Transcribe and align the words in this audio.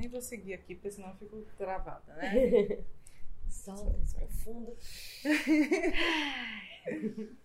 Nem 0.00 0.08
vou 0.08 0.20
seguir 0.22 0.54
aqui, 0.54 0.74
porque 0.74 0.90
senão 0.90 1.10
eu 1.10 1.16
fico 1.16 1.44
travada, 1.58 2.14
né? 2.14 2.78
Solta, 3.50 3.94
respira 4.00 4.26
fundo. 4.28 4.74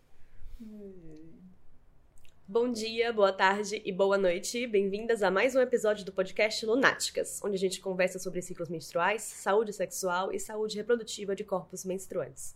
Bom 2.47 2.71
dia, 2.71 3.11
boa 3.11 3.33
tarde 3.33 3.81
e 3.83 3.91
boa 3.91 4.17
noite. 4.17 4.65
Bem-vindas 4.67 5.21
a 5.21 5.29
mais 5.29 5.53
um 5.53 5.59
episódio 5.59 6.05
do 6.05 6.13
podcast 6.13 6.65
Lunáticas, 6.65 7.41
onde 7.43 7.55
a 7.55 7.59
gente 7.59 7.81
conversa 7.81 8.19
sobre 8.19 8.41
ciclos 8.41 8.69
menstruais, 8.69 9.21
saúde 9.21 9.73
sexual 9.73 10.31
e 10.31 10.39
saúde 10.39 10.77
reprodutiva 10.77 11.35
de 11.35 11.43
corpos 11.43 11.83
menstruantes. 11.83 12.55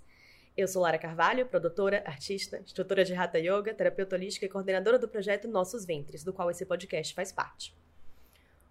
Eu 0.55 0.70
sou 0.70 0.81
Lara 0.81 0.97
Carvalho, 0.97 1.45
produtora, 1.45 2.02
artista, 2.05 2.61
instrutora 2.61 3.04
de 3.04 3.13
Hatha 3.13 3.38
Yoga, 3.38 3.73
terapeuta 3.73 4.16
holística 4.16 4.45
e 4.45 4.50
coordenadora 4.50 4.97
do 4.97 5.09
projeto 5.09 5.50
Nossos 5.50 5.84
Ventres, 5.84 6.23
do 6.23 6.31
qual 6.31 6.50
esse 6.50 6.66
podcast 6.66 7.13
faz 7.13 7.34
parte. 7.34 7.77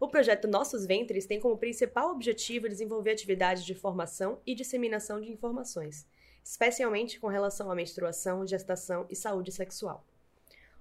O 0.00 0.06
projeto 0.06 0.46
Nossos 0.46 0.86
Ventres 0.86 1.26
tem 1.26 1.40
como 1.40 1.58
principal 1.58 2.12
objetivo 2.12 2.68
desenvolver 2.68 3.10
atividades 3.10 3.64
de 3.64 3.74
formação 3.74 4.40
e 4.46 4.54
disseminação 4.54 5.20
de 5.20 5.32
informações, 5.32 6.06
especialmente 6.44 7.18
com 7.18 7.26
relação 7.26 7.68
à 7.68 7.74
menstruação, 7.74 8.46
gestação 8.46 9.06
e 9.10 9.16
saúde 9.16 9.50
sexual. 9.50 10.06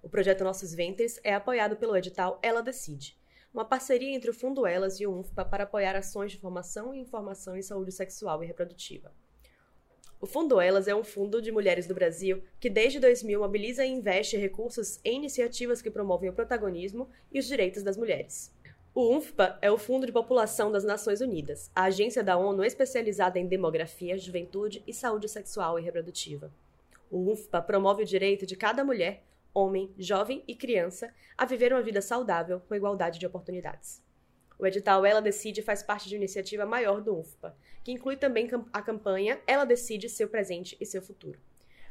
O 0.04 0.10
projeto 0.10 0.44
Nossos 0.44 0.72
Ventres 0.72 1.20
é 1.24 1.34
apoiado 1.34 1.78
pelo 1.78 1.98
edital 1.98 2.38
Ela 2.44 2.62
Decide, 2.62 3.18
uma 3.52 3.66
parceria 3.66 4.16
entre 4.16 4.30
o 4.30 4.34
Fundo 4.36 4.68
Elas 4.68 5.00
e 5.00 5.08
o 5.08 5.12
UNFPA 5.12 5.44
para 5.46 5.64
apoiar 5.64 5.96
ações 5.96 6.32
de 6.32 6.38
formação 6.38 6.94
e 6.94 7.00
informação 7.00 7.58
em 7.58 7.64
saúde 7.64 7.92
sexual 7.92 8.44
e 8.44 8.46
reprodutiva. 8.46 9.12
O 10.22 10.28
Fundo 10.28 10.62
Elas 10.62 10.88
é 10.88 10.96
um 10.96 11.04
fundo 11.04 11.42
de 11.42 11.52
mulheres 11.52 11.88
do 11.88 11.96
Brasil 11.96 12.44
que, 12.60 12.70
desde 12.70 13.00
2000, 13.00 13.40
mobiliza 13.40 13.84
e 13.84 13.90
investe 13.90 14.38
recursos 14.38 15.00
em 15.04 15.18
iniciativas 15.18 15.82
que 15.82 15.90
promovem 15.90 16.30
o 16.30 16.34
protagonismo 16.34 17.10
e 17.32 17.40
os 17.40 17.48
direitos 17.48 17.82
das 17.82 17.98
mulheres. 17.98 18.56
O 19.00 19.16
UNFPA 19.16 19.60
é 19.62 19.70
o 19.70 19.78
Fundo 19.78 20.08
de 20.08 20.12
População 20.12 20.72
das 20.72 20.84
Nações 20.84 21.22
Unidas, 21.22 21.70
a 21.76 21.84
agência 21.84 22.24
da 22.24 22.36
ONU 22.36 22.64
especializada 22.64 23.38
em 23.38 23.46
demografia, 23.46 24.18
juventude 24.18 24.82
e 24.88 24.92
saúde 24.92 25.30
sexual 25.30 25.78
e 25.78 25.84
reprodutiva. 25.84 26.52
O 27.12 27.20
UNFPA 27.20 27.62
promove 27.62 28.02
o 28.02 28.06
direito 28.08 28.44
de 28.44 28.56
cada 28.56 28.84
mulher 28.84 29.24
homem, 29.54 29.94
jovem 30.00 30.44
e 30.48 30.56
criança 30.56 31.14
a 31.38 31.46
viver 31.46 31.72
uma 31.72 31.84
vida 31.84 32.02
saudável 32.02 32.60
com 32.68 32.74
igualdade 32.74 33.20
de 33.20 33.28
oportunidades. 33.28 34.02
O 34.58 34.66
edital 34.66 35.06
Ela 35.06 35.22
Decide 35.22 35.62
faz 35.62 35.84
parte 35.84 36.10
de 36.10 36.16
uma 36.16 36.24
iniciativa 36.24 36.66
maior 36.66 37.00
do 37.00 37.20
UFPA, 37.20 37.56
que 37.84 37.92
inclui 37.92 38.18
também 38.18 38.50
a 38.74 38.82
campanha 38.82 39.40
Ela 39.46 39.64
Decide 39.64 40.10
Seu 40.10 40.28
Presente 40.28 40.76
e 40.82 40.88
Seu 40.88 41.04
Futuro. 41.04 41.40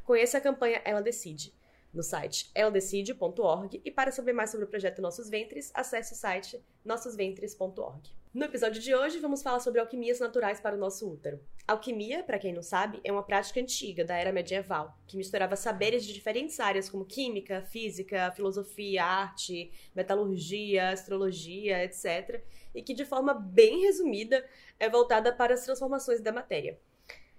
Conheça 0.03 0.39
a 0.39 0.41
campanha 0.41 0.83
Ela 0.85 1.01
Decide 1.01 1.55
no 1.93 2.03
site 2.03 2.51
eladecide.org 2.55 3.81
e 3.85 3.91
para 3.91 4.13
saber 4.13 4.33
mais 4.33 4.51
sobre 4.51 4.67
o 4.67 4.69
projeto 4.69 5.03
Nossos 5.03 5.29
Ventres, 5.29 5.71
acesse 5.75 6.13
o 6.13 6.17
site 6.17 6.63
nossosventres.org. 6.85 8.11
No 8.37 8.45
episódio 8.45 8.83
de 8.83 8.95
hoje, 8.95 9.19
vamos 9.19 9.43
falar 9.43 9.61
sobre 9.61 9.81
alquimias 9.81 10.21
naturais 10.21 10.61
para 10.61 10.77
o 10.77 10.79
nosso 10.79 11.11
útero. 11.11 11.41
Alquimia, 11.67 12.23
para 12.23 12.39
quem 12.39 12.53
não 12.53 12.63
sabe, 12.63 13.01
é 13.03 13.11
uma 13.11 13.23
prática 13.23 13.59
antiga 13.59 14.05
da 14.05 14.15
era 14.15 14.31
medieval, 14.31 14.95
que 15.07 15.17
misturava 15.17 15.57
saberes 15.57 16.05
de 16.05 16.13
diferentes 16.13 16.61
áreas 16.61 16.91
como 16.91 17.07
química, 17.07 17.63
física, 17.63 18.31
filosofia, 18.37 19.03
arte, 19.03 19.73
metalurgia, 19.95 20.91
astrologia, 20.91 21.83
etc., 21.83 22.43
e 22.75 22.83
que 22.83 22.93
de 22.93 23.07
forma 23.07 23.33
bem 23.33 23.81
resumida 23.81 24.45
é 24.79 24.87
voltada 24.87 25.33
para 25.33 25.55
as 25.55 25.65
transformações 25.65 26.21
da 26.21 26.31
matéria. 26.31 26.79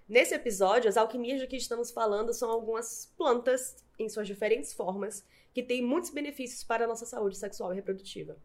Nesse 0.08 0.34
episódio, 0.34 0.88
as 0.88 0.96
alquimias 0.96 1.42
de 1.42 1.48
que 1.48 1.58
estamos 1.58 1.92
falando 1.92 2.34
são 2.34 2.50
algumas 2.50 3.12
plantas, 3.18 3.76
em 4.00 4.08
suas 4.08 4.26
diferentes 4.26 4.74
formas, 4.74 5.26
que 5.54 5.62
têm 5.62 5.82
muitos 5.82 6.12
benefícios 6.12 6.64
para 6.64 6.86
a 6.86 6.88
nossa 6.88 7.06
saúde 7.06 7.38
sexual 7.38 7.74
e 7.74 7.76
reprodutiva. 7.76 8.38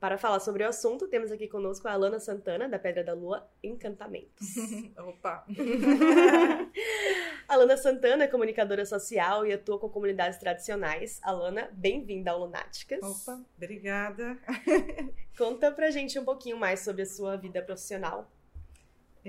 Para 0.00 0.18
falar 0.18 0.40
sobre 0.40 0.64
o 0.64 0.68
assunto, 0.68 1.06
temos 1.06 1.30
aqui 1.30 1.46
conosco 1.46 1.86
a 1.86 1.92
Alana 1.92 2.18
Santana, 2.18 2.68
da 2.68 2.78
Pedra 2.78 3.04
da 3.04 3.14
Lua 3.14 3.48
Encantamentos. 3.62 4.56
Opa! 4.98 5.46
Alana 7.48 7.76
Santana 7.76 8.24
é 8.24 8.28
comunicadora 8.28 8.84
social 8.84 9.46
e 9.46 9.52
atua 9.52 9.78
com 9.78 9.88
comunidades 9.88 10.38
tradicionais. 10.38 11.20
Alana, 11.22 11.70
bem-vinda 11.72 12.32
ao 12.32 12.40
Lunáticas. 12.40 13.00
Opa, 13.02 13.40
obrigada. 13.56 14.36
Conta 15.38 15.70
pra 15.70 15.90
gente 15.90 16.18
um 16.18 16.24
pouquinho 16.24 16.58
mais 16.58 16.80
sobre 16.80 17.02
a 17.02 17.06
sua 17.06 17.36
vida 17.36 17.62
profissional. 17.62 18.28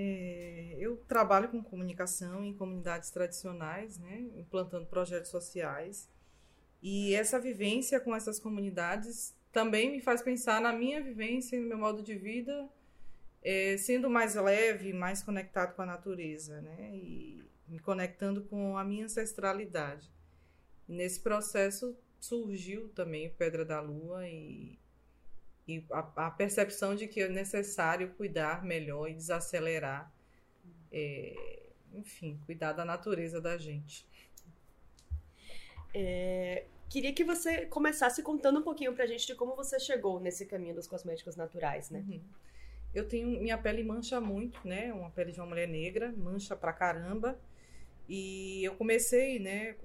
É, 0.00 0.76
eu 0.78 0.96
trabalho 1.08 1.48
com 1.48 1.60
comunicação 1.60 2.44
em 2.44 2.54
comunidades 2.54 3.10
tradicionais, 3.10 3.98
né, 3.98 4.30
implantando 4.36 4.86
projetos 4.86 5.28
sociais. 5.28 6.08
E 6.80 7.16
essa 7.16 7.40
vivência 7.40 7.98
com 7.98 8.14
essas 8.14 8.38
comunidades 8.38 9.34
também 9.50 9.90
me 9.90 10.00
faz 10.00 10.22
pensar 10.22 10.60
na 10.60 10.72
minha 10.72 11.02
vivência 11.02 11.60
no 11.60 11.66
meu 11.66 11.78
modo 11.78 12.00
de 12.00 12.14
vida, 12.14 12.70
é, 13.42 13.76
sendo 13.76 14.08
mais 14.08 14.36
leve, 14.36 14.92
mais 14.92 15.20
conectado 15.20 15.74
com 15.74 15.82
a 15.82 15.86
natureza, 15.86 16.60
né? 16.60 16.90
E 16.94 17.44
me 17.66 17.80
conectando 17.80 18.42
com 18.44 18.78
a 18.78 18.84
minha 18.84 19.06
ancestralidade. 19.06 20.08
E 20.88 20.92
nesse 20.92 21.18
processo 21.18 21.98
surgiu 22.20 22.88
também 22.90 23.30
Pedra 23.30 23.64
da 23.64 23.80
Lua 23.80 24.28
e, 24.28 24.78
e 25.68 25.84
a, 25.92 26.26
a, 26.26 26.30
percepção 26.30 26.96
de 26.96 27.06
que 27.06 27.20
é 27.20 27.28
necessário 27.28 28.14
cuidar 28.14 28.64
melhor 28.64 29.08
e 29.08 29.14
desacelerar, 29.14 30.10
é, 30.90 31.60
enfim, 31.92 32.40
cuidar 32.46 32.72
da 32.72 32.84
natureza 32.84 33.40
da 33.40 33.56
gente. 33.58 34.08
É, 35.94 36.64
Queria 36.88 37.12
que 37.12 37.22
você 37.22 37.66
começasse 37.66 38.22
contando 38.22 38.60
um 38.60 38.62
pouquinho 38.62 38.94
pra 38.94 39.06
gente 39.06 39.26
de 39.26 39.34
como 39.34 39.54
você 39.54 39.78
chegou 39.78 40.18
nesse 40.18 40.46
caminho 40.46 40.74
dos 40.74 40.86
cosméticos 40.86 41.36
naturais, 41.36 41.90
né? 41.90 42.02
Uhum. 42.08 42.20
Eu 42.94 43.06
tenho. 43.06 43.28
Minha 43.42 43.58
pele 43.58 43.84
mancha 43.84 44.18
muito, 44.20 44.66
né? 44.66 44.90
Uma 44.92 45.10
pele 45.10 45.30
de 45.30 45.38
uma 45.38 45.46
mulher 45.46 45.68
negra, 45.68 46.10
mancha 46.16 46.56
pra 46.56 46.72
caramba. 46.72 47.38
E 48.08 48.64
eu 48.64 48.74
comecei, 48.74 49.38
né, 49.38 49.76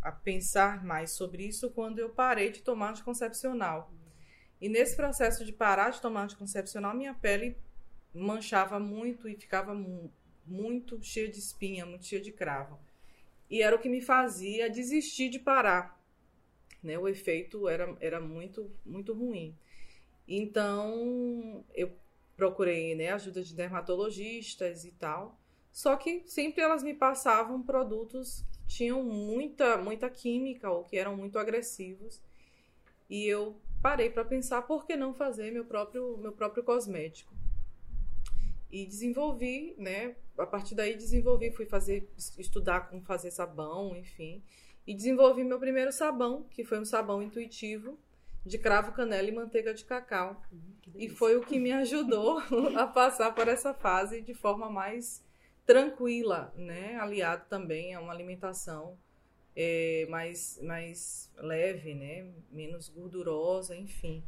a 0.00 0.10
pensar 0.10 0.82
mais 0.82 1.10
sobre 1.10 1.46
isso 1.46 1.70
quando 1.72 1.98
eu 1.98 2.08
parei 2.08 2.50
de 2.50 2.62
tomar 2.62 2.88
anticoncepcional. 2.88 3.92
E 4.60 4.68
nesse 4.68 4.94
processo 4.94 5.44
de 5.44 5.52
parar 5.52 5.90
de 5.90 6.00
tomar 6.00 6.24
anticoncepcional, 6.24 6.94
minha 6.94 7.14
pele 7.14 7.56
manchava 8.14 8.78
muito 8.78 9.28
e 9.28 9.36
ficava 9.36 9.74
muito 10.46 11.02
cheia 11.02 11.28
de 11.28 11.38
espinha, 11.38 11.86
muito 11.86 12.04
cheia 12.04 12.20
de 12.20 12.32
cravo. 12.32 12.78
E 13.48 13.62
era 13.62 13.74
o 13.74 13.78
que 13.78 13.88
me 13.88 14.00
fazia 14.00 14.68
desistir 14.68 15.28
de 15.28 15.38
parar 15.38 16.00
né? 16.82 16.98
O 16.98 17.08
efeito 17.08 17.68
era, 17.68 17.96
era 18.00 18.20
muito, 18.20 18.70
muito 18.84 19.12
ruim. 19.12 19.56
Então, 20.26 21.64
eu 21.74 21.92
procurei 22.36 22.94
né, 22.94 23.10
ajuda 23.10 23.42
de 23.42 23.54
dermatologistas 23.54 24.84
e 24.84 24.92
tal. 24.92 25.38
Só 25.72 25.96
que 25.96 26.22
sempre 26.26 26.62
elas 26.62 26.82
me 26.82 26.94
passavam 26.94 27.62
produtos 27.62 28.44
que 28.52 28.66
tinham 28.66 29.02
muita, 29.02 29.76
muita 29.76 30.08
química 30.08 30.70
ou 30.70 30.84
que 30.84 30.96
eram 30.96 31.16
muito 31.16 31.38
agressivos. 31.38 32.20
E 33.08 33.26
eu 33.26 33.56
parei 33.82 34.10
para 34.10 34.24
pensar 34.24 34.62
por 34.62 34.84
que 34.84 34.96
não 34.96 35.14
fazer 35.14 35.50
meu 35.50 35.64
próprio, 35.64 36.16
meu 36.18 36.32
próprio 36.32 36.62
cosmético. 36.62 37.34
E 38.70 38.86
desenvolvi, 38.86 39.74
né? 39.76 40.14
A 40.38 40.46
partir 40.46 40.74
daí 40.74 40.94
desenvolvi, 40.94 41.50
fui 41.50 41.66
fazer 41.66 42.08
estudar 42.38 42.88
como 42.88 43.02
fazer 43.02 43.30
sabão, 43.30 43.96
enfim. 43.96 44.42
E 44.86 44.94
desenvolvi 44.94 45.42
meu 45.42 45.58
primeiro 45.58 45.92
sabão, 45.92 46.44
que 46.50 46.64
foi 46.64 46.78
um 46.78 46.84
sabão 46.84 47.22
intuitivo 47.22 47.98
de 48.44 48.58
cravo, 48.58 48.92
canela 48.92 49.28
e 49.28 49.32
manteiga 49.32 49.74
de 49.74 49.84
cacau. 49.84 50.40
Uhum, 50.50 50.60
e 50.94 51.08
foi 51.08 51.36
o 51.36 51.42
que 51.42 51.58
me 51.58 51.72
ajudou 51.72 52.38
a 52.76 52.86
passar 52.86 53.34
por 53.34 53.48
essa 53.48 53.74
fase 53.74 54.22
de 54.22 54.34
forma 54.34 54.70
mais 54.70 55.22
tranquila, 55.66 56.52
né? 56.56 56.96
Aliado 56.96 57.44
também 57.48 57.94
a 57.94 58.00
uma 58.00 58.12
alimentação 58.12 58.96
é, 59.62 60.06
mais, 60.08 60.58
mais 60.62 61.30
leve, 61.36 61.94
né? 61.94 62.32
Menos 62.50 62.88
gordurosa, 62.88 63.76
enfim. 63.76 64.24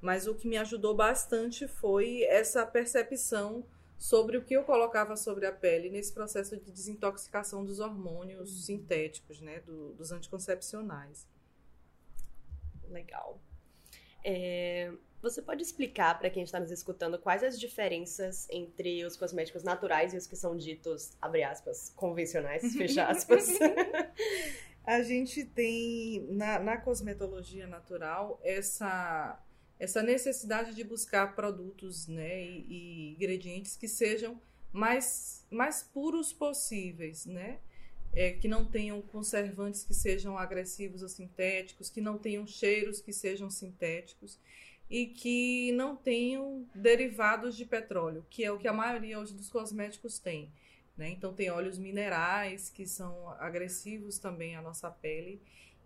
Mas 0.00 0.26
o 0.26 0.34
que 0.34 0.48
me 0.48 0.56
ajudou 0.56 0.94
bastante 0.94 1.68
foi 1.68 2.22
essa 2.22 2.64
percepção 2.64 3.62
sobre 3.98 4.38
o 4.38 4.42
que 4.42 4.54
eu 4.54 4.64
colocava 4.64 5.14
sobre 5.18 5.44
a 5.44 5.52
pele 5.52 5.90
nesse 5.90 6.14
processo 6.14 6.56
de 6.56 6.72
desintoxicação 6.72 7.62
dos 7.62 7.78
hormônios 7.78 8.50
uhum. 8.50 8.62
sintéticos, 8.62 9.42
né, 9.42 9.60
do, 9.60 9.92
dos 9.92 10.10
anticoncepcionais. 10.10 11.28
Legal. 12.88 13.38
É, 14.24 14.90
você 15.20 15.42
pode 15.42 15.62
explicar 15.62 16.18
para 16.18 16.30
quem 16.30 16.42
está 16.42 16.58
nos 16.58 16.70
escutando 16.70 17.18
quais 17.18 17.44
as 17.44 17.60
diferenças 17.60 18.48
entre 18.48 19.04
os 19.04 19.18
cosméticos 19.18 19.62
naturais 19.62 20.14
e 20.14 20.16
os 20.16 20.26
que 20.26 20.36
são 20.36 20.56
ditos, 20.56 21.12
abre 21.20 21.42
aspas, 21.42 21.92
convencionais, 21.94 22.62
fecha 22.74 23.04
aspas? 23.04 23.46
a 24.84 25.02
gente 25.02 25.44
tem 25.44 26.26
na, 26.30 26.58
na 26.58 26.76
cosmetologia 26.76 27.66
natural 27.66 28.40
essa 28.42 29.40
essa 29.80 30.02
necessidade 30.02 30.74
de 30.74 30.84
buscar 30.84 31.34
produtos 31.34 32.06
né, 32.06 32.44
e, 32.44 32.66
e, 32.68 33.10
ingredientes 33.12 33.78
que 33.78 33.88
sejam 33.88 34.38
mais, 34.70 35.46
mais 35.50 35.82
puros 35.82 36.34
possíveis, 36.34 37.24
né? 37.24 37.58
É, 38.12 38.32
que 38.32 38.48
não 38.48 38.64
tenham 38.64 39.00
conservantes 39.00 39.84
que 39.84 39.94
sejam 39.94 40.36
agressivos 40.36 41.00
ou 41.00 41.08
sintéticos, 41.08 41.88
que 41.88 42.00
não 42.00 42.18
tenham 42.18 42.44
cheiros 42.46 43.00
que 43.00 43.12
sejam 43.12 43.48
sintéticos. 43.48 44.38
e 44.90 45.06
que 45.06 45.70
não 45.72 45.94
tenham 45.94 46.66
derivados 46.74 47.56
de 47.56 47.64
petróleo, 47.64 48.26
que 48.28 48.44
é 48.44 48.50
o 48.50 48.58
que 48.58 48.66
a 48.66 48.72
maioria 48.72 49.20
hoje 49.20 49.32
dos 49.32 49.48
cosméticos 49.48 50.18
tem. 50.18 50.52
Né? 51.00 51.08
Então, 51.08 51.32
tem 51.32 51.50
óleos 51.50 51.78
minerais 51.78 52.68
que 52.68 52.86
são 52.86 53.30
agressivos 53.38 54.18
também 54.18 54.54
à 54.54 54.60
nossa 54.60 54.90
pele 54.90 55.40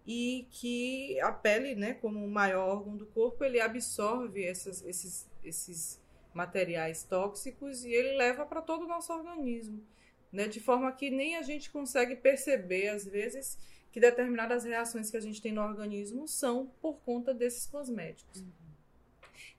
e 0.04 0.48
que 0.50 1.20
a 1.20 1.30
pele, 1.30 1.76
né, 1.76 1.94
como 1.94 2.18
o 2.18 2.28
maior 2.28 2.68
órgão 2.68 2.96
do 2.96 3.06
corpo, 3.06 3.44
ele 3.44 3.60
absorve 3.60 4.44
essas, 4.44 4.84
esses, 4.84 5.30
esses 5.44 6.02
materiais 6.34 7.04
tóxicos 7.04 7.84
e 7.84 7.92
ele 7.92 8.16
leva 8.16 8.44
para 8.44 8.60
todo 8.60 8.86
o 8.86 8.88
nosso 8.88 9.12
organismo, 9.12 9.86
né, 10.32 10.48
de 10.48 10.58
forma 10.58 10.90
que 10.90 11.10
nem 11.10 11.36
a 11.36 11.42
gente 11.42 11.70
consegue 11.70 12.16
perceber, 12.16 12.88
às 12.88 13.06
vezes, 13.06 13.56
que 13.92 14.00
determinadas 14.00 14.64
reações 14.64 15.12
que 15.12 15.16
a 15.16 15.20
gente 15.20 15.40
tem 15.40 15.52
no 15.52 15.62
organismo 15.62 16.26
são 16.26 16.66
por 16.82 16.94
conta 17.02 17.32
desses 17.32 17.66
cosméticos. 17.66 18.40
Uhum. 18.40 18.63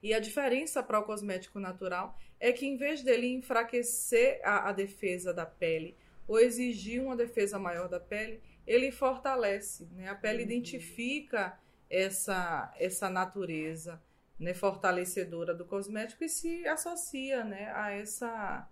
E 0.06 0.14
a 0.14 0.20
diferença 0.20 0.84
para 0.84 1.00
o 1.00 1.02
cosmético 1.02 1.58
natural 1.58 2.16
é 2.38 2.52
que, 2.52 2.64
em 2.64 2.76
vez 2.76 3.02
dele 3.02 3.26
enfraquecer 3.26 4.40
a, 4.44 4.68
a 4.68 4.72
defesa 4.72 5.34
da 5.34 5.44
pele 5.44 5.96
ou 6.28 6.38
exigir 6.38 7.02
uma 7.02 7.16
defesa 7.16 7.58
maior 7.58 7.88
da 7.88 7.98
pele, 7.98 8.40
ele 8.64 8.92
fortalece. 8.92 9.88
Né? 9.90 10.08
A 10.08 10.14
pele 10.14 10.44
uhum. 10.44 10.44
identifica 10.44 11.58
essa, 11.90 12.72
essa 12.78 13.10
natureza 13.10 14.00
né, 14.38 14.54
fortalecedora 14.54 15.52
do 15.52 15.64
cosmético 15.64 16.22
e 16.22 16.28
se 16.28 16.64
associa 16.68 17.42
né, 17.42 17.72
a, 17.74 17.90
essa, 17.90 18.70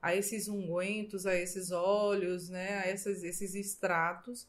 a 0.00 0.14
esses 0.14 0.46
ungüentos, 0.46 1.26
a 1.26 1.34
esses 1.34 1.72
óleos, 1.72 2.48
né, 2.48 2.78
a 2.84 2.88
esses, 2.92 3.24
esses 3.24 3.56
extratos 3.56 4.48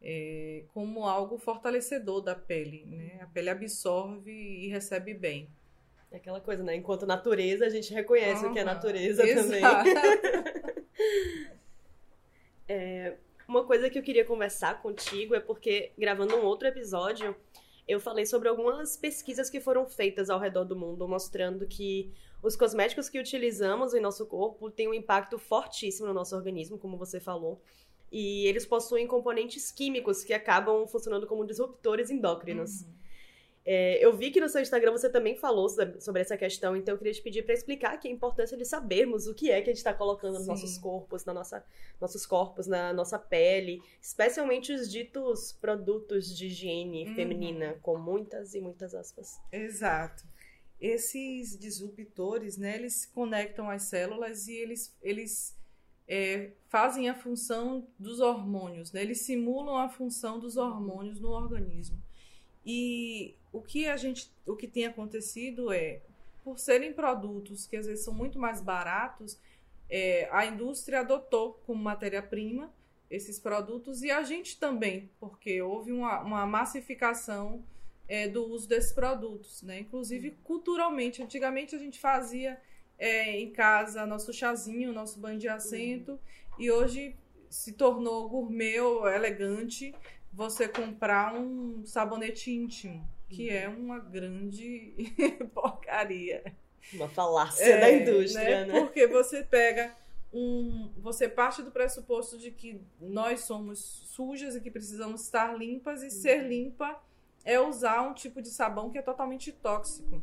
é, 0.00 0.64
como 0.68 1.08
algo 1.08 1.38
fortalecedor 1.38 2.20
da 2.20 2.36
pele. 2.36 2.86
Né? 2.86 3.18
A 3.20 3.26
pele 3.26 3.50
absorve 3.50 4.30
e 4.30 4.68
recebe 4.68 5.12
bem. 5.12 5.50
É 6.12 6.16
aquela 6.18 6.40
coisa, 6.40 6.62
né? 6.62 6.76
Enquanto 6.76 7.06
natureza, 7.06 7.64
a 7.64 7.70
gente 7.70 7.92
reconhece 7.92 8.44
uhum. 8.44 8.50
o 8.50 8.52
que 8.52 8.58
é 8.58 8.64
natureza 8.64 9.26
Exato. 9.26 9.48
também. 9.48 9.62
é, 12.68 13.16
uma 13.48 13.64
coisa 13.64 13.88
que 13.88 13.98
eu 13.98 14.02
queria 14.02 14.24
conversar 14.24 14.82
contigo 14.82 15.34
é 15.34 15.40
porque, 15.40 15.90
gravando 15.96 16.36
um 16.36 16.44
outro 16.44 16.68
episódio, 16.68 17.34
eu 17.88 17.98
falei 17.98 18.26
sobre 18.26 18.48
algumas 18.48 18.96
pesquisas 18.96 19.48
que 19.48 19.58
foram 19.58 19.86
feitas 19.86 20.28
ao 20.28 20.38
redor 20.38 20.64
do 20.64 20.76
mundo, 20.76 21.08
mostrando 21.08 21.66
que 21.66 22.12
os 22.42 22.56
cosméticos 22.56 23.08
que 23.08 23.18
utilizamos 23.18 23.94
em 23.94 24.00
nosso 24.00 24.26
corpo 24.26 24.70
têm 24.70 24.88
um 24.88 24.94
impacto 24.94 25.38
fortíssimo 25.38 26.08
no 26.08 26.14
nosso 26.14 26.36
organismo, 26.36 26.78
como 26.78 26.98
você 26.98 27.20
falou. 27.20 27.60
E 28.10 28.46
eles 28.46 28.66
possuem 28.66 29.06
componentes 29.06 29.72
químicos 29.72 30.22
que 30.22 30.34
acabam 30.34 30.86
funcionando 30.86 31.26
como 31.26 31.46
disruptores 31.46 32.10
endócrinos. 32.10 32.82
Uhum. 32.82 33.01
É, 33.64 34.04
eu 34.04 34.16
vi 34.16 34.30
que 34.32 34.40
no 34.40 34.48
seu 34.48 34.60
Instagram 34.60 34.90
você 34.90 35.08
também 35.08 35.36
falou 35.36 35.68
sobre 35.68 36.20
essa 36.20 36.36
questão, 36.36 36.76
então 36.76 36.94
eu 36.94 36.98
queria 36.98 37.12
te 37.12 37.22
pedir 37.22 37.44
para 37.44 37.54
explicar 37.54 37.96
que 37.98 38.08
a 38.08 38.10
importância 38.10 38.56
de 38.56 38.64
sabermos 38.64 39.28
o 39.28 39.34
que 39.34 39.50
é 39.50 39.62
que 39.62 39.70
a 39.70 39.72
gente 39.72 39.78
está 39.78 39.94
colocando 39.94 40.34
nos 40.34 40.42
Sim. 40.42 40.48
nossos 40.48 40.78
corpos, 40.78 41.24
na 41.24 41.32
nossa, 41.32 41.64
nossos 42.00 42.26
corpos, 42.26 42.66
na 42.66 42.92
nossa 42.92 43.18
pele, 43.18 43.80
especialmente 44.00 44.72
os 44.72 44.90
ditos 44.90 45.52
produtos 45.52 46.36
de 46.36 46.46
higiene 46.46 47.06
uhum. 47.06 47.14
feminina, 47.14 47.78
com 47.82 47.96
muitas 47.96 48.54
e 48.54 48.60
muitas 48.60 48.94
aspas. 48.94 49.40
Exato. 49.52 50.24
Esses 50.80 51.56
disruptores, 51.56 52.56
né, 52.56 52.74
eles 52.74 53.06
conectam 53.06 53.70
às 53.70 53.84
células 53.84 54.48
e 54.48 54.56
eles, 54.56 54.92
eles 55.00 55.56
é, 56.08 56.50
fazem 56.68 57.08
a 57.08 57.14
função 57.14 57.86
dos 57.96 58.18
hormônios, 58.18 58.90
né? 58.90 59.02
Eles 59.02 59.20
simulam 59.20 59.76
a 59.76 59.88
função 59.88 60.40
dos 60.40 60.56
hormônios 60.56 61.20
no 61.20 61.30
organismo. 61.30 62.02
E 62.66 63.36
o 63.52 63.60
que 63.60 63.86
a 63.86 63.96
gente, 63.96 64.32
o 64.46 64.56
que 64.56 64.66
tem 64.66 64.86
acontecido 64.86 65.72
é, 65.72 66.00
por 66.42 66.58
serem 66.58 66.92
produtos 66.92 67.66
que 67.66 67.76
às 67.76 67.86
vezes 67.86 68.04
são 68.04 68.14
muito 68.14 68.38
mais 68.38 68.60
baratos, 68.60 69.38
é, 69.88 70.28
a 70.32 70.46
indústria 70.46 71.00
adotou 71.00 71.60
como 71.66 71.82
matéria-prima 71.82 72.72
esses 73.10 73.38
produtos 73.38 74.02
e 74.02 74.10
a 74.10 74.22
gente 74.22 74.58
também, 74.58 75.10
porque 75.20 75.60
houve 75.60 75.92
uma, 75.92 76.20
uma 76.20 76.46
massificação 76.46 77.62
é, 78.08 78.26
do 78.26 78.42
uso 78.44 78.66
desses 78.66 78.92
produtos, 78.92 79.62
né? 79.62 79.80
Inclusive 79.80 80.30
culturalmente, 80.42 81.22
antigamente 81.22 81.76
a 81.76 81.78
gente 81.78 82.00
fazia 82.00 82.58
é, 82.98 83.38
em 83.38 83.50
casa 83.52 84.06
nosso 84.06 84.32
chazinho, 84.32 84.92
nosso 84.92 85.20
banho 85.20 85.38
de 85.38 85.48
assento, 85.48 86.12
uhum. 86.12 86.18
e 86.58 86.70
hoje 86.70 87.16
se 87.50 87.72
tornou 87.72 88.28
gourmet 88.28 88.80
ou 88.80 89.06
elegante 89.06 89.94
você 90.32 90.66
comprar 90.66 91.34
um 91.34 91.84
sabonete 91.84 92.50
íntimo, 92.50 93.06
que 93.32 93.48
uhum. 93.48 93.56
é 93.56 93.68
uma 93.68 93.98
grande 93.98 94.94
porcaria. 95.54 96.44
Uma 96.92 97.08
falácia 97.08 97.64
é, 97.64 97.80
da 97.80 97.92
indústria, 97.92 98.66
né? 98.66 98.72
né? 98.72 98.80
Porque 98.80 99.06
você 99.06 99.42
pega 99.42 99.96
um. 100.32 100.90
Você 100.98 101.28
parte 101.28 101.62
do 101.62 101.70
pressuposto 101.70 102.36
de 102.38 102.50
que 102.50 102.80
nós 103.00 103.40
somos 103.40 103.78
sujas 103.78 104.54
e 104.54 104.60
que 104.60 104.70
precisamos 104.70 105.22
estar 105.22 105.56
limpas, 105.56 106.02
e 106.02 106.06
uhum. 106.06 106.10
ser 106.10 106.42
limpa 106.46 107.00
é 107.44 107.58
usar 107.58 108.02
um 108.02 108.14
tipo 108.14 108.42
de 108.42 108.48
sabão 108.50 108.90
que 108.90 108.98
é 108.98 109.02
totalmente 109.02 109.50
tóxico 109.50 110.22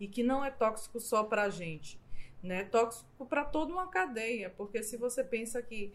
e 0.00 0.08
que 0.08 0.22
não 0.22 0.44
é 0.44 0.50
tóxico 0.50 0.98
só 0.98 1.24
para 1.24 1.42
a 1.42 1.50
gente, 1.50 2.00
né? 2.42 2.60
É 2.60 2.64
tóxico 2.64 3.26
para 3.26 3.44
toda 3.44 3.72
uma 3.72 3.88
cadeia, 3.88 4.50
porque 4.50 4.82
se 4.82 4.96
você 4.96 5.24
pensa 5.24 5.60
que 5.62 5.92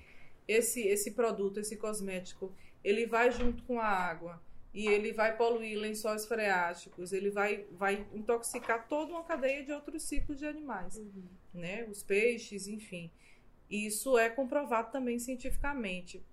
esse 0.47 0.81
esse 0.81 1.11
produto, 1.11 1.59
esse 1.59 1.77
cosmético, 1.77 2.51
ele 2.83 3.05
vai 3.05 3.31
junto 3.31 3.63
com 3.63 3.79
a 3.79 3.87
água 3.87 4.41
e 4.73 4.87
ele 4.87 5.11
vai 5.11 5.35
poluir 5.35 5.79
lençóis 5.79 6.25
freáticos, 6.25 7.11
ele 7.11 7.29
vai 7.29 7.65
vai 7.71 8.05
intoxicar 8.13 8.87
toda 8.87 9.11
uma 9.11 9.23
cadeia 9.23 9.63
de 9.63 9.71
outros 9.71 10.03
ciclos 10.03 10.37
de 10.37 10.45
animais, 10.45 10.97
uhum. 10.97 11.23
né? 11.53 11.85
Os 11.85 12.03
peixes, 12.03 12.67
enfim. 12.67 13.11
Isso 13.69 14.17
é 14.17 14.29
comprovado 14.29 14.91
também 14.91 15.19
cientificamente. 15.19 16.23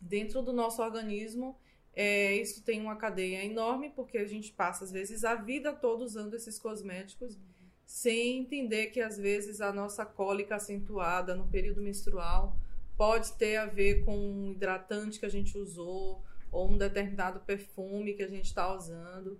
Dentro 0.00 0.42
do 0.42 0.52
nosso 0.52 0.82
organismo, 0.82 1.58
é, 1.92 2.34
isso 2.34 2.62
tem 2.62 2.80
uma 2.80 2.96
cadeia 2.96 3.44
enorme, 3.44 3.90
porque 3.90 4.18
a 4.18 4.26
gente 4.26 4.52
passa, 4.52 4.84
às 4.84 4.92
vezes, 4.92 5.24
a 5.24 5.34
vida 5.34 5.72
toda 5.72 6.04
usando 6.04 6.34
esses 6.34 6.58
cosméticos, 6.58 7.38
sem 7.86 8.40
entender 8.40 8.88
que, 8.88 9.00
às 9.00 9.16
vezes, 9.16 9.60
a 9.60 9.72
nossa 9.72 10.04
cólica 10.04 10.56
acentuada 10.56 11.34
no 11.34 11.48
período 11.48 11.80
menstrual 11.80 12.56
pode 12.96 13.32
ter 13.34 13.56
a 13.56 13.66
ver 13.66 14.04
com 14.04 14.16
um 14.16 14.52
hidratante 14.52 15.18
que 15.18 15.26
a 15.26 15.30
gente 15.30 15.56
usou, 15.56 16.22
ou 16.50 16.70
um 16.70 16.76
determinado 16.76 17.40
perfume 17.40 18.14
que 18.14 18.22
a 18.22 18.28
gente 18.28 18.46
está 18.46 18.74
usando. 18.74 19.38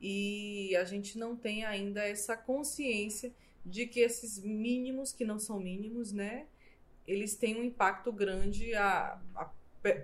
E 0.00 0.76
a 0.76 0.84
gente 0.84 1.18
não 1.18 1.36
tem 1.36 1.64
ainda 1.64 2.02
essa 2.02 2.36
consciência 2.36 3.34
de 3.64 3.86
que 3.86 4.00
esses 4.00 4.38
mínimos, 4.42 5.12
que 5.12 5.24
não 5.24 5.38
são 5.38 5.58
mínimos, 5.58 6.12
né? 6.12 6.46
Eles 7.06 7.36
têm 7.36 7.58
um 7.58 7.64
impacto 7.64 8.12
grande 8.12 8.74
a, 8.74 9.20
a 9.34 9.50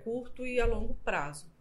curto 0.03 0.45
e 0.45 0.59
a 0.59 0.65
longo 0.65 0.95
prazo. 0.95 1.51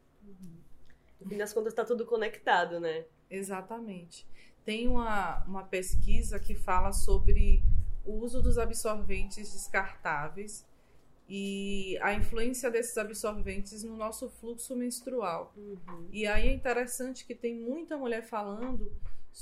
No 1.20 1.28
fim 1.28 1.36
das 1.36 1.52
contas, 1.52 1.72
está 1.72 1.84
tudo 1.84 2.06
conectado, 2.06 2.80
né? 2.80 3.04
Exatamente. 3.30 4.26
Tem 4.64 4.88
uma, 4.88 5.42
uma 5.44 5.64
pesquisa 5.64 6.38
que 6.38 6.54
fala 6.54 6.92
sobre 6.92 7.62
o 8.04 8.12
uso 8.12 8.42
dos 8.42 8.58
absorventes 8.58 9.52
descartáveis 9.52 10.66
e 11.28 11.98
a 12.02 12.12
influência 12.14 12.70
desses 12.70 12.96
absorventes 12.98 13.82
no 13.82 13.96
nosso 13.96 14.28
fluxo 14.28 14.76
menstrual. 14.76 15.52
Uhum. 15.56 16.08
E 16.10 16.26
aí 16.26 16.48
é 16.48 16.52
interessante 16.52 17.24
que 17.24 17.34
tem 17.34 17.54
muita 17.54 17.96
mulher 17.96 18.22
falando 18.22 18.92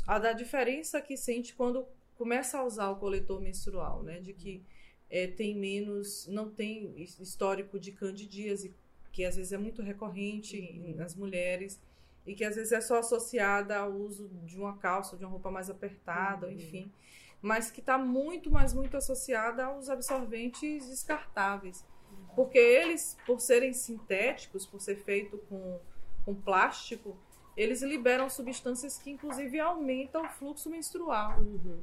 a 0.07 0.19
da 0.19 0.33
diferença 0.33 1.01
que 1.01 1.17
sente 1.17 1.55
quando 1.55 1.87
começa 2.17 2.59
a 2.59 2.65
usar 2.65 2.91
o 2.91 2.97
coletor 2.97 3.41
menstrual, 3.41 4.03
né? 4.03 4.21
De 4.21 4.33
que 4.33 4.63
é, 5.11 5.27
tem 5.27 5.57
menos, 5.57 6.27
não 6.29 6.49
tem 6.49 6.95
histórico 6.99 7.81
de 7.81 7.91
candidíase, 7.93 8.73
que 9.11 9.25
às 9.25 9.37
vezes 9.37 9.53
é 9.53 9.59
muito 9.59 9.83
recorrente 9.83 10.57
uhum. 10.59 10.95
nas 10.97 11.17
mulheres 11.17 11.81
e 12.27 12.35
que 12.35 12.45
às 12.45 12.55
vezes 12.55 12.73
é 12.73 12.81
só 12.81 12.99
associada 12.99 13.77
ao 13.77 13.91
uso 13.91 14.29
de 14.45 14.57
uma 14.57 14.77
calça, 14.77 15.17
de 15.17 15.25
uma 15.25 15.31
roupa 15.31 15.51
mais 15.51 15.69
apertada, 15.69 16.47
uhum. 16.47 16.53
enfim, 16.53 16.93
mas 17.43 17.71
que 17.71 17.81
está 17.81 17.97
muito, 17.97 18.51
mas 18.51 18.75
muito 18.75 18.97
associada 18.97 19.65
aos 19.65 19.89
absorventes 19.89 20.89
descartáveis, 20.89 21.85
porque 22.35 22.59
eles, 22.59 23.17
por 23.27 23.41
serem 23.41 23.73
sintéticos, 23.73 24.67
por 24.67 24.81
ser 24.81 24.97
feito 24.97 25.39
com, 25.49 25.79
com 26.25 26.35
plástico, 26.35 27.17
eles 27.57 27.83
liberam 27.83 28.29
substâncias 28.31 28.99
que 28.99 29.11
inclusive 29.11 29.59
aumentam 29.59 30.25
o 30.25 30.29
fluxo 30.29 30.71
menstrual. 30.71 31.41
Uhum. 31.41 31.81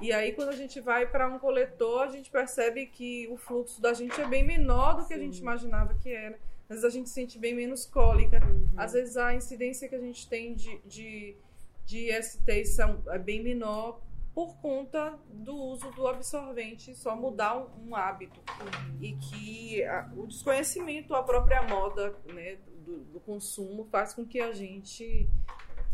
E 0.00 0.12
aí, 0.12 0.32
quando 0.32 0.48
a 0.48 0.56
gente 0.56 0.80
vai 0.80 1.06
para 1.06 1.28
um 1.28 1.38
coletor, 1.38 2.02
a 2.02 2.08
gente 2.08 2.30
percebe 2.30 2.86
que 2.86 3.28
o 3.28 3.36
fluxo 3.36 3.80
da 3.80 3.92
gente 3.92 4.20
é 4.20 4.26
bem 4.26 4.44
menor 4.44 4.96
do 4.96 5.02
que 5.02 5.14
Sim. 5.14 5.20
a 5.20 5.22
gente 5.22 5.38
imaginava 5.38 5.94
que 5.94 6.10
era 6.10 6.38
às 6.72 6.80
vezes 6.80 6.84
a 6.84 6.90
gente 6.90 7.10
sente 7.10 7.38
bem 7.38 7.54
menos 7.54 7.84
cólica, 7.84 8.40
uhum. 8.44 8.66
às 8.76 8.92
vezes 8.92 9.16
a 9.16 9.34
incidência 9.34 9.88
que 9.88 9.94
a 9.94 10.00
gente 10.00 10.26
tem 10.26 10.54
de, 10.54 10.78
de, 10.86 11.36
de 11.84 12.10
é 12.10 13.18
bem 13.18 13.42
menor 13.42 14.00
por 14.34 14.56
conta 14.56 15.18
do 15.28 15.54
uso 15.54 15.90
do 15.90 16.06
absorvente, 16.06 16.94
só 16.94 17.14
mudar 17.14 17.56
um, 17.56 17.88
um 17.88 17.96
hábito. 17.96 18.40
Uhum. 18.60 18.98
E 19.00 19.12
que 19.16 19.84
a, 19.84 20.10
o 20.16 20.26
desconhecimento, 20.26 21.14
a 21.14 21.22
própria 21.22 21.62
moda 21.62 22.16
né, 22.24 22.56
do, 22.84 22.98
do, 23.04 23.20
consumo 23.20 23.86
faz 23.90 24.14
com 24.14 24.26
que 24.26 24.40
a 24.40 24.52
gente 24.52 25.28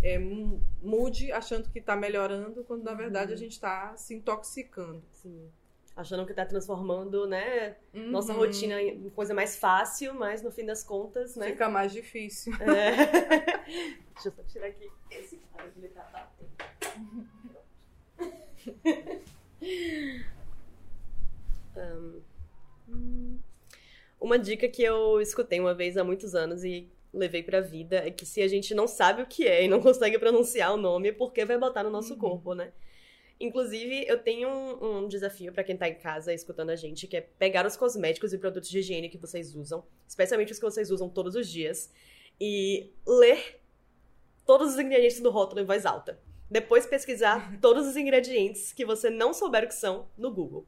é, 0.02 0.18
mude 0.18 1.32
achando 1.32 1.68
que 1.68 1.80
está 1.80 1.96
melhorando, 1.96 2.64
quando 2.64 2.84
na 2.84 2.94
verdade 2.94 3.32
a 3.32 3.34
uhum. 3.34 3.38
gente 3.38 3.52
está 3.52 3.96
se 3.96 4.14
intoxicando. 4.14 5.02
Sim. 5.12 5.50
Achando 5.96 6.24
que 6.24 6.30
está 6.30 6.46
transformando, 6.46 7.26
né, 7.26 7.76
uhum. 7.92 8.08
nossa 8.10 8.32
rotina 8.32 8.80
em 8.80 9.10
coisa 9.10 9.34
mais 9.34 9.56
fácil, 9.56 10.14
mas 10.14 10.42
no 10.42 10.52
fim 10.52 10.64
das 10.64 10.84
contas, 10.84 11.34
né? 11.34 11.48
Fica 11.48 11.68
mais 11.68 11.90
difícil. 11.92 12.52
É. 12.62 13.64
Deixa 14.14 14.28
eu 14.28 14.32
só 14.32 14.42
tirar 14.44 14.68
aqui 14.68 14.88
esse 15.10 15.38
que 15.38 15.78
ele 15.78 15.88
tá. 15.88 16.30
um, 22.88 23.38
uma 24.20 24.38
dica 24.38 24.68
que 24.68 24.82
eu 24.82 25.20
escutei 25.20 25.60
uma 25.60 25.74
vez 25.74 25.96
há 25.96 26.04
muitos 26.04 26.34
anos 26.34 26.64
e 26.64 26.90
levei 27.12 27.42
pra 27.42 27.60
vida 27.60 27.96
é 27.96 28.10
que 28.10 28.26
se 28.26 28.42
a 28.42 28.48
gente 28.48 28.74
não 28.74 28.86
sabe 28.86 29.22
o 29.22 29.26
que 29.26 29.46
é 29.46 29.64
e 29.64 29.68
não 29.68 29.80
consegue 29.80 30.18
pronunciar 30.18 30.74
o 30.74 30.76
nome, 30.76 31.08
é 31.08 31.12
porque 31.12 31.44
vai 31.44 31.58
botar 31.58 31.82
no 31.82 31.90
nosso 31.90 32.14
uhum. 32.14 32.18
corpo, 32.18 32.54
né? 32.54 32.72
Inclusive, 33.40 34.04
eu 34.08 34.18
tenho 34.18 34.48
um, 34.48 35.04
um 35.04 35.08
desafio 35.08 35.52
para 35.52 35.62
quem 35.62 35.76
tá 35.76 35.88
em 35.88 35.94
casa 35.94 36.34
escutando 36.34 36.70
a 36.70 36.76
gente, 36.76 37.06
que 37.06 37.16
é 37.16 37.20
pegar 37.20 37.64
os 37.64 37.76
cosméticos 37.76 38.32
e 38.32 38.38
produtos 38.38 38.68
de 38.68 38.80
higiene 38.80 39.08
que 39.08 39.16
vocês 39.16 39.54
usam, 39.54 39.84
especialmente 40.08 40.50
os 40.50 40.58
que 40.58 40.64
vocês 40.64 40.90
usam 40.90 41.08
todos 41.08 41.36
os 41.36 41.48
dias, 41.48 41.92
e 42.40 42.90
ler 43.06 43.60
todos 44.44 44.72
os 44.72 44.78
ingredientes 44.78 45.20
do 45.20 45.30
rótulo 45.30 45.60
em 45.60 45.64
voz 45.64 45.86
alta. 45.86 46.18
Depois 46.50 46.86
pesquisar 46.86 47.56
todos 47.60 47.86
os 47.86 47.96
ingredientes 47.96 48.72
que 48.72 48.84
você 48.84 49.10
não 49.10 49.32
souber 49.32 49.64
o 49.64 49.68
que 49.68 49.74
são 49.74 50.08
no 50.16 50.30
Google. 50.30 50.66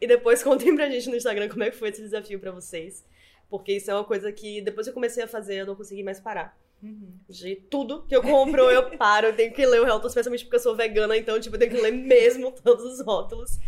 E 0.00 0.06
depois 0.06 0.42
contem 0.44 0.74
pra 0.74 0.88
gente 0.88 1.08
no 1.08 1.16
Instagram 1.16 1.48
como 1.48 1.64
é 1.64 1.70
que 1.70 1.76
foi 1.76 1.90
esse 1.90 2.02
desafio 2.02 2.38
para 2.38 2.52
vocês. 2.52 3.04
Porque 3.50 3.72
isso 3.72 3.90
é 3.90 3.94
uma 3.94 4.04
coisa 4.04 4.30
que 4.30 4.60
depois 4.60 4.86
que 4.86 4.90
eu 4.90 4.94
comecei 4.94 5.22
a 5.24 5.28
fazer, 5.28 5.60
eu 5.60 5.66
não 5.66 5.74
consegui 5.74 6.02
mais 6.02 6.20
parar. 6.20 6.56
Uhum. 6.82 7.18
De 7.28 7.56
tudo 7.56 8.04
que 8.06 8.14
eu 8.14 8.22
compro, 8.22 8.70
eu 8.70 8.90
paro, 8.96 9.28
eu 9.28 9.36
tenho 9.36 9.52
que 9.52 9.66
ler 9.66 9.80
o 9.80 9.84
rótulo, 9.84 10.08
especialmente 10.08 10.44
porque 10.44 10.56
eu 10.56 10.60
sou 10.60 10.76
vegana, 10.76 11.16
então, 11.16 11.40
tipo, 11.40 11.56
eu 11.56 11.58
tenho 11.58 11.72
que 11.72 11.80
ler 11.80 11.92
mesmo 11.92 12.52
todos 12.52 12.84
os 12.84 13.04
rótulos. 13.04 13.58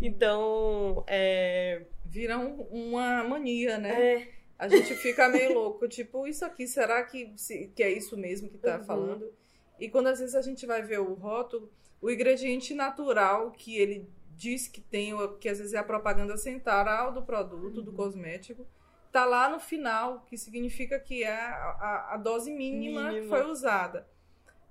Então, 0.00 1.04
é. 1.06 1.82
Vira 2.04 2.38
um, 2.38 2.62
uma 2.70 3.24
mania, 3.24 3.78
né? 3.78 4.14
É. 4.14 4.28
A 4.58 4.68
gente 4.68 4.94
fica 4.94 5.28
meio 5.28 5.54
louco, 5.54 5.88
tipo, 5.88 6.26
isso 6.26 6.44
aqui, 6.44 6.66
será 6.66 7.02
que, 7.02 7.34
que 7.74 7.82
é 7.82 7.90
isso 7.90 8.16
mesmo 8.16 8.48
que 8.48 8.58
tá 8.58 8.78
uhum. 8.78 8.84
falando? 8.84 9.32
E 9.78 9.88
quando 9.88 10.08
às 10.08 10.20
vezes 10.20 10.34
a 10.34 10.42
gente 10.42 10.66
vai 10.66 10.82
ver 10.82 11.00
o 11.00 11.14
rótulo, 11.14 11.70
o 12.00 12.10
ingrediente 12.10 12.74
natural 12.74 13.50
que 13.50 13.76
ele 13.76 14.08
diz 14.36 14.68
que 14.68 14.80
tem, 14.80 15.12
que 15.38 15.48
às 15.48 15.58
vezes 15.58 15.74
é 15.74 15.78
a 15.78 15.84
propaganda 15.84 16.36
central 16.36 17.12
do 17.12 17.22
produto, 17.22 17.78
uhum. 17.78 17.84
do 17.84 17.92
cosmético, 17.92 18.66
tá 19.12 19.24
lá 19.24 19.48
no 19.48 19.60
final, 19.60 20.24
que 20.26 20.36
significa 20.36 20.98
que 20.98 21.22
é 21.22 21.32
a, 21.32 22.14
a 22.14 22.16
dose 22.16 22.50
mínima, 22.50 23.08
mínima, 23.08 23.22
que 23.22 23.28
foi 23.28 23.46
usada. 23.46 24.08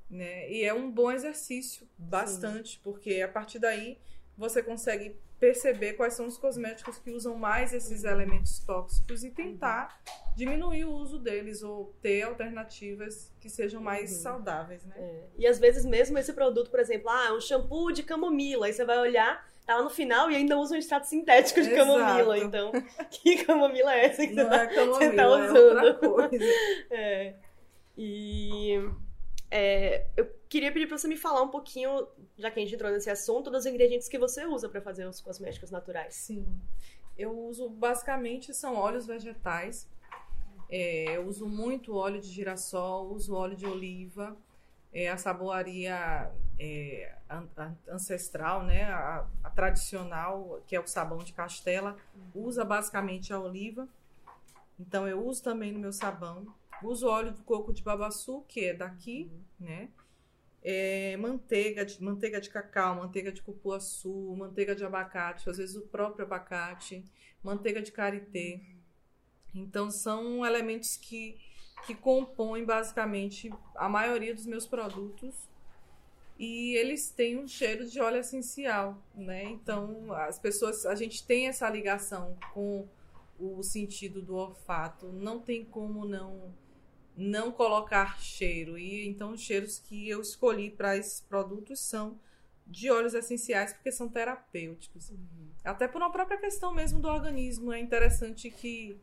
Né? 0.10 0.52
E 0.52 0.64
é 0.64 0.74
um 0.74 0.92
bom 0.92 1.12
exercício, 1.12 1.88
bastante, 1.98 2.76
Sim. 2.76 2.80
porque 2.84 3.22
a 3.22 3.28
partir 3.28 3.60
daí 3.60 3.98
você 4.38 4.62
consegue 4.62 5.16
perceber 5.44 5.94
quais 5.94 6.14
são 6.14 6.26
os 6.26 6.38
cosméticos 6.38 6.98
que 6.98 7.12
usam 7.12 7.36
mais 7.36 7.74
esses 7.74 8.06
elementos 8.06 8.60
tóxicos 8.60 9.26
e 9.26 9.30
tentar 9.30 10.00
uhum. 10.08 10.36
diminuir 10.38 10.86
o 10.86 10.94
uso 10.94 11.20
deles 11.20 11.62
ou 11.62 11.94
ter 12.02 12.22
alternativas 12.22 13.30
que 13.42 13.50
sejam 13.50 13.82
mais 13.82 14.10
uhum. 14.14 14.22
saudáveis, 14.22 14.86
né? 14.86 14.96
É. 14.98 15.24
E 15.38 15.46
às 15.46 15.60
vezes 15.60 15.84
mesmo 15.84 16.18
esse 16.18 16.32
produto, 16.32 16.72
por 16.72 16.80
exemplo, 16.80 17.10
ah, 17.10 17.34
um 17.34 17.42
shampoo 17.42 17.92
de 17.92 18.04
camomila, 18.04 18.68
aí 18.68 18.72
você 18.72 18.86
vai 18.86 18.98
olhar 18.98 19.46
tá 19.66 19.76
lá 19.76 19.84
no 19.84 19.90
final 19.90 20.32
e 20.32 20.36
ainda 20.38 20.58
usa 20.58 20.76
um 20.76 20.78
extrato 20.78 21.08
sintético 21.08 21.62
de 21.62 21.72
Exato. 21.72 21.88
camomila. 21.90 22.38
Então, 22.38 22.72
que 23.12 23.44
camomila 23.44 23.94
é 23.94 24.06
essa 24.06 24.26
que 24.26 24.34
Não 24.34 24.48
você, 24.48 24.56
é 24.56 24.68
camomila, 24.68 24.98
você 24.98 25.12
tá 25.12 25.28
usando? 25.28 25.58
É 25.58 25.86
outra 25.86 25.94
coisa. 25.96 26.46
é. 26.90 27.34
E 27.98 28.82
é, 29.52 30.06
eu 30.16 30.26
queria 30.54 30.72
pedir 30.72 30.86
pra 30.86 31.00
você 31.00 31.08
me 31.08 31.18
falar 31.18 31.42
um 31.42 31.48
pouquinho, 31.48 32.08
já 32.38 32.52
que 32.52 32.60
a 32.60 32.64
gente 32.64 32.76
entrou 32.76 32.92
nesse 32.92 33.10
assunto, 33.10 33.50
dos 33.50 33.66
ingredientes 33.66 34.08
que 34.08 34.20
você 34.20 34.46
usa 34.46 34.70
para 34.70 34.80
fazer 34.82 35.08
os 35.08 35.20
cosméticos 35.20 35.72
naturais. 35.72 36.14
Sim. 36.14 36.46
Eu 37.18 37.36
uso, 37.36 37.68
basicamente, 37.68 38.54
são 38.54 38.76
óleos 38.76 39.08
vegetais. 39.08 39.90
É, 40.70 41.18
eu 41.18 41.26
uso 41.26 41.48
muito 41.48 41.96
óleo 41.96 42.22
de 42.22 42.28
girassol, 42.28 43.12
uso 43.12 43.34
óleo 43.34 43.56
de 43.56 43.66
oliva, 43.66 44.38
é, 44.94 45.10
a 45.10 45.18
saboaria 45.18 46.32
é, 46.60 47.16
ancestral, 47.88 48.62
né, 48.62 48.84
a, 48.84 49.26
a, 49.44 49.50
tradicional, 49.50 50.62
que 50.68 50.76
é 50.76 50.80
o 50.80 50.86
sabão 50.86 51.18
de 51.18 51.34
castela, 51.34 51.98
usa 52.36 52.64
basicamente 52.64 53.34
a 53.34 53.40
oliva. 53.40 53.90
Então 54.80 55.08
eu 55.08 55.26
uso 55.26 55.42
também 55.42 55.72
no 55.72 55.80
meu 55.80 55.92
sabão. 55.92 56.46
Uso 56.84 57.08
óleo 57.08 57.32
do 57.32 57.42
coco 57.42 57.74
de 57.74 57.82
babaçu, 57.82 58.44
que 58.48 58.66
é 58.66 58.74
daqui, 58.76 59.32
né? 59.60 59.90
É, 60.66 61.18
manteiga, 61.18 61.84
de, 61.84 62.02
manteiga 62.02 62.40
de 62.40 62.50
cacau, 62.50 62.96
manteiga 62.96 63.32
de 63.32 63.42
cupuaçu, 63.42 64.34
manteiga 64.38 64.74
de 64.74 64.86
abacate, 64.86 65.50
às 65.50 65.58
vezes 65.58 65.76
o 65.76 65.82
próprio 65.82 66.26
abacate, 66.26 67.04
manteiga 67.44 67.82
de 67.82 67.92
karité. 67.92 68.62
Então 69.54 69.92
são 69.92 70.46
elementos 70.46 70.96
que 70.96 71.38
que 71.86 71.94
compõem 71.94 72.64
basicamente 72.64 73.52
a 73.76 73.90
maioria 73.90 74.34
dos 74.34 74.46
meus 74.46 74.66
produtos 74.66 75.36
e 76.38 76.76
eles 76.76 77.10
têm 77.10 77.38
um 77.38 77.48
cheiro 77.48 77.86
de 77.86 78.00
óleo 78.00 78.18
essencial, 78.18 78.98
né? 79.14 79.44
Então, 79.44 80.12
as 80.14 80.40
pessoas, 80.40 80.86
a 80.86 80.96
gente 80.96 81.26
tem 81.26 81.48
essa 81.48 81.70
ligação 81.70 82.38
com 82.54 82.88
o 83.40 83.62
sentido 83.62 84.22
do 84.22 84.36
olfato, 84.36 85.08
não 85.08 85.40
tem 85.40 85.64
como 85.64 86.06
não 86.06 86.54
não 87.16 87.52
colocar 87.52 88.20
cheiro. 88.20 88.78
E 88.78 89.08
então 89.08 89.32
os 89.32 89.42
cheiros 89.42 89.80
que 89.80 90.10
eu 90.10 90.22
escolhi 90.22 90.70
para 90.70 90.98
esses 90.98 91.22
produtos 91.22 91.80
são 91.80 92.20
de 92.66 92.90
óleos 92.90 93.14
essenciais 93.14 93.74
porque 93.74 93.92
são 93.92 94.10
terapêuticos. 94.10 95.10
Uhum. 95.10 95.52
Até 95.64 95.88
por 95.88 96.02
uma 96.02 96.12
própria 96.12 96.38
questão 96.38 96.74
mesmo 96.74 97.00
do 97.00 97.08
organismo, 97.08 97.72
é 97.72 97.80
interessante 97.80 98.50
que 98.50 98.98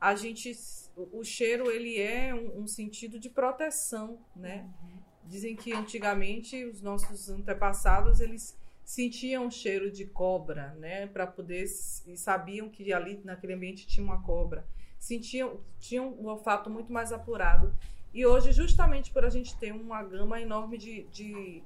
a 0.00 0.14
gente 0.14 0.56
o 0.96 1.22
cheiro 1.22 1.70
ele 1.70 2.00
é 2.00 2.34
um, 2.34 2.62
um 2.62 2.66
sentido 2.66 3.18
de 3.18 3.28
proteção, 3.28 4.18
né? 4.34 4.68
Uhum. 4.82 4.98
Dizem 5.24 5.56
que 5.56 5.72
antigamente 5.72 6.64
os 6.64 6.80
nossos 6.80 7.28
antepassados 7.28 8.20
eles 8.20 8.56
sentiam 8.86 9.48
o 9.48 9.50
cheiro 9.50 9.90
de 9.90 10.06
cobra, 10.06 10.68
né, 10.74 11.08
para 11.08 11.26
poder 11.26 11.64
e 12.06 12.16
sabiam 12.16 12.68
que 12.68 12.92
ali 12.92 13.20
naquele 13.24 13.54
ambiente 13.54 13.84
tinha 13.84 14.04
uma 14.04 14.22
cobra. 14.22 14.64
Sentiam 15.06 15.60
tinham 15.78 16.08
um 16.08 16.26
olfato 16.26 16.68
muito 16.68 16.92
mais 16.92 17.12
apurado. 17.12 17.72
E 18.12 18.26
hoje, 18.26 18.50
justamente 18.50 19.12
por 19.12 19.24
a 19.24 19.30
gente 19.30 19.56
ter 19.56 19.70
uma 19.70 20.02
gama 20.02 20.40
enorme 20.40 20.76
de, 20.76 21.04
de 21.04 21.62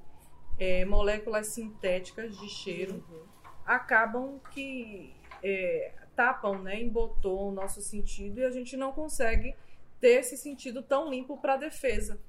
é, 0.59 0.85
moléculas 0.85 1.47
sintéticas 1.47 2.37
de 2.37 2.47
cheiro, 2.47 3.03
uhum. 3.09 3.23
acabam 3.65 4.39
que 4.51 5.11
é, 5.41 5.91
tapam, 6.15 6.61
né, 6.61 6.79
embotou 6.79 7.49
o 7.49 7.51
nosso 7.51 7.81
sentido 7.81 8.41
e 8.41 8.45
a 8.45 8.51
gente 8.51 8.77
não 8.77 8.91
consegue 8.91 9.55
ter 9.99 10.19
esse 10.19 10.37
sentido 10.37 10.83
tão 10.83 11.09
limpo 11.09 11.35
para 11.37 11.55
a 11.55 11.57
defesa. 11.57 12.19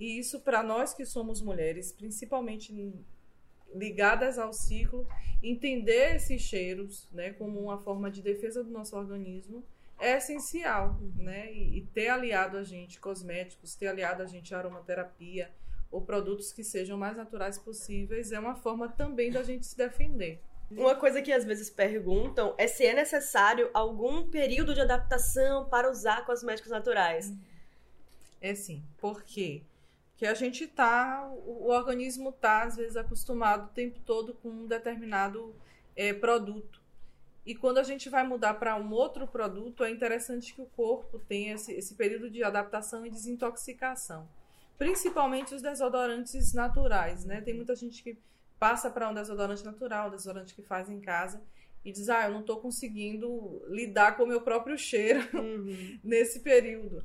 E 0.00 0.18
isso 0.18 0.40
para 0.40 0.64
nós 0.64 0.92
que 0.92 1.06
somos 1.06 1.40
mulheres, 1.40 1.92
principalmente 1.92 2.92
ligadas 3.72 4.36
ao 4.36 4.52
ciclo, 4.52 5.06
entender 5.40 6.16
esses 6.16 6.42
cheiros, 6.42 7.08
né, 7.12 7.30
como 7.34 7.60
uma 7.60 7.78
forma 7.78 8.10
de 8.10 8.20
defesa 8.20 8.64
do 8.64 8.70
nosso 8.70 8.96
organismo 8.96 9.64
é 9.98 10.16
essencial, 10.16 10.98
né? 11.16 11.52
E, 11.52 11.78
e 11.78 11.86
ter 11.86 12.08
aliado 12.08 12.56
a 12.56 12.62
gente 12.62 13.00
cosméticos, 13.00 13.74
ter 13.74 13.88
aliado 13.88 14.22
a 14.22 14.26
gente 14.26 14.54
aromaterapia 14.54 15.50
ou 15.90 16.00
produtos 16.00 16.52
que 16.52 16.64
sejam 16.64 16.98
mais 16.98 17.16
naturais 17.16 17.58
possíveis 17.58 18.32
é 18.32 18.38
uma 18.38 18.54
forma 18.54 18.88
também 18.88 19.30
da 19.30 19.42
gente 19.42 19.66
se 19.66 19.76
defender. 19.76 20.40
Uma 20.70 20.96
coisa 20.96 21.22
que 21.22 21.32
às 21.32 21.44
vezes 21.44 21.70
perguntam 21.70 22.54
é 22.58 22.66
se 22.66 22.84
é 22.84 22.92
necessário 22.92 23.70
algum 23.72 24.28
período 24.28 24.74
de 24.74 24.80
adaptação 24.80 25.68
para 25.68 25.88
usar 25.90 26.26
cosméticos 26.26 26.72
naturais. 26.72 27.32
É 28.40 28.54
sim. 28.54 28.82
Por 28.98 29.22
quê? 29.22 29.62
Porque 30.10 30.26
a 30.26 30.34
gente 30.34 30.66
tá, 30.66 31.30
o 31.46 31.68
organismo 31.68 32.32
tá 32.32 32.64
às 32.64 32.76
vezes 32.76 32.96
acostumado 32.96 33.66
o 33.66 33.74
tempo 33.74 34.00
todo 34.00 34.34
com 34.34 34.48
um 34.48 34.66
determinado 34.66 35.54
é, 35.94 36.12
produto. 36.12 36.80
E 37.46 37.54
quando 37.54 37.78
a 37.78 37.84
gente 37.84 38.10
vai 38.10 38.26
mudar 38.26 38.54
para 38.54 38.74
um 38.74 38.92
outro 38.92 39.24
produto, 39.24 39.84
é 39.84 39.90
interessante 39.90 40.52
que 40.52 40.60
o 40.60 40.66
corpo 40.66 41.20
tenha 41.20 41.54
esse, 41.54 41.72
esse 41.72 41.94
período 41.94 42.28
de 42.28 42.42
adaptação 42.42 43.06
e 43.06 43.10
desintoxicação. 43.10 44.28
Principalmente 44.76 45.54
os 45.54 45.62
desodorantes 45.62 46.52
naturais, 46.52 47.24
né? 47.24 47.40
Tem 47.40 47.54
muita 47.54 47.76
gente 47.76 48.02
que 48.02 48.18
passa 48.58 48.90
para 48.90 49.08
um 49.08 49.14
desodorante 49.14 49.64
natural, 49.64 50.08
um 50.08 50.10
desodorante 50.10 50.54
que 50.54 50.62
faz 50.62 50.90
em 50.90 51.00
casa, 51.00 51.40
e 51.84 51.92
diz: 51.92 52.08
Ah, 52.08 52.24
eu 52.24 52.32
não 52.32 52.40
estou 52.40 52.58
conseguindo 52.58 53.62
lidar 53.68 54.16
com 54.16 54.24
o 54.24 54.26
meu 54.26 54.40
próprio 54.40 54.76
cheiro 54.76 55.20
uhum. 55.32 56.00
nesse 56.02 56.40
período. 56.40 57.04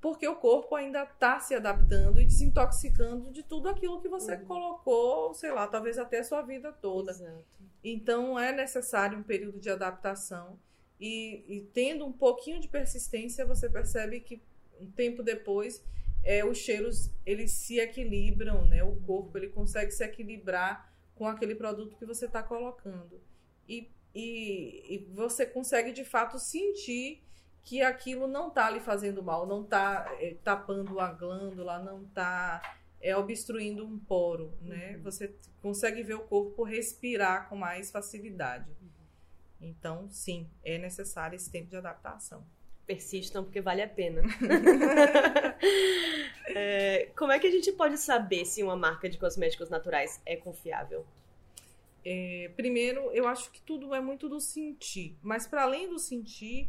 Porque 0.00 0.26
o 0.26 0.36
corpo 0.36 0.74
ainda 0.74 1.02
está 1.02 1.38
se 1.40 1.54
adaptando 1.54 2.20
e 2.20 2.24
desintoxicando 2.24 3.30
de 3.30 3.42
tudo 3.42 3.68
aquilo 3.68 4.00
que 4.00 4.08
você 4.08 4.34
uhum. 4.34 4.44
colocou, 4.46 5.34
sei 5.34 5.52
lá, 5.52 5.66
talvez 5.66 5.98
até 5.98 6.20
a 6.20 6.24
sua 6.24 6.40
vida 6.42 6.72
toda. 6.72 7.10
Exato. 7.10 7.44
Então 7.84 8.38
é 8.38 8.52
necessário 8.52 9.18
um 9.18 9.22
período 9.22 9.58
de 9.58 9.68
adaptação. 9.68 10.58
E, 10.98 11.44
e 11.48 11.60
tendo 11.72 12.06
um 12.06 12.12
pouquinho 12.12 12.60
de 12.60 12.68
persistência, 12.68 13.44
você 13.44 13.68
percebe 13.68 14.20
que 14.20 14.42
um 14.80 14.90
tempo 14.90 15.22
depois 15.22 15.82
é, 16.22 16.44
os 16.44 16.58
cheiros 16.58 17.10
eles 17.24 17.52
se 17.52 17.78
equilibram, 17.78 18.66
né? 18.66 18.82
O 18.82 18.96
corpo 18.96 19.36
ele 19.36 19.48
consegue 19.48 19.90
se 19.90 20.04
equilibrar 20.04 20.92
com 21.14 21.26
aquele 21.26 21.54
produto 21.54 21.96
que 21.96 22.06
você 22.06 22.24
está 22.24 22.42
colocando 22.42 23.20
e, 23.68 23.90
e, 24.14 24.94
e, 24.94 24.98
você 25.12 25.46
consegue 25.46 25.92
de 25.92 26.04
fato 26.04 26.38
sentir 26.38 27.22
que 27.64 27.82
aquilo 27.82 28.26
não 28.26 28.48
está 28.48 28.68
lhe 28.70 28.80
fazendo 28.80 29.22
mal, 29.22 29.46
não 29.46 29.62
está 29.62 30.06
é, 30.18 30.36
tapando 30.42 30.98
a 30.98 31.12
glândula, 31.12 31.78
não 31.78 32.02
está 32.02 32.60
é, 33.00 33.16
obstruindo 33.16 33.84
um 33.84 33.98
poro, 33.98 34.52
né? 34.60 34.96
Uhum. 34.96 35.02
Você 35.02 35.34
consegue 35.60 36.02
ver 36.02 36.14
o 36.14 36.20
corpo 36.20 36.62
respirar 36.62 37.48
com 37.48 37.56
mais 37.56 37.90
facilidade. 37.90 38.70
Uhum. 38.70 38.88
Então, 39.60 40.08
sim, 40.08 40.48
é 40.64 40.78
necessário 40.78 41.36
esse 41.36 41.50
tempo 41.50 41.68
de 41.68 41.76
adaptação 41.76 42.44
persistam 42.90 43.44
porque 43.44 43.60
vale 43.60 43.82
a 43.82 43.88
pena. 43.88 44.20
é, 46.48 47.08
como 47.16 47.30
é 47.30 47.38
que 47.38 47.46
a 47.46 47.50
gente 47.50 47.70
pode 47.70 47.96
saber 47.96 48.44
se 48.44 48.64
uma 48.64 48.74
marca 48.74 49.08
de 49.08 49.16
cosméticos 49.16 49.70
naturais 49.70 50.20
é 50.26 50.34
confiável? 50.34 51.06
É, 52.04 52.50
primeiro, 52.56 53.12
eu 53.12 53.28
acho 53.28 53.52
que 53.52 53.62
tudo 53.62 53.94
é 53.94 54.00
muito 54.00 54.28
do 54.28 54.40
sentir, 54.40 55.16
mas 55.22 55.46
para 55.46 55.62
além 55.62 55.88
do 55.88 56.00
sentir, 56.00 56.68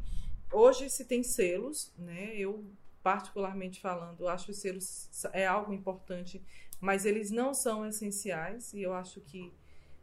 hoje 0.52 0.90
se 0.90 1.06
tem 1.06 1.24
selos, 1.24 1.94
né? 1.98 2.36
Eu 2.36 2.66
particularmente 3.04 3.82
falando, 3.82 4.28
acho 4.28 4.46
que 4.46 4.52
os 4.52 4.60
selos 4.60 5.10
é 5.34 5.46
algo 5.48 5.74
importante, 5.74 6.42
mas 6.80 7.06
eles 7.06 7.32
não 7.32 7.54
são 7.54 7.86
essenciais 7.86 8.74
e 8.74 8.82
eu 8.82 8.94
acho 8.94 9.20
que 9.22 9.52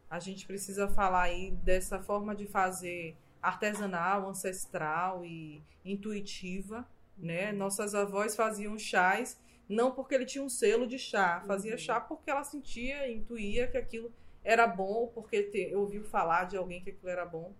a 0.09 0.19
gente 0.19 0.45
precisa 0.45 0.87
falar 0.87 1.23
aí 1.23 1.51
dessa 1.51 1.99
forma 1.99 2.35
de 2.35 2.45
fazer 2.45 3.15
artesanal, 3.41 4.27
ancestral 4.27 5.23
e 5.23 5.63
intuitiva, 5.85 6.87
né? 7.17 7.51
Nossas 7.51 7.95
avós 7.95 8.35
faziam 8.35 8.77
chás 8.77 9.39
não 9.69 9.91
porque 9.91 10.15
ele 10.15 10.25
tinha 10.25 10.43
um 10.43 10.49
selo 10.49 10.87
de 10.87 10.97
chá, 10.97 11.43
fazia 11.45 11.73
uhum. 11.73 11.77
chá 11.77 12.01
porque 12.01 12.31
ela 12.31 12.43
sentia, 12.43 13.09
intuía 13.09 13.67
que 13.67 13.77
aquilo 13.77 14.11
era 14.43 14.65
bom, 14.65 15.11
porque 15.13 15.43
te, 15.43 15.75
ouviu 15.75 16.03
falar 16.03 16.45
de 16.45 16.57
alguém 16.57 16.81
que 16.81 16.89
aquilo 16.89 17.09
era 17.09 17.25
bom. 17.25 17.53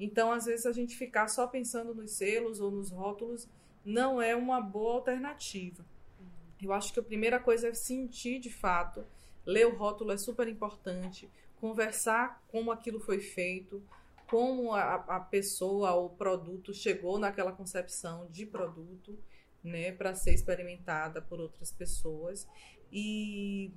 Então, 0.00 0.32
às 0.32 0.46
vezes 0.46 0.64
a 0.64 0.72
gente 0.72 0.96
ficar 0.96 1.28
só 1.28 1.46
pensando 1.46 1.94
nos 1.94 2.12
selos 2.12 2.58
ou 2.58 2.70
nos 2.70 2.90
rótulos 2.90 3.46
não 3.84 4.20
é 4.20 4.34
uma 4.34 4.58
boa 4.58 4.94
alternativa. 4.94 5.84
Uhum. 6.18 6.26
Eu 6.62 6.72
acho 6.72 6.92
que 6.92 6.98
a 6.98 7.02
primeira 7.02 7.38
coisa 7.38 7.68
é 7.68 7.74
sentir 7.74 8.40
de 8.40 8.50
fato, 8.50 9.04
ler 9.44 9.66
o 9.66 9.76
rótulo 9.76 10.12
é 10.12 10.16
super 10.16 10.48
importante, 10.48 11.28
conversar 11.60 12.42
como 12.48 12.72
aquilo 12.72 12.98
foi 12.98 13.20
feito, 13.20 13.82
como 14.26 14.72
a, 14.72 14.94
a 14.94 15.20
pessoa 15.20 15.92
ou 15.92 16.06
o 16.06 16.16
produto 16.16 16.72
chegou 16.72 17.18
naquela 17.18 17.52
concepção 17.52 18.26
de 18.30 18.46
produto, 18.46 19.18
né, 19.62 19.92
para 19.92 20.14
ser 20.14 20.32
experimentada 20.32 21.20
por 21.20 21.38
outras 21.38 21.70
pessoas 21.70 22.48
e 22.90 23.70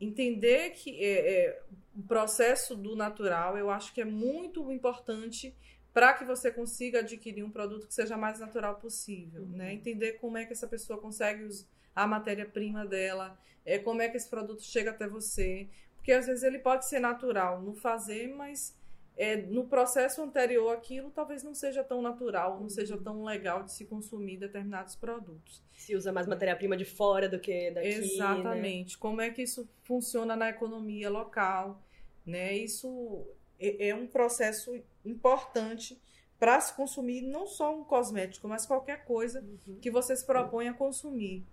entender 0.00 0.70
que 0.70 1.02
é, 1.02 1.46
é, 1.46 1.62
o 1.96 2.02
processo 2.02 2.76
do 2.76 2.94
natural 2.94 3.58
eu 3.58 3.70
acho 3.70 3.92
que 3.92 4.00
é 4.00 4.04
muito 4.04 4.70
importante 4.70 5.54
para 5.92 6.12
que 6.12 6.24
você 6.24 6.50
consiga 6.50 7.00
adquirir 7.00 7.42
um 7.42 7.50
produto 7.50 7.86
que 7.86 7.94
seja 7.94 8.16
mais 8.16 8.38
natural 8.38 8.76
possível, 8.76 9.42
né? 9.42 9.48
uhum. 9.48 9.56
né? 9.56 9.74
Entender 9.74 10.12
como 10.12 10.38
é 10.38 10.44
que 10.44 10.52
essa 10.52 10.68
pessoa 10.68 11.00
consegue 11.00 11.48
a 11.94 12.06
matéria-prima 12.06 12.86
dela, 12.86 13.36
é, 13.64 13.78
como 13.78 14.00
é 14.00 14.08
que 14.08 14.16
esse 14.16 14.28
produto 14.28 14.62
chega 14.62 14.90
até 14.90 15.08
você, 15.08 15.68
porque 15.96 16.12
às 16.12 16.26
vezes 16.26 16.44
ele 16.44 16.60
pode 16.60 16.88
ser 16.88 17.00
natural 17.00 17.60
no 17.60 17.74
fazer, 17.74 18.28
mas 18.28 18.77
é, 19.18 19.36
no 19.36 19.66
processo 19.66 20.22
anterior 20.22 20.72
aquilo 20.72 21.10
talvez 21.10 21.42
não 21.42 21.52
seja 21.52 21.82
tão 21.82 22.00
natural, 22.00 22.60
não 22.60 22.68
seja 22.68 22.96
tão 22.96 23.24
legal 23.24 23.64
de 23.64 23.72
se 23.72 23.84
consumir 23.84 24.36
determinados 24.36 24.94
produtos. 24.94 25.60
Se 25.76 25.96
usa 25.96 26.12
mais 26.12 26.28
matéria-prima 26.28 26.76
de 26.76 26.84
fora 26.84 27.28
do 27.28 27.40
que 27.40 27.72
daqui. 27.72 27.88
Né? 27.88 27.94
Exatamente. 27.96 28.94
Né? 28.94 29.00
Como 29.00 29.20
é 29.20 29.28
que 29.30 29.42
isso 29.42 29.68
funciona 29.82 30.36
na 30.36 30.48
economia 30.50 31.10
local? 31.10 31.82
Né? 32.24 32.56
Isso 32.58 33.26
é, 33.58 33.88
é 33.88 33.94
um 33.94 34.06
processo 34.06 34.80
importante 35.04 36.00
para 36.38 36.60
se 36.60 36.72
consumir 36.74 37.22
não 37.22 37.44
só 37.44 37.76
um 37.76 37.82
cosmético, 37.82 38.46
mas 38.46 38.66
qualquer 38.66 39.04
coisa 39.04 39.40
uhum. 39.40 39.80
que 39.80 39.90
você 39.90 40.14
se 40.14 40.24
propõe 40.24 40.68
a 40.68 40.72
consumir, 40.72 41.44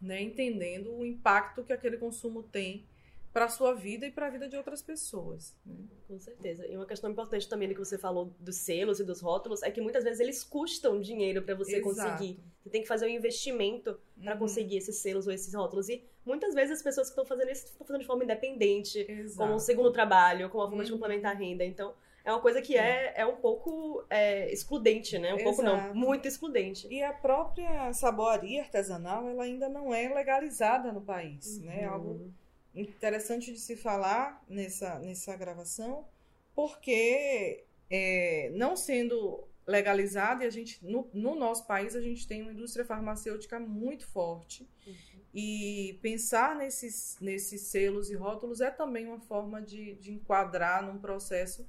né? 0.00 0.22
entendendo 0.22 0.94
o 0.94 1.04
impacto 1.04 1.64
que 1.64 1.72
aquele 1.72 1.96
consumo 1.96 2.40
tem 2.40 2.86
para 3.34 3.46
a 3.46 3.48
sua 3.48 3.74
vida 3.74 4.06
e 4.06 4.12
para 4.12 4.28
a 4.28 4.30
vida 4.30 4.48
de 4.48 4.56
outras 4.56 4.80
pessoas. 4.80 5.56
Né? 5.66 5.74
Com 6.06 6.20
certeza. 6.20 6.64
E 6.68 6.76
uma 6.76 6.86
questão 6.86 7.10
importante 7.10 7.48
também 7.48 7.66
do 7.68 7.74
que 7.74 7.80
você 7.80 7.98
falou 7.98 8.32
dos 8.38 8.54
selos 8.54 9.00
e 9.00 9.04
dos 9.04 9.20
rótulos 9.20 9.60
é 9.64 9.72
que 9.72 9.80
muitas 9.80 10.04
vezes 10.04 10.20
eles 10.20 10.44
custam 10.44 11.00
dinheiro 11.00 11.42
para 11.42 11.56
você 11.56 11.78
Exato. 11.78 11.88
conseguir. 11.88 12.38
Você 12.62 12.70
tem 12.70 12.82
que 12.82 12.86
fazer 12.86 13.06
um 13.06 13.08
investimento 13.08 13.98
para 14.22 14.34
uhum. 14.34 14.38
conseguir 14.38 14.76
esses 14.76 14.98
selos 14.98 15.26
ou 15.26 15.32
esses 15.32 15.52
rótulos. 15.52 15.88
E 15.88 16.04
muitas 16.24 16.54
vezes 16.54 16.76
as 16.76 16.82
pessoas 16.82 17.08
que 17.08 17.10
estão 17.10 17.26
fazendo 17.26 17.50
isso 17.50 17.64
estão 17.64 17.84
fazendo 17.84 18.02
de 18.02 18.06
forma 18.06 18.22
independente, 18.22 19.04
Exato. 19.10 19.36
como 19.36 19.54
um 19.54 19.58
segundo 19.58 19.90
trabalho, 19.90 20.48
como 20.48 20.62
uma 20.62 20.68
forma 20.68 20.82
uhum. 20.82 20.86
de 20.86 20.92
complementar 20.92 21.34
a 21.34 21.36
renda. 21.36 21.64
Então, 21.64 21.92
é 22.24 22.30
uma 22.30 22.40
coisa 22.40 22.62
que 22.62 22.78
é, 22.78 23.14
é 23.16 23.26
um 23.26 23.34
pouco 23.34 24.04
é, 24.08 24.48
excludente, 24.52 25.18
né? 25.18 25.34
Um 25.34 25.38
Exato. 25.38 25.44
pouco 25.44 25.62
não, 25.62 25.92
muito 25.92 26.28
excludente. 26.28 26.86
E 26.86 27.02
a 27.02 27.12
própria 27.12 27.92
saboaria 27.92 28.62
artesanal, 28.62 29.28
ela 29.28 29.42
ainda 29.42 29.68
não 29.68 29.92
é 29.92 30.08
legalizada 30.08 30.92
no 30.92 31.00
país, 31.00 31.58
uhum. 31.58 31.64
né? 31.64 31.84
Algo 31.84 32.32
interessante 32.74 33.52
de 33.52 33.58
se 33.58 33.76
falar 33.76 34.44
nessa, 34.48 34.98
nessa 34.98 35.36
gravação, 35.36 36.06
porque 36.54 37.64
é, 37.90 38.50
não 38.54 38.76
sendo 38.76 39.46
legalizado, 39.66 40.42
e 40.42 40.46
a 40.46 40.50
gente, 40.50 40.84
no, 40.84 41.08
no, 41.12 41.34
nosso 41.34 41.66
país, 41.66 41.96
a 41.96 42.00
gente 42.00 42.26
tem 42.26 42.42
uma 42.42 42.52
indústria 42.52 42.84
farmacêutica 42.84 43.58
muito 43.58 44.06
forte. 44.06 44.68
Uhum. 44.86 44.94
E 45.32 45.98
pensar 46.02 46.54
nesses, 46.54 47.16
nesses 47.20 47.62
selos 47.62 48.10
e 48.10 48.14
rótulos 48.14 48.60
é 48.60 48.70
também 48.70 49.06
uma 49.06 49.20
forma 49.20 49.60
de, 49.62 49.94
de 49.94 50.12
enquadrar 50.12 50.84
num 50.84 50.98
processo 50.98 51.66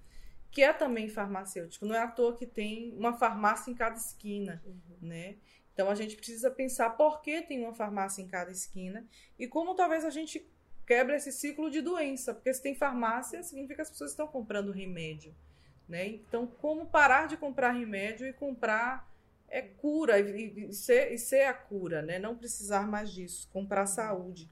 que 0.51 0.61
é 0.61 0.71
também 0.71 1.09
farmacêutico. 1.09 1.85
Não 1.85 1.95
é 1.95 1.99
à 1.99 2.07
toa 2.07 2.35
que 2.35 2.45
tem 2.45 2.93
uma 2.97 3.13
farmácia 3.13 3.71
em 3.71 3.75
cada 3.75 3.97
esquina, 3.97 4.61
uhum. 4.65 4.97
né? 5.01 5.35
Então 5.73 5.89
a 5.89 5.95
gente 5.95 6.15
precisa 6.15 6.49
pensar 6.49 6.91
por 6.91 7.21
que 7.21 7.41
tem 7.41 7.61
uma 7.61 7.73
farmácia 7.73 8.21
em 8.21 8.27
cada 8.27 8.51
esquina 8.51 9.05
e 9.37 9.47
como 9.47 9.75
talvez 9.75 10.05
a 10.05 10.09
gente 10.09 10.49
quebra 10.85 11.15
esse 11.15 11.31
ciclo 11.31 11.69
de 11.69 11.81
doença, 11.81 12.33
porque 12.33 12.53
se 12.53 12.61
tem 12.61 12.75
farmácia, 12.75 13.41
significa 13.43 13.75
que 13.75 13.81
as 13.81 13.89
pessoas 13.89 14.11
estão 14.11 14.27
comprando 14.27 14.71
remédio. 14.71 15.35
Né? 15.87 16.07
Então, 16.07 16.47
como 16.47 16.87
parar 16.87 17.27
de 17.27 17.37
comprar 17.37 17.71
remédio 17.71 18.27
e 18.27 18.33
comprar 18.33 19.09
é 19.47 19.61
cura 19.61 20.19
e, 20.19 20.67
e, 20.69 20.73
ser, 20.73 21.13
e 21.13 21.17
ser 21.17 21.43
a 21.43 21.53
cura, 21.53 22.01
né? 22.01 22.17
não 22.17 22.35
precisar 22.35 22.87
mais 22.87 23.11
disso, 23.11 23.49
comprar 23.53 23.85
saúde. 23.85 24.49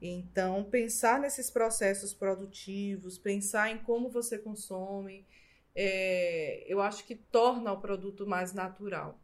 Então, 0.00 0.64
pensar 0.64 1.18
nesses 1.18 1.50
processos 1.50 2.12
produtivos, 2.14 3.18
pensar 3.18 3.70
em 3.70 3.78
como 3.78 4.08
você 4.08 4.38
consome, 4.38 5.26
é, 5.74 6.64
eu 6.66 6.80
acho 6.80 7.04
que 7.04 7.14
torna 7.14 7.72
o 7.72 7.80
produto 7.80 8.26
mais 8.26 8.52
natural 8.52 9.18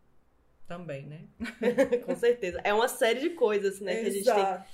também, 0.67 1.07
né? 1.07 1.27
Com 2.07 2.17
certeza. 2.17 2.61
É 2.65 2.73
uma 2.73 2.89
série 2.89 3.21
de 3.21 3.31
coisas, 3.31 3.81
né, 3.81 4.01
que 4.01 4.07
a 4.07 4.11
gente 4.11 4.25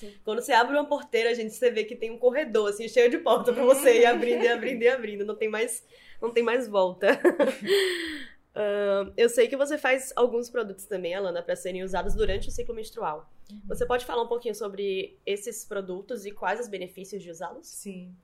tem. 0.00 0.14
Quando 0.24 0.40
você 0.40 0.52
abre 0.52 0.74
uma 0.74 0.86
porteira, 0.86 1.30
a 1.30 1.34
gente 1.34 1.54
você 1.54 1.70
vê 1.70 1.84
que 1.84 1.96
tem 1.96 2.10
um 2.10 2.18
corredor 2.18 2.68
assim 2.68 2.88
cheio 2.88 3.10
de 3.10 3.18
porta 3.18 3.52
para 3.52 3.64
você 3.64 4.00
ir 4.00 4.06
abrindo 4.06 4.44
e 4.44 4.48
abrindo 4.48 4.82
e 4.82 4.88
abrindo, 4.88 5.24
não 5.24 5.34
tem 5.34 5.48
mais 5.48 5.84
não 6.20 6.32
tem 6.32 6.42
mais 6.42 6.68
volta. 6.68 7.12
uh, 8.54 9.12
eu 9.16 9.28
sei 9.28 9.48
que 9.48 9.56
você 9.56 9.78
faz 9.78 10.12
alguns 10.16 10.50
produtos 10.50 10.84
também, 10.84 11.14
Alana, 11.14 11.42
para 11.42 11.56
serem 11.56 11.82
usados 11.82 12.14
durante 12.14 12.48
o 12.48 12.50
ciclo 12.50 12.74
menstrual. 12.74 13.30
Uhum. 13.50 13.60
Você 13.68 13.86
pode 13.86 14.04
falar 14.04 14.22
um 14.22 14.28
pouquinho 14.28 14.54
sobre 14.54 15.18
esses 15.24 15.64
produtos 15.64 16.26
e 16.26 16.32
quais 16.32 16.60
os 16.60 16.68
benefícios 16.68 17.22
de 17.22 17.30
usá-los? 17.30 17.66
Sim. 17.66 18.14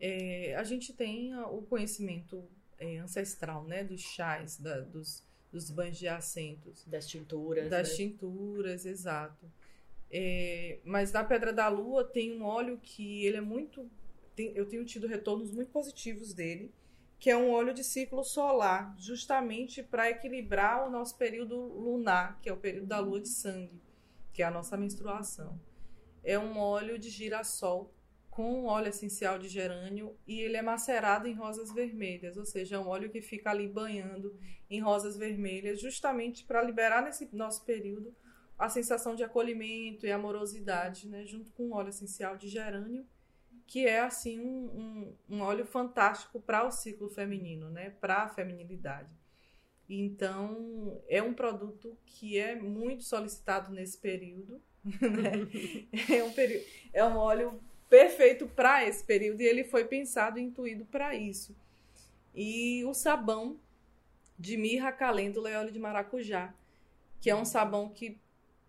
É, 0.00 0.54
a 0.56 0.64
gente 0.64 0.92
tem 0.92 1.34
o 1.44 1.62
conhecimento 1.62 2.44
é, 2.78 2.98
ancestral, 2.98 3.64
né, 3.64 3.84
dos 3.84 4.00
chás, 4.00 4.58
da, 4.58 4.80
dos 4.80 5.22
dos 5.52 5.70
banhos 5.70 5.98
de 5.98 6.08
assentos. 6.08 6.84
Das 6.86 7.06
tinturas. 7.06 7.68
Das 7.68 7.90
né? 7.90 7.94
tinturas, 7.94 8.86
exato. 8.86 9.46
É, 10.10 10.78
mas 10.84 11.12
na 11.12 11.22
Pedra 11.22 11.52
da 11.52 11.68
Lua 11.68 12.04
tem 12.04 12.36
um 12.38 12.44
óleo 12.44 12.80
que 12.82 13.24
ele 13.24 13.36
é 13.36 13.40
muito. 13.40 13.88
Tem, 14.34 14.52
eu 14.54 14.66
tenho 14.66 14.84
tido 14.84 15.06
retornos 15.06 15.52
muito 15.52 15.70
positivos 15.70 16.32
dele, 16.32 16.72
que 17.18 17.30
é 17.30 17.36
um 17.36 17.50
óleo 17.50 17.74
de 17.74 17.84
ciclo 17.84 18.24
solar, 18.24 18.94
justamente 18.98 19.82
para 19.82 20.10
equilibrar 20.10 20.86
o 20.86 20.90
nosso 20.90 21.16
período 21.16 21.56
lunar, 21.56 22.40
que 22.40 22.48
é 22.48 22.52
o 22.52 22.56
período 22.56 22.86
da 22.86 22.98
lua 22.98 23.20
de 23.20 23.28
sangue, 23.28 23.80
que 24.32 24.42
é 24.42 24.46
a 24.46 24.50
nossa 24.50 24.76
menstruação. 24.76 25.58
É 26.24 26.38
um 26.38 26.58
óleo 26.58 26.98
de 26.98 27.10
girassol 27.10 27.92
com 28.32 28.64
óleo 28.64 28.88
essencial 28.88 29.38
de 29.38 29.46
gerânio 29.46 30.16
e 30.26 30.40
ele 30.40 30.56
é 30.56 30.62
macerado 30.62 31.28
em 31.28 31.34
rosas 31.34 31.70
vermelhas, 31.70 32.38
ou 32.38 32.46
seja, 32.46 32.76
é 32.76 32.78
um 32.78 32.88
óleo 32.88 33.10
que 33.10 33.20
fica 33.20 33.50
ali 33.50 33.68
banhando 33.68 34.34
em 34.70 34.80
rosas 34.80 35.18
vermelhas, 35.18 35.78
justamente 35.78 36.42
para 36.42 36.62
liberar 36.62 37.02
nesse 37.02 37.28
nosso 37.36 37.62
período 37.66 38.16
a 38.58 38.70
sensação 38.70 39.14
de 39.14 39.22
acolhimento 39.22 40.06
e 40.06 40.10
amorosidade, 40.10 41.08
né, 41.08 41.26
junto 41.26 41.52
com 41.52 41.64
o 41.64 41.74
óleo 41.74 41.90
essencial 41.90 42.34
de 42.34 42.48
gerânio, 42.48 43.06
que 43.66 43.86
é 43.86 44.00
assim 44.00 44.40
um, 44.40 45.14
um, 45.28 45.36
um 45.36 45.40
óleo 45.42 45.66
fantástico 45.66 46.40
para 46.40 46.66
o 46.66 46.70
ciclo 46.70 47.10
feminino, 47.10 47.68
né, 47.68 47.90
para 48.00 48.22
a 48.22 48.28
feminilidade. 48.30 49.14
Então, 49.86 51.02
é 51.06 51.22
um 51.22 51.34
produto 51.34 51.98
que 52.06 52.38
é 52.38 52.54
muito 52.54 53.04
solicitado 53.04 53.70
nesse 53.74 53.98
período. 53.98 54.58
Né? 55.00 55.32
é, 56.10 56.24
um 56.24 56.32
período, 56.32 56.64
é 56.92 57.04
um 57.04 57.16
óleo 57.16 57.60
perfeito 57.92 58.46
para 58.46 58.88
esse 58.88 59.04
período 59.04 59.42
e 59.42 59.46
ele 59.46 59.64
foi 59.64 59.84
pensado 59.84 60.38
e 60.38 60.42
intuído 60.42 60.86
para 60.86 61.14
isso. 61.14 61.54
E 62.34 62.82
o 62.86 62.94
sabão 62.94 63.60
de 64.38 64.56
mirra, 64.56 64.90
calêndula 64.90 65.50
e 65.50 65.54
óleo 65.54 65.70
de 65.70 65.78
maracujá, 65.78 66.54
que 67.20 67.28
é 67.28 67.36
um 67.36 67.44
sabão 67.44 67.90
que, 67.90 68.16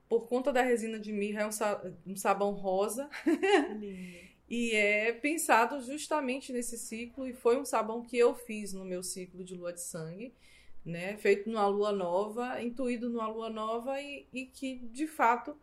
por 0.09 0.27
conta 0.27 0.51
da 0.51 0.62
resina 0.62 0.99
de 0.99 1.13
mirra, 1.13 1.43
é 1.43 1.45
um, 1.45 2.12
um 2.12 2.17
sabão 2.17 2.51
rosa. 2.51 3.09
e 4.49 4.71
é 4.71 5.13
pensado 5.13 5.81
justamente 5.81 6.51
nesse 6.51 6.77
ciclo 6.77 7.25
e 7.25 7.31
foi 7.31 7.57
um 7.57 7.63
sabão 7.63 8.03
que 8.03 8.17
eu 8.17 8.36
fiz 8.36 8.73
no 8.73 8.83
meu 8.83 9.01
ciclo 9.01 9.41
de 9.41 9.55
lua 9.55 9.71
de 9.71 9.79
sangue 9.79 10.33
né? 10.86 11.15
Feito 11.17 11.49
numa 11.49 11.67
lua 11.67 11.91
nova, 11.91 12.62
intuído 12.62 13.09
numa 13.09 13.27
lua 13.27 13.49
nova 13.49 14.01
e, 14.01 14.27
e 14.33 14.45
que, 14.45 14.79
de 14.91 15.07
fato, 15.07 15.55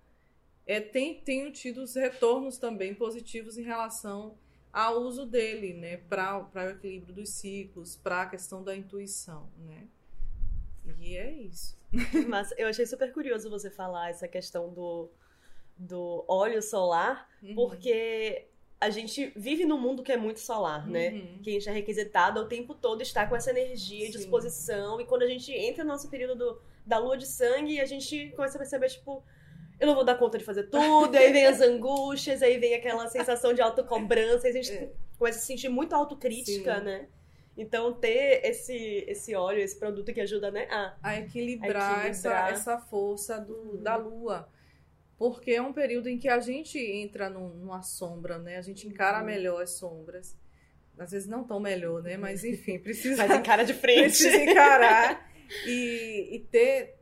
é, 0.71 0.81
tem, 0.81 1.21
tenho 1.21 1.51
tido 1.51 1.83
os 1.83 1.97
retornos 1.97 2.57
também 2.57 2.95
positivos 2.95 3.59
em 3.59 3.63
relação 3.63 4.39
ao 4.73 5.01
uso 5.01 5.27
dele, 5.27 5.75
né? 5.75 5.97
Para 5.97 6.49
o 6.55 6.61
equilíbrio 6.71 7.13
dos 7.13 7.31
ciclos, 7.31 7.97
para 7.97 8.23
a 8.23 8.27
questão 8.27 8.63
da 8.63 8.77
intuição, 8.77 9.51
né? 9.59 9.89
E 11.01 11.17
é 11.17 11.29
isso. 11.29 11.77
Mas 12.29 12.55
eu 12.57 12.69
achei 12.69 12.87
super 12.87 13.13
curioso 13.13 13.51
você 13.51 13.69
falar 13.69 14.11
essa 14.11 14.29
questão 14.29 14.73
do, 14.73 15.11
do 15.77 16.25
óleo 16.29 16.63
solar, 16.63 17.29
uhum. 17.43 17.57
porque 17.57 18.47
a 18.81 18.91
gente 18.91 19.33
vive 19.35 19.65
num 19.65 19.77
mundo 19.77 20.05
que 20.05 20.13
é 20.13 20.17
muito 20.17 20.39
solar, 20.39 20.87
né? 20.87 21.11
Uhum. 21.11 21.43
Que 21.43 21.51
a 21.51 21.53
gente 21.55 21.69
é 21.69 21.73
requisitado 21.73 22.43
o 22.43 22.47
tempo 22.47 22.77
todo 22.77 23.03
estar 23.03 23.29
com 23.29 23.35
essa 23.35 23.51
energia 23.51 24.07
e 24.07 24.13
disposição. 24.13 25.01
E 25.01 25.05
quando 25.05 25.23
a 25.23 25.27
gente 25.29 25.53
entra 25.53 25.83
no 25.83 25.91
nosso 25.91 26.09
período 26.09 26.37
do, 26.37 26.63
da 26.87 26.97
lua 26.97 27.17
de 27.17 27.27
sangue, 27.27 27.81
a 27.81 27.85
gente 27.85 28.31
começa 28.37 28.57
a 28.57 28.61
perceber, 28.61 28.89
tipo, 28.89 29.25
eu 29.81 29.87
não 29.87 29.95
vou 29.95 30.05
dar 30.05 30.17
conta 30.17 30.39
de 30.39 30.45
fazer 30.45 30.65
tudo, 30.65 31.17
aí 31.17 31.33
vem 31.33 31.47
as 31.47 31.61
angústias, 31.63 32.43
aí 32.43 32.59
vem 32.59 32.75
aquela 32.75 33.09
sensação 33.09 33.53
de 33.53 33.61
autocobrança, 33.61 34.47
a 34.47 34.53
gente 34.53 34.71
é. 34.71 34.93
começa 35.19 35.39
a 35.39 35.41
se 35.41 35.47
sentir 35.47 35.69
muito 35.69 35.95
autocrítica, 35.95 36.79
Sim. 36.79 36.85
né? 36.85 37.09
Então, 37.57 37.93
ter 37.93 38.45
esse, 38.45 39.05
esse 39.09 39.35
óleo, 39.35 39.61
esse 39.61 39.79
produto 39.79 40.13
que 40.13 40.21
ajuda, 40.21 40.51
né, 40.51 40.67
a, 40.71 40.95
a, 41.03 41.19
equilibrar, 41.19 42.05
a 42.05 42.09
equilibrar. 42.09 42.51
Essa, 42.53 42.73
essa 42.73 42.79
força 42.79 43.41
do, 43.41 43.55
uhum. 43.55 43.83
da 43.83 43.97
lua 43.97 44.49
porque 45.21 45.51
é 45.51 45.61
um 45.61 45.71
período 45.71 46.09
em 46.09 46.19
que 46.19 46.31
a 46.31 46.41
gente 46.41 46.79
entra 46.79 47.29
num, 47.29 47.51
numa 47.51 47.83
sombra, 47.83 48.39
né? 48.39 48.57
A 48.57 48.63
gente 48.63 48.89
encara 48.89 49.19
uhum. 49.19 49.27
melhor 49.27 49.63
as 49.63 49.73
sombras. 49.73 50.35
Às 50.99 51.11
vezes 51.11 51.29
não 51.29 51.45
tão 51.45 51.61
melhor, 51.61 52.03
né? 52.03 52.17
Mas 52.17 52.43
enfim, 52.43 52.79
precisa. 52.81 53.27
Mas 53.29 53.39
encara 53.39 53.63
de 53.63 53.75
frente. 53.75 54.05
Precisa 54.05 54.37
encarar 54.39 55.31
e, 55.67 56.37
e 56.37 56.39
ter, 56.51 56.97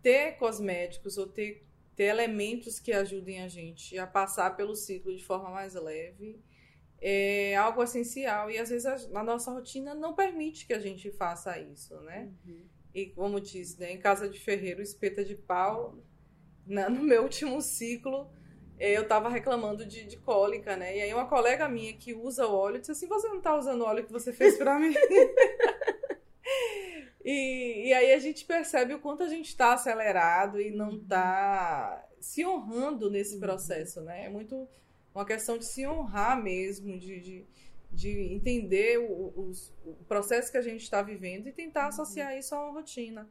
ter 0.00 0.38
cosméticos 0.38 1.18
ou 1.18 1.26
ter, 1.26 1.62
ter 1.98 2.04
elementos 2.04 2.78
que 2.78 2.92
ajudem 2.92 3.42
a 3.42 3.48
gente 3.48 3.98
a 3.98 4.06
passar 4.06 4.54
pelo 4.56 4.76
ciclo 4.76 5.16
de 5.16 5.24
forma 5.24 5.50
mais 5.50 5.74
leve 5.74 6.40
é 7.00 7.56
algo 7.56 7.82
essencial. 7.82 8.48
E 8.48 8.56
às 8.56 8.70
vezes 8.70 8.86
a, 8.86 9.18
a 9.18 9.24
nossa 9.24 9.50
rotina 9.50 9.96
não 9.96 10.14
permite 10.14 10.64
que 10.64 10.72
a 10.72 10.78
gente 10.78 11.10
faça 11.10 11.58
isso, 11.58 12.00
né? 12.02 12.30
Uhum. 12.46 12.62
E 12.94 13.06
como 13.06 13.40
diz, 13.40 13.76
né? 13.76 13.90
Em 13.90 13.98
casa 13.98 14.28
de 14.28 14.38
ferreiro, 14.38 14.80
espeta 14.80 15.24
de 15.24 15.34
pau 15.34 15.98
na, 16.64 16.88
no 16.88 17.02
meu 17.02 17.24
último 17.24 17.60
ciclo, 17.60 18.30
eh, 18.78 18.96
eu 18.96 19.02
estava 19.02 19.28
reclamando 19.28 19.84
de, 19.84 20.04
de, 20.04 20.18
cólica, 20.18 20.76
né? 20.76 20.98
E 20.98 21.00
aí 21.02 21.12
uma 21.12 21.26
colega 21.26 21.68
minha 21.68 21.92
que 21.94 22.14
usa 22.14 22.46
o 22.46 22.54
óleo 22.54 22.78
disse 22.78 22.92
assim, 22.92 23.08
você 23.08 23.26
não 23.26 23.38
está 23.38 23.58
usando 23.58 23.80
o 23.80 23.86
óleo 23.86 24.06
que 24.06 24.12
você 24.12 24.32
fez 24.32 24.56
para 24.56 24.78
mim? 24.78 24.94
e, 27.30 27.88
e 27.88 27.92
aí 27.92 28.14
a 28.14 28.18
gente 28.18 28.46
percebe 28.46 28.94
o 28.94 29.00
quanto 29.00 29.22
a 29.22 29.28
gente 29.28 29.48
está 29.48 29.74
acelerado 29.74 30.58
e 30.58 30.70
não 30.70 30.96
está 30.96 32.02
se 32.18 32.42
honrando 32.46 33.10
nesse 33.10 33.34
uhum. 33.34 33.40
processo, 33.40 34.00
né? 34.00 34.24
É 34.24 34.30
muito 34.30 34.66
uma 35.14 35.26
questão 35.26 35.58
de 35.58 35.66
se 35.66 35.86
honrar 35.86 36.42
mesmo, 36.42 36.98
de, 36.98 37.20
de, 37.20 37.46
de 37.92 38.32
entender 38.32 38.98
o, 38.98 39.34
os, 39.36 39.70
o 39.84 39.92
processo 40.08 40.50
que 40.50 40.56
a 40.56 40.62
gente 40.62 40.82
está 40.82 41.02
vivendo 41.02 41.48
e 41.48 41.52
tentar 41.52 41.82
uhum. 41.82 41.88
associar 41.88 42.34
isso 42.34 42.54
a 42.54 42.64
uma 42.64 42.80
rotina. 42.80 43.28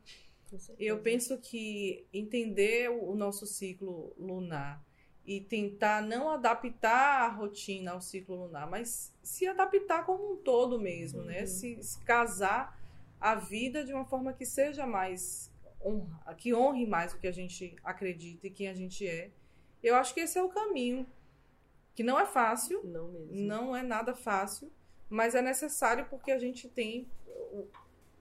Eu 0.77 0.99
penso 0.99 1.39
que 1.39 2.05
entender 2.13 2.91
o 2.91 3.15
nosso 3.15 3.47
ciclo 3.47 4.13
lunar 4.15 4.85
e 5.25 5.41
tentar 5.41 6.03
não 6.03 6.29
adaptar 6.29 7.23
a 7.23 7.29
rotina 7.29 7.93
ao 7.93 8.01
ciclo 8.01 8.43
lunar, 8.45 8.69
mas 8.69 9.11
se 9.23 9.47
adaptar 9.47 10.05
como 10.05 10.33
um 10.33 10.37
todo 10.37 10.79
mesmo, 10.79 11.23
né? 11.23 11.33
uhum. 11.33 11.39
né? 11.39 11.45
Se, 11.47 11.81
se, 11.81 11.99
casar 12.05 12.76
a 13.19 13.35
vida 13.35 13.83
de 13.83 13.93
uma 13.93 14.05
forma 14.05 14.33
que 14.33 14.45
seja 14.45 14.85
mais 14.85 15.51
honra, 15.83 16.35
que 16.35 16.53
honre 16.53 16.85
mais 16.85 17.13
o 17.13 17.19
que 17.19 17.27
a 17.27 17.31
gente 17.31 17.75
acredita 17.83 18.47
e 18.47 18.51
quem 18.51 18.67
a 18.67 18.73
gente 18.73 19.07
é. 19.07 19.31
Eu 19.81 19.95
acho 19.95 20.13
que 20.13 20.19
esse 20.19 20.37
é 20.37 20.43
o 20.43 20.49
caminho, 20.49 21.07
que 21.95 22.03
não 22.03 22.19
é 22.19 22.25
fácil, 22.25 22.81
não, 22.83 23.07
mesmo. 23.07 23.27
não 23.31 23.75
é 23.75 23.83
nada 23.83 24.13
fácil, 24.15 24.71
mas 25.09 25.35
é 25.35 25.41
necessário 25.41 26.05
porque 26.09 26.31
a 26.31 26.39
gente 26.39 26.67
tem 26.67 27.07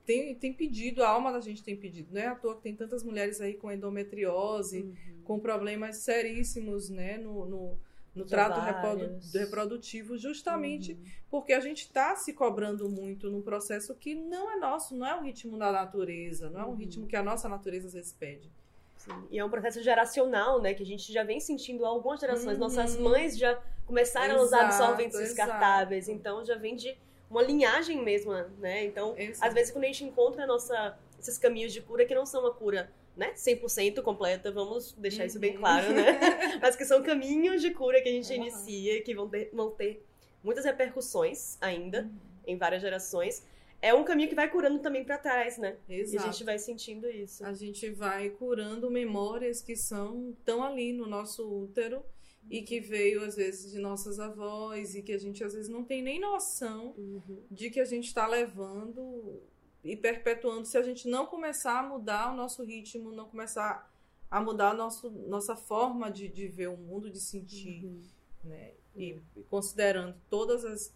tem, 0.05 0.33
tem 0.35 0.53
pedido, 0.53 1.03
a 1.03 1.09
alma 1.09 1.33
da 1.33 1.41
gente 1.41 1.61
tem 1.61 1.75
pedido. 1.75 2.13
Não 2.13 2.21
é 2.21 2.27
à 2.27 2.35
toa 2.35 2.55
que 2.55 2.61
tem 2.61 2.73
tantas 2.73 3.03
mulheres 3.03 3.41
aí 3.41 3.55
com 3.55 3.69
endometriose, 3.69 4.83
uhum. 4.83 5.21
com 5.25 5.37
problemas 5.37 5.97
seríssimos 5.97 6.89
né, 6.89 7.17
no, 7.17 7.45
no, 7.45 7.79
no 8.17 8.25
trato 8.25 8.59
reprodu 8.59 9.19
reprodutivo, 9.33 10.17
justamente 10.17 10.93
uhum. 10.93 11.03
porque 11.29 11.53
a 11.53 11.59
gente 11.59 11.83
está 11.83 12.15
se 12.15 12.33
cobrando 12.33 12.89
muito 12.89 13.29
num 13.29 13.41
processo 13.41 13.93
que 13.95 14.15
não 14.15 14.51
é 14.51 14.57
nosso, 14.57 14.95
não 14.95 15.07
é 15.07 15.15
o 15.15 15.21
ritmo 15.21 15.57
da 15.57 15.71
natureza, 15.71 16.49
não 16.49 16.59
é 16.59 16.65
um 16.65 16.69
uhum. 16.69 16.75
ritmo 16.75 17.07
que 17.07 17.15
a 17.15 17.23
nossa 17.23 17.47
natureza 17.47 17.87
às 17.87 17.93
vezes 17.93 18.13
pede. 18.13 18.51
Sim. 18.97 19.13
E 19.31 19.39
é 19.39 19.45
um 19.45 19.49
processo 19.49 19.81
geracional, 19.81 20.61
né? 20.61 20.73
Que 20.73 20.83
a 20.83 20.85
gente 20.85 21.13
já 21.13 21.23
vem 21.23 21.39
sentindo 21.39 21.85
há 21.85 21.89
algumas 21.89 22.19
gerações. 22.19 22.53
Uhum. 22.53 22.59
Nossas 22.59 22.97
mães 22.97 23.37
já 23.37 23.61
começaram 23.85 24.35
exato, 24.35 24.41
a 24.41 24.45
usar 24.45 24.65
absorventes 24.65 25.19
descartáveis. 25.19 26.09
Então 26.09 26.43
já 26.43 26.55
vem 26.55 26.75
de 26.75 26.97
uma 27.29 27.41
linhagem 27.41 28.03
mesmo, 28.03 28.33
né? 28.59 28.85
Então, 28.85 29.15
às 29.41 29.53
vezes, 29.53 29.71
quando 29.71 29.83
a 29.83 29.87
gente 29.87 30.03
encontra 30.03 30.45
nossa, 30.45 30.97
esses 31.19 31.37
caminhos 31.37 31.73
de 31.73 31.81
cura, 31.81 32.05
que 32.05 32.15
não 32.15 32.25
são 32.25 32.41
uma 32.41 32.53
cura 32.53 32.89
né, 33.17 33.33
100% 33.33 34.01
completa, 34.03 34.51
vamos 34.51 34.93
deixar 34.93 35.23
uhum. 35.23 35.27
isso 35.27 35.39
bem 35.39 35.53
uhum. 35.53 35.57
claro, 35.57 35.91
né? 35.91 36.19
Mas 36.61 36.75
que 36.75 36.85
são 36.85 37.01
caminhos 37.01 37.61
de 37.61 37.71
cura 37.71 37.99
que 37.99 38.07
a 38.07 38.11
gente 38.11 38.31
uhum. 38.31 38.45
inicia, 38.45 39.01
que 39.01 39.15
vão 39.15 39.27
ter, 39.27 39.49
vão 39.51 39.71
ter 39.71 40.05
muitas 40.43 40.63
repercussões 40.63 41.57
ainda 41.59 42.03
uhum. 42.03 42.11
em 42.45 42.57
várias 42.57 42.81
gerações. 42.81 43.43
É 43.81 43.93
um 43.93 44.03
caminho 44.03 44.29
que 44.29 44.35
vai 44.35 44.49
curando 44.49 44.79
também 44.79 45.03
para 45.03 45.17
trás, 45.17 45.57
né? 45.57 45.77
Exato. 45.89 46.15
E 46.15 46.17
a 46.17 46.31
gente 46.31 46.43
vai 46.43 46.59
sentindo 46.59 47.09
isso. 47.09 47.43
A 47.43 47.53
gente 47.53 47.89
vai 47.89 48.29
curando 48.29 48.89
memórias 48.89 49.61
que 49.61 49.75
são 49.75 50.35
tão 50.45 50.63
ali 50.63 50.93
no 50.93 51.07
nosso 51.07 51.47
útero 51.47 52.03
e 52.49 52.61
que 52.61 52.79
veio 52.79 53.23
às 53.23 53.35
vezes 53.35 53.71
de 53.71 53.79
nossas 53.79 54.19
avós 54.19 54.95
e 54.95 55.01
que 55.01 55.11
a 55.11 55.17
gente 55.17 55.43
às 55.43 55.53
vezes 55.53 55.69
não 55.69 55.83
tem 55.83 56.01
nem 56.01 56.19
noção 56.19 56.93
uhum. 56.97 57.43
de 57.51 57.69
que 57.69 57.79
a 57.79 57.85
gente 57.85 58.07
está 58.07 58.25
levando 58.25 59.41
e 59.83 59.95
perpetuando 59.95 60.65
se 60.65 60.77
a 60.77 60.81
gente 60.81 61.07
não 61.07 61.25
começar 61.25 61.79
a 61.79 61.83
mudar 61.83 62.31
o 62.33 62.35
nosso 62.35 62.63
ritmo, 62.63 63.11
não 63.11 63.27
começar 63.27 63.91
a 64.29 64.41
mudar 64.41 64.71
a 64.71 64.73
nosso, 64.73 65.09
nossa 65.09 65.55
forma 65.55 66.11
de, 66.11 66.27
de 66.27 66.47
ver 66.47 66.67
o 66.67 66.77
mundo, 66.77 67.09
de 67.09 67.19
sentir, 67.19 67.85
uhum. 67.85 68.03
né? 68.43 68.71
E, 68.95 69.21
e 69.35 69.43
considerando 69.43 70.15
todas 70.29 70.65
as, 70.65 70.93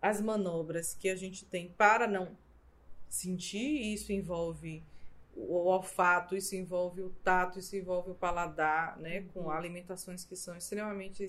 as 0.00 0.20
manobras 0.20 0.94
que 0.94 1.08
a 1.08 1.16
gente 1.16 1.44
tem 1.44 1.68
para 1.68 2.06
não 2.06 2.36
sentir, 3.08 3.92
isso 3.92 4.12
envolve 4.12 4.82
o 5.34 5.66
olfato, 5.66 6.36
isso 6.36 6.54
envolve 6.54 7.02
o 7.02 7.10
tato, 7.24 7.58
isso 7.58 7.74
envolve 7.76 8.12
o 8.12 8.14
paladar, 8.14 8.98
né? 8.98 9.20
Uhum. 9.20 9.28
Com 9.28 9.50
alimentações 9.50 10.24
que 10.24 10.36
são 10.36 10.56
extremamente 10.56 11.26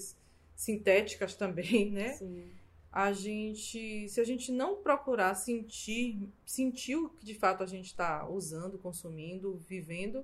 sintéticas 0.55 1.35
também, 1.35 1.91
né? 1.91 2.13
Sim. 2.13 2.49
A 2.93 3.11
gente, 3.11 4.07
se 4.07 4.21
a 4.21 4.23
gente 4.23 4.51
não 4.51 4.75
procurar 4.75 5.33
sentir, 5.33 6.29
sentir 6.45 6.95
o 6.95 7.09
que 7.09 7.25
de 7.25 7.33
fato 7.33 7.63
a 7.63 7.65
gente 7.65 7.87
está 7.87 8.29
usando, 8.29 8.77
consumindo, 8.77 9.57
vivendo, 9.67 10.23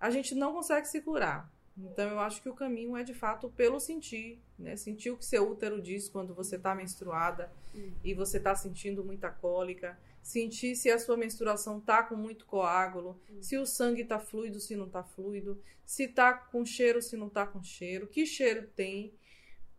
a 0.00 0.10
gente 0.10 0.34
não 0.34 0.54
consegue 0.54 0.88
se 0.88 1.02
curar. 1.02 1.52
Então 1.76 2.08
eu 2.08 2.18
acho 2.18 2.42
que 2.42 2.48
o 2.48 2.54
caminho 2.54 2.96
é 2.96 3.04
de 3.04 3.14
fato 3.14 3.50
pelo 3.50 3.78
sentir, 3.78 4.40
né? 4.58 4.76
Sentir 4.76 5.10
o 5.10 5.16
que 5.16 5.24
seu 5.24 5.50
útero 5.50 5.80
diz 5.80 6.08
quando 6.08 6.34
você 6.34 6.56
está 6.56 6.74
menstruada 6.74 7.52
uhum. 7.74 7.92
e 8.02 8.14
você 8.14 8.38
está 8.38 8.54
sentindo 8.54 9.04
muita 9.04 9.30
cólica 9.30 9.98
sentir 10.22 10.76
se 10.76 10.90
a 10.90 10.98
sua 10.98 11.16
menstruação 11.16 11.80
tá 11.80 12.02
com 12.02 12.14
muito 12.14 12.46
coágulo, 12.46 13.20
uhum. 13.28 13.42
se 13.42 13.56
o 13.56 13.66
sangue 13.66 14.04
tá 14.04 14.18
fluido, 14.18 14.60
se 14.60 14.76
não 14.76 14.88
tá 14.88 15.02
fluido, 15.02 15.60
se 15.84 16.08
tá 16.08 16.32
com 16.32 16.64
cheiro, 16.64 17.02
se 17.02 17.16
não 17.16 17.28
tá 17.28 17.46
com 17.46 17.62
cheiro, 17.62 18.06
que 18.06 18.26
cheiro 18.26 18.68
tem, 18.76 19.12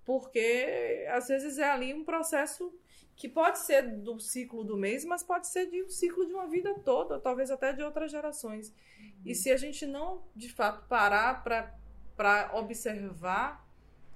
porque 0.05 1.05
às 1.09 1.27
vezes 1.27 1.57
é 1.57 1.69
ali 1.69 1.93
um 1.93 2.03
processo 2.03 2.73
que 3.15 3.29
pode 3.29 3.59
ser 3.59 3.83
do 3.97 4.19
ciclo 4.19 4.63
do 4.63 4.75
mês, 4.75 5.05
mas 5.05 5.21
pode 5.21 5.47
ser 5.47 5.69
de 5.69 5.83
um 5.83 5.89
ciclo 5.89 6.25
de 6.25 6.33
uma 6.33 6.47
vida 6.47 6.73
toda, 6.79 7.19
talvez 7.19 7.51
até 7.51 7.71
de 7.71 7.83
outras 7.83 8.09
gerações. 8.09 8.69
Uhum. 8.69 9.11
E 9.25 9.35
se 9.35 9.51
a 9.51 9.57
gente 9.57 9.85
não, 9.85 10.23
de 10.35 10.49
fato, 10.49 10.87
parar 10.87 11.43
para 11.43 12.51
observar 12.55 13.67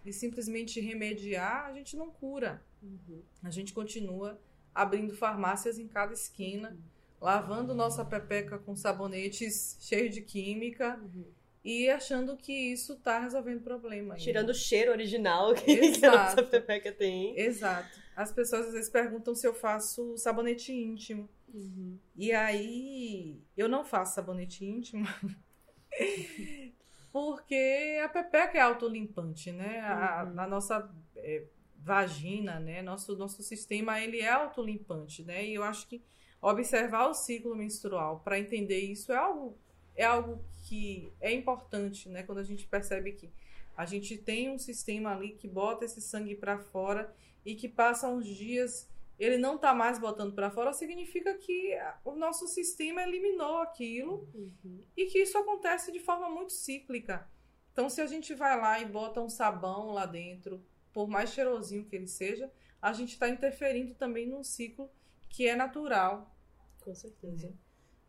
e 0.03 0.11
simplesmente 0.11 0.79
remediar, 0.79 1.65
a 1.65 1.73
gente 1.73 1.95
não 1.95 2.09
cura. 2.09 2.63
Uhum. 2.81 3.21
A 3.43 3.51
gente 3.51 3.73
continua 3.73 4.39
abrindo 4.73 5.15
farmácias 5.15 5.77
em 5.77 5.87
cada 5.87 6.13
esquina, 6.13 6.77
lavando 7.21 7.73
nossa 7.75 8.03
pepeca 8.03 8.57
com 8.57 8.75
sabonetes 8.75 9.77
cheios 9.79 10.13
de 10.13 10.21
química 10.21 10.99
uhum. 11.01 11.25
E 11.65 11.89
achando 11.89 12.37
que 12.37 12.53
isso 12.53 12.95
tá 12.97 13.19
resolvendo 13.19 13.57
o 13.57 13.63
problema. 13.63 14.15
Tirando 14.15 14.49
o 14.49 14.53
cheiro 14.53 14.91
original 14.91 15.55
que, 15.55 15.91
que 15.97 16.05
a 16.05 16.11
nossa 16.11 16.43
pepeca 16.43 16.91
tem. 16.91 17.35
Exato. 17.39 17.99
As 18.15 18.31
pessoas 18.31 18.67
às 18.67 18.73
vezes 18.73 18.89
perguntam 18.89 19.33
se 19.33 19.47
eu 19.47 19.53
faço 19.53 20.15
sabonete 20.15 20.71
íntimo. 20.71 21.27
Uhum. 21.51 21.97
E 22.15 22.31
aí, 22.31 23.41
eu 23.57 23.67
não 23.67 23.83
faço 23.83 24.13
sabonete 24.13 24.63
íntimo. 24.63 25.07
porque 27.11 27.99
a 28.03 28.09
pepeca 28.09 28.59
é 28.59 28.61
autolimpante, 28.61 29.51
né? 29.51 29.79
A, 29.79 30.23
uhum. 30.23 30.39
a 30.39 30.47
nossa 30.47 30.93
é, 31.15 31.45
vagina, 31.77 32.59
né? 32.59 32.83
Nosso, 32.83 33.17
nosso 33.17 33.41
sistema, 33.41 33.99
ele 33.99 34.19
é 34.19 34.29
autolimpante, 34.29 35.23
né? 35.23 35.43
E 35.43 35.55
eu 35.55 35.63
acho 35.63 35.87
que 35.87 36.03
observar 36.39 37.07
o 37.07 37.13
ciclo 37.15 37.55
menstrual 37.55 38.19
para 38.19 38.37
entender 38.37 38.81
isso 38.81 39.11
é 39.11 39.17
algo, 39.17 39.57
é 39.95 40.03
algo 40.03 40.43
que 40.63 41.11
é 41.21 41.31
importante, 41.31 42.09
né? 42.09 42.23
Quando 42.23 42.39
a 42.39 42.43
gente 42.43 42.65
percebe 42.65 43.13
que 43.13 43.29
a 43.75 43.85
gente 43.85 44.17
tem 44.17 44.49
um 44.49 44.57
sistema 44.57 45.11
ali 45.11 45.31
que 45.31 45.47
bota 45.47 45.85
esse 45.85 46.01
sangue 46.01 46.35
para 46.35 46.57
fora 46.57 47.13
e 47.45 47.55
que 47.55 47.67
passa 47.67 48.07
uns 48.07 48.25
dias 48.25 48.89
ele 49.17 49.37
não 49.37 49.55
está 49.55 49.73
mais 49.73 49.97
botando 49.97 50.33
para 50.33 50.51
fora, 50.51 50.73
significa 50.73 51.33
que 51.35 51.71
o 52.03 52.15
nosso 52.15 52.47
sistema 52.47 53.01
eliminou 53.03 53.57
aquilo 53.57 54.27
uhum. 54.33 54.81
e 54.95 55.05
que 55.05 55.19
isso 55.19 55.37
acontece 55.37 55.91
de 55.91 55.99
forma 55.99 56.29
muito 56.29 56.51
cíclica. 56.51 57.27
Então, 57.71 57.89
se 57.89 58.01
a 58.01 58.07
gente 58.07 58.33
vai 58.33 58.59
lá 58.59 58.79
e 58.79 58.85
bota 58.85 59.21
um 59.21 59.29
sabão 59.29 59.91
lá 59.91 60.05
dentro, 60.05 60.61
por 60.91 61.07
mais 61.07 61.31
cheirosinho 61.31 61.85
que 61.85 61.95
ele 61.95 62.07
seja, 62.07 62.51
a 62.81 62.91
gente 62.93 63.13
está 63.13 63.29
interferindo 63.29 63.95
também 63.95 64.27
num 64.27 64.43
ciclo 64.43 64.89
que 65.29 65.47
é 65.47 65.55
natural. 65.55 66.33
Com 66.81 66.93
certeza. 66.93 67.53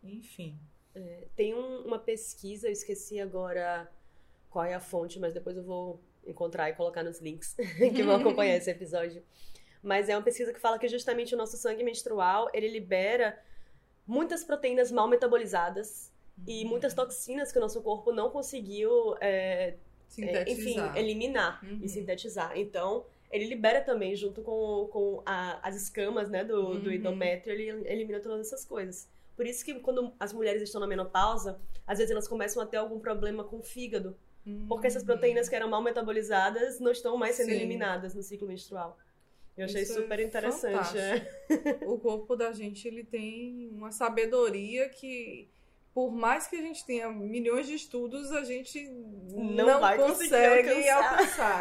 Né? 0.02 0.10
Enfim. 0.12 0.58
É, 0.96 1.26
tem 1.36 1.54
um, 1.54 1.82
uma 1.82 1.98
pesquisa, 1.98 2.68
eu 2.68 2.72
esqueci 2.72 3.20
agora 3.20 3.88
qual 4.50 4.64
é 4.64 4.74
a 4.74 4.80
fonte, 4.80 5.20
mas 5.20 5.34
depois 5.34 5.56
eu 5.56 5.62
vou 5.62 6.00
encontrar 6.26 6.70
e 6.70 6.72
colocar 6.72 7.04
nos 7.04 7.20
links 7.20 7.54
que 7.94 8.02
vão 8.02 8.16
acompanhar 8.16 8.56
esse 8.56 8.70
episódio 8.70 9.22
mas 9.86 10.08
é 10.08 10.16
uma 10.16 10.22
pesquisa 10.22 10.52
que 10.52 10.58
fala 10.58 10.80
que 10.80 10.88
justamente 10.88 11.32
o 11.32 11.38
nosso 11.38 11.56
sangue 11.56 11.84
menstrual, 11.84 12.50
ele 12.52 12.68
libera 12.68 13.38
muitas 14.04 14.42
proteínas 14.42 14.90
mal 14.90 15.08
metabolizadas 15.08 16.12
uhum. 16.38 16.44
e 16.48 16.64
muitas 16.64 16.92
toxinas 16.92 17.52
que 17.52 17.58
o 17.58 17.60
nosso 17.60 17.80
corpo 17.82 18.10
não 18.10 18.28
conseguiu, 18.28 19.14
é, 19.20 19.74
é, 20.18 20.50
enfim, 20.50 20.76
eliminar 20.96 21.64
uhum. 21.64 21.78
e 21.80 21.88
sintetizar. 21.88 22.58
Então, 22.58 23.04
ele 23.30 23.46
libera 23.46 23.80
também, 23.80 24.16
junto 24.16 24.42
com, 24.42 24.88
com 24.90 25.22
a, 25.24 25.60
as 25.62 25.76
escamas 25.76 26.28
né, 26.28 26.42
do, 26.42 26.70
uhum. 26.72 26.80
do 26.80 26.92
endométrio, 26.92 27.52
ele 27.52 27.88
elimina 27.88 28.18
todas 28.18 28.44
essas 28.48 28.64
coisas. 28.64 29.08
Por 29.36 29.46
isso 29.46 29.64
que 29.64 29.74
quando 29.80 30.12
as 30.18 30.32
mulheres 30.32 30.62
estão 30.62 30.80
na 30.80 30.86
menopausa, 30.86 31.60
às 31.86 31.98
vezes 31.98 32.10
elas 32.10 32.26
começam 32.26 32.62
a 32.62 32.66
ter 32.66 32.78
algum 32.78 32.98
problema 32.98 33.44
com 33.44 33.58
o 33.58 33.62
fígado. 33.62 34.16
Porque 34.68 34.86
essas 34.86 35.02
proteínas 35.02 35.48
que 35.48 35.56
eram 35.56 35.68
mal 35.68 35.82
metabolizadas 35.82 36.78
não 36.78 36.92
estão 36.92 37.16
mais 37.16 37.34
sendo 37.34 37.48
Sim. 37.48 37.56
eliminadas 37.56 38.14
no 38.14 38.22
ciclo 38.22 38.46
menstrual. 38.46 38.96
Eu 39.56 39.64
achei 39.64 39.82
Isso 39.82 39.98
é 39.98 40.02
super 40.02 40.20
é 40.20 40.22
interessante. 40.22 40.96
É. 40.96 41.26
O 41.82 41.98
corpo 41.98 42.36
da 42.36 42.52
gente 42.52 42.86
ele 42.86 43.02
tem 43.02 43.70
uma 43.72 43.90
sabedoria 43.90 44.88
que, 44.88 45.48
por 45.92 46.12
mais 46.12 46.46
que 46.46 46.54
a 46.54 46.62
gente 46.62 46.84
tenha 46.86 47.10
milhões 47.10 47.66
de 47.66 47.74
estudos, 47.74 48.30
a 48.30 48.44
gente 48.44 48.88
não, 48.88 49.80
não 49.80 49.96
consegue 49.96 50.88
alcançar. 50.90 51.60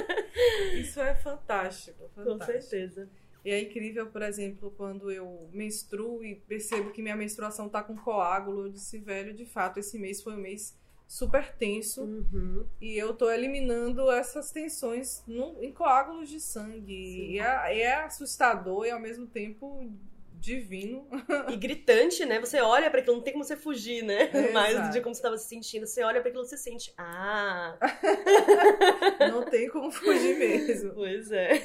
Isso 0.80 1.00
é 1.00 1.14
fantástico, 1.16 2.08
fantástico. 2.14 2.38
Com 2.38 2.46
certeza. 2.46 3.10
E 3.44 3.50
é 3.50 3.60
incrível, 3.60 4.06
por 4.06 4.22
exemplo, 4.22 4.72
quando 4.76 5.10
eu 5.10 5.48
menstruo 5.52 6.24
e 6.24 6.34
percebo 6.34 6.90
que 6.90 7.02
minha 7.02 7.16
menstruação 7.16 7.68
tá 7.68 7.82
com 7.82 7.94
coágulo, 7.94 8.66
eu 8.66 8.70
disse, 8.70 8.98
velho, 8.98 9.34
de 9.34 9.44
fato, 9.44 9.78
esse 9.78 9.98
mês 9.98 10.22
foi 10.22 10.32
um 10.32 10.38
mês 10.38 10.74
super 11.06 11.54
tenso 11.56 12.02
uhum. 12.02 12.66
e 12.80 12.96
eu 12.96 13.12
tô 13.12 13.30
eliminando 13.30 14.10
essas 14.10 14.50
tensões 14.50 15.22
no, 15.26 15.62
em 15.62 15.70
coágulos 15.70 16.28
de 16.28 16.40
sangue. 16.40 17.32
E 17.32 17.38
é, 17.38 17.80
é, 17.80 17.94
assustador 17.96 18.86
e 18.86 18.90
ao 18.90 18.98
mesmo 18.98 19.26
tempo 19.26 19.92
divino. 20.32 21.06
E 21.50 21.56
gritante, 21.56 22.24
né? 22.24 22.40
Você 22.40 22.60
olha 22.60 22.90
para 22.90 23.00
aquilo, 23.00 23.16
não 23.16 23.22
tem 23.22 23.32
como 23.32 23.44
você 23.44 23.56
fugir, 23.56 24.02
né? 24.02 24.30
É, 24.32 24.50
Mais 24.52 24.90
de 24.90 25.00
como 25.00 25.14
você 25.14 25.18
estava 25.18 25.36
se 25.36 25.48
sentindo. 25.48 25.86
Você 25.86 26.02
olha 26.02 26.20
para 26.20 26.30
aquilo 26.30 26.44
e 26.44 26.48
você 26.48 26.56
sente. 26.56 26.92
Ah! 26.96 27.76
não 29.30 29.44
tem 29.44 29.68
como 29.68 29.90
fugir 29.90 30.38
mesmo. 30.38 30.94
Pois 30.94 31.30
é. 31.30 31.62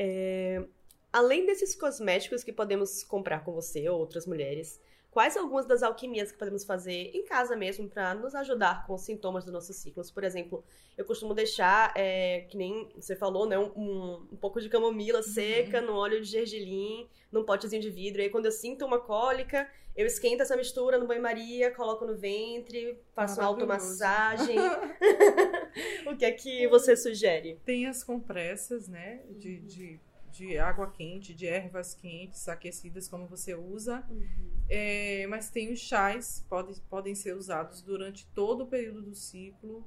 É. 0.00 0.64
Além 1.12 1.44
desses 1.44 1.74
cosméticos 1.74 2.44
que 2.44 2.52
podemos 2.52 3.02
comprar 3.02 3.44
com 3.44 3.52
você 3.52 3.88
ou 3.88 3.98
outras 3.98 4.26
mulheres, 4.26 4.80
quais 5.10 5.36
algumas 5.36 5.66
das 5.66 5.82
alquimias 5.82 6.30
que 6.30 6.38
podemos 6.38 6.64
fazer 6.64 7.10
em 7.12 7.24
casa 7.24 7.56
mesmo 7.56 7.88
para 7.88 8.14
nos 8.14 8.34
ajudar 8.34 8.86
com 8.86 8.94
os 8.94 9.02
sintomas 9.02 9.44
dos 9.44 9.52
nossos 9.52 9.74
ciclos. 9.76 10.10
Por 10.10 10.22
exemplo, 10.22 10.64
eu 10.96 11.04
costumo 11.04 11.34
deixar, 11.34 11.92
é, 11.96 12.42
que 12.48 12.56
nem 12.56 12.88
você 12.94 13.16
falou, 13.16 13.46
né, 13.46 13.58
um, 13.58 14.28
um 14.32 14.36
pouco 14.36 14.60
de 14.60 14.68
camomila 14.68 15.18
uhum. 15.18 15.24
seca 15.24 15.80
no 15.80 15.94
óleo 15.94 16.20
de 16.20 16.28
gergelim, 16.28 17.08
num 17.30 17.44
potezinho 17.44 17.82
de 17.82 17.90
vidro. 17.90 18.20
E 18.20 18.24
aí, 18.24 18.30
quando 18.30 18.46
eu 18.46 18.52
sinto 18.52 18.86
uma 18.86 19.00
cólica, 19.00 19.68
eu 19.96 20.06
esquento 20.06 20.42
essa 20.42 20.56
mistura 20.56 20.96
no 20.96 21.06
banho-maria, 21.06 21.72
coloco 21.72 22.06
no 22.06 22.16
ventre, 22.16 22.98
faço 23.12 23.40
uma 23.40 23.48
automassagem. 23.48 24.56
o 26.06 26.16
que 26.16 26.24
é 26.24 26.32
que 26.32 26.66
você 26.68 26.96
sugere? 26.96 27.58
Tem 27.64 27.86
as 27.86 28.02
compressas, 28.02 28.88
né, 28.88 29.22
de, 29.38 29.60
de 29.60 30.00
de 30.30 30.56
água 30.58 30.90
quente, 30.90 31.34
de 31.34 31.46
ervas 31.46 31.94
quentes, 31.94 32.48
aquecidas, 32.48 33.08
como 33.08 33.26
você 33.26 33.54
usa. 33.54 34.04
Uhum. 34.08 34.50
É, 34.68 35.26
mas 35.26 35.50
tem 35.50 35.72
os 35.72 35.80
chás, 35.80 36.44
pode, 36.48 36.80
podem 36.82 37.14
ser 37.14 37.34
usados 37.34 37.82
durante 37.82 38.26
todo 38.28 38.64
o 38.64 38.66
período 38.66 39.02
do 39.02 39.14
ciclo. 39.14 39.86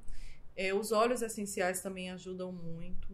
É, 0.55 0.73
os 0.73 0.91
óleos 0.91 1.21
essenciais 1.21 1.81
também 1.81 2.11
ajudam 2.11 2.51
muito, 2.51 3.07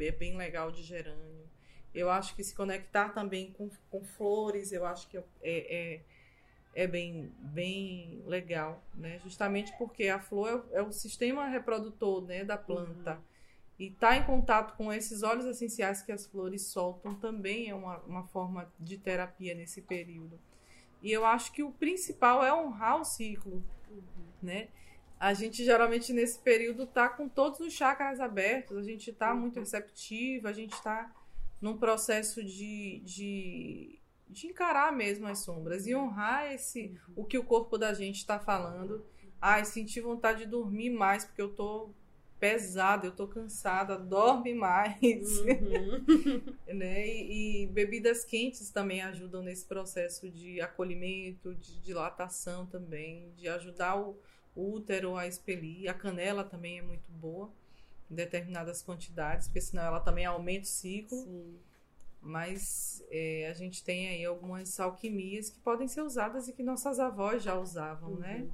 é 0.00 0.10
bem 0.10 0.36
legal 0.36 0.72
de 0.72 0.82
gerânio. 0.82 1.46
Eu 1.94 2.10
acho 2.10 2.34
que 2.34 2.42
se 2.42 2.54
conectar 2.54 3.10
também 3.10 3.52
com, 3.52 3.70
com 3.90 4.04
flores, 4.04 4.72
eu 4.72 4.84
acho 4.84 5.08
que 5.08 5.16
é, 5.16 5.22
é, 5.42 6.00
é 6.74 6.86
bem, 6.86 7.32
bem 7.38 8.22
legal, 8.26 8.82
né? 8.94 9.18
Justamente 9.20 9.76
porque 9.76 10.08
a 10.08 10.18
flor 10.18 10.68
é, 10.70 10.78
é 10.78 10.82
o 10.82 10.92
sistema 10.92 11.46
reprodutor 11.46 12.22
né, 12.22 12.44
da 12.44 12.56
planta. 12.56 13.14
Uhum. 13.14 13.20
E 13.78 13.86
estar 13.86 14.08
tá 14.08 14.16
em 14.16 14.24
contato 14.24 14.76
com 14.76 14.92
esses 14.92 15.22
óleos 15.22 15.46
essenciais 15.46 16.02
que 16.02 16.10
as 16.10 16.26
flores 16.26 16.66
soltam 16.66 17.14
também 17.14 17.68
é 17.68 17.74
uma, 17.74 17.98
uma 18.00 18.24
forma 18.24 18.72
de 18.78 18.98
terapia 18.98 19.54
nesse 19.54 19.80
período. 19.82 20.38
E 21.00 21.12
eu 21.12 21.24
acho 21.24 21.52
que 21.52 21.62
o 21.62 21.70
principal 21.70 22.44
é 22.44 22.52
honrar 22.52 23.00
o 23.00 23.04
ciclo, 23.04 23.62
uhum. 23.88 24.26
né? 24.42 24.68
A 25.18 25.34
gente 25.34 25.64
geralmente 25.64 26.12
nesse 26.12 26.38
período 26.38 26.86
tá 26.86 27.08
com 27.08 27.28
todos 27.28 27.58
os 27.60 27.72
chakras 27.72 28.20
abertos, 28.20 28.76
a 28.76 28.82
gente 28.82 29.12
tá 29.12 29.32
uhum. 29.32 29.40
muito 29.40 29.58
receptivo, 29.58 30.46
a 30.46 30.52
gente 30.52 30.80
tá 30.82 31.12
num 31.60 31.76
processo 31.76 32.42
de, 32.44 33.00
de, 33.04 33.97
de 34.28 34.46
encarar 34.46 34.92
mesmo 34.92 35.26
as 35.26 35.40
sombras 35.40 35.86
e 35.86 35.94
honrar 35.94 36.52
esse 36.52 36.98
o 37.16 37.24
que 37.24 37.38
o 37.38 37.44
corpo 37.44 37.78
da 37.78 37.94
gente 37.94 38.16
está 38.16 38.38
falando. 38.38 39.04
Ai, 39.40 39.64
senti 39.64 40.00
vontade 40.00 40.40
de 40.40 40.46
dormir 40.46 40.90
mais 40.90 41.24
porque 41.24 41.40
eu 41.40 41.54
tô 41.54 41.90
pesada, 42.38 43.06
eu 43.06 43.12
tô 43.12 43.26
cansada, 43.26 43.98
dorme 43.98 44.54
mais. 44.54 45.38
Uhum. 45.38 46.54
né? 46.74 47.06
E, 47.06 47.64
e, 47.64 47.66
bebidas 47.66 48.24
quentes 48.24 48.70
também 48.70 49.02
ajudam 49.02 49.42
nesse 49.42 49.64
processo 49.64 50.30
de 50.30 50.60
acolhimento, 50.60 51.54
de 51.54 51.80
dilatação 51.80 52.66
também, 52.66 53.32
de 53.36 53.48
ajudar 53.48 54.00
o, 54.00 54.18
o 54.54 54.72
útero 54.72 55.16
a 55.16 55.26
expelir. 55.26 55.88
A 55.88 55.94
canela 55.94 56.44
também 56.44 56.78
é 56.78 56.82
muito 56.82 57.10
boa 57.10 57.52
em 58.10 58.14
determinadas 58.14 58.82
quantidades, 58.82 59.48
porque 59.48 59.60
senão 59.60 59.82
ela 59.82 60.00
também 60.00 60.24
aumenta 60.24 60.64
o 60.64 60.70
ciclo. 60.70 61.18
Sim. 61.18 61.58
Mas 62.20 63.04
é, 63.10 63.48
a 63.50 63.54
gente 63.54 63.84
tem 63.84 64.08
aí 64.08 64.24
algumas 64.24 64.78
alquimias 64.80 65.50
que 65.50 65.58
podem 65.60 65.86
ser 65.86 66.02
usadas 66.02 66.48
e 66.48 66.52
que 66.52 66.62
nossas 66.62 66.98
avós 66.98 67.42
já 67.42 67.58
usavam, 67.58 68.16
né? 68.16 68.38
uhum. 68.38 68.44
né? 68.44 68.50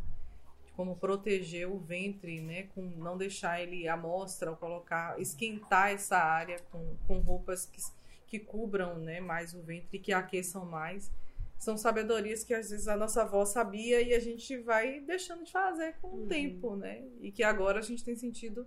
como 0.77 0.97
proteger 0.97 1.69
o 1.69 1.79
ventre, 1.79 2.41
né, 2.41 2.65
com 2.75 2.83
não 2.83 3.17
deixar 3.17 3.61
ele 3.61 3.89
à 3.89 3.97
mostra, 3.97 4.51
ou 4.51 4.57
colocar, 4.57 5.21
esquentar 5.21 5.93
essa 5.93 6.19
área 6.19 6.59
com, 6.71 6.97
com 7.07 7.19
roupas 7.21 7.65
que, 7.67 7.81
que 8.27 8.39
cubram, 8.39 8.99
né, 8.99 9.21
mais 9.21 9.55
o 9.55 9.63
ventre 9.63 9.89
e 9.93 9.99
que 9.99 10.13
aqueçam 10.13 10.65
mais. 10.65 11.11
São 11.57 11.77
sabedorias 11.77 12.43
que 12.43 12.53
às 12.53 12.71
vezes 12.71 12.89
a 12.89 12.97
nossa 12.97 13.23
avó 13.23 13.45
sabia 13.45 14.03
e 14.03 14.13
a 14.13 14.19
gente 14.19 14.59
vai 14.59 15.01
deixando 15.01 15.45
de 15.45 15.53
fazer 15.53 15.95
com 16.01 16.09
o 16.09 16.21
uhum. 16.23 16.27
tempo, 16.27 16.77
né? 16.77 17.05
E 17.21 17.31
que 17.31 17.45
agora 17.45 17.79
a 17.79 17.83
gente 17.83 18.05
tem 18.05 18.17
sentido 18.17 18.67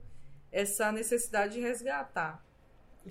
essa 0.51 0.91
necessidade 0.91 1.55
de 1.55 1.60
resgatar. 1.60 2.43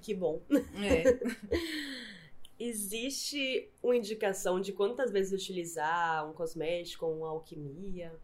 Que 0.01 0.15
bom. 0.15 0.43
É. 0.51 1.05
Existe 2.59 3.69
uma 3.83 3.97
indicação 3.97 4.61
de 4.61 4.73
quantas 4.73 5.11
vezes 5.11 5.33
utilizar 5.33 6.29
um 6.29 6.33
cosmético, 6.33 7.07
uma 7.07 7.29
alquimia? 7.29 8.19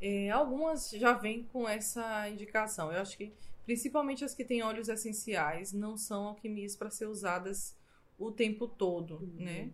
É, 0.00 0.30
algumas 0.30 0.90
já 0.90 1.12
vêm 1.12 1.44
com 1.44 1.68
essa 1.68 2.28
indicação. 2.28 2.90
Eu 2.90 3.02
acho 3.02 3.18
que 3.18 3.32
principalmente 3.64 4.24
as 4.24 4.34
que 4.34 4.44
têm 4.44 4.62
óleos 4.62 4.88
essenciais 4.88 5.72
não 5.72 5.96
são 5.96 6.28
alquimias 6.28 6.74
para 6.74 6.90
ser 6.90 7.06
usadas 7.06 7.76
o 8.18 8.30
tempo 8.32 8.66
todo, 8.66 9.16
uhum. 9.16 9.44
né? 9.44 9.70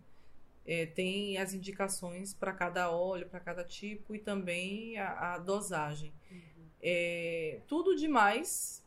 é, 0.65 0.85
tem 0.85 1.37
as 1.37 1.53
indicações 1.53 2.33
para 2.33 2.53
cada 2.53 2.91
óleo, 2.91 3.27
para 3.27 3.39
cada 3.39 3.63
tipo 3.63 4.15
e 4.15 4.19
também 4.19 4.97
a, 4.97 5.33
a 5.33 5.37
dosagem. 5.37 6.13
Uhum. 6.31 6.39
É, 6.81 7.61
tudo 7.67 7.95
demais 7.95 8.80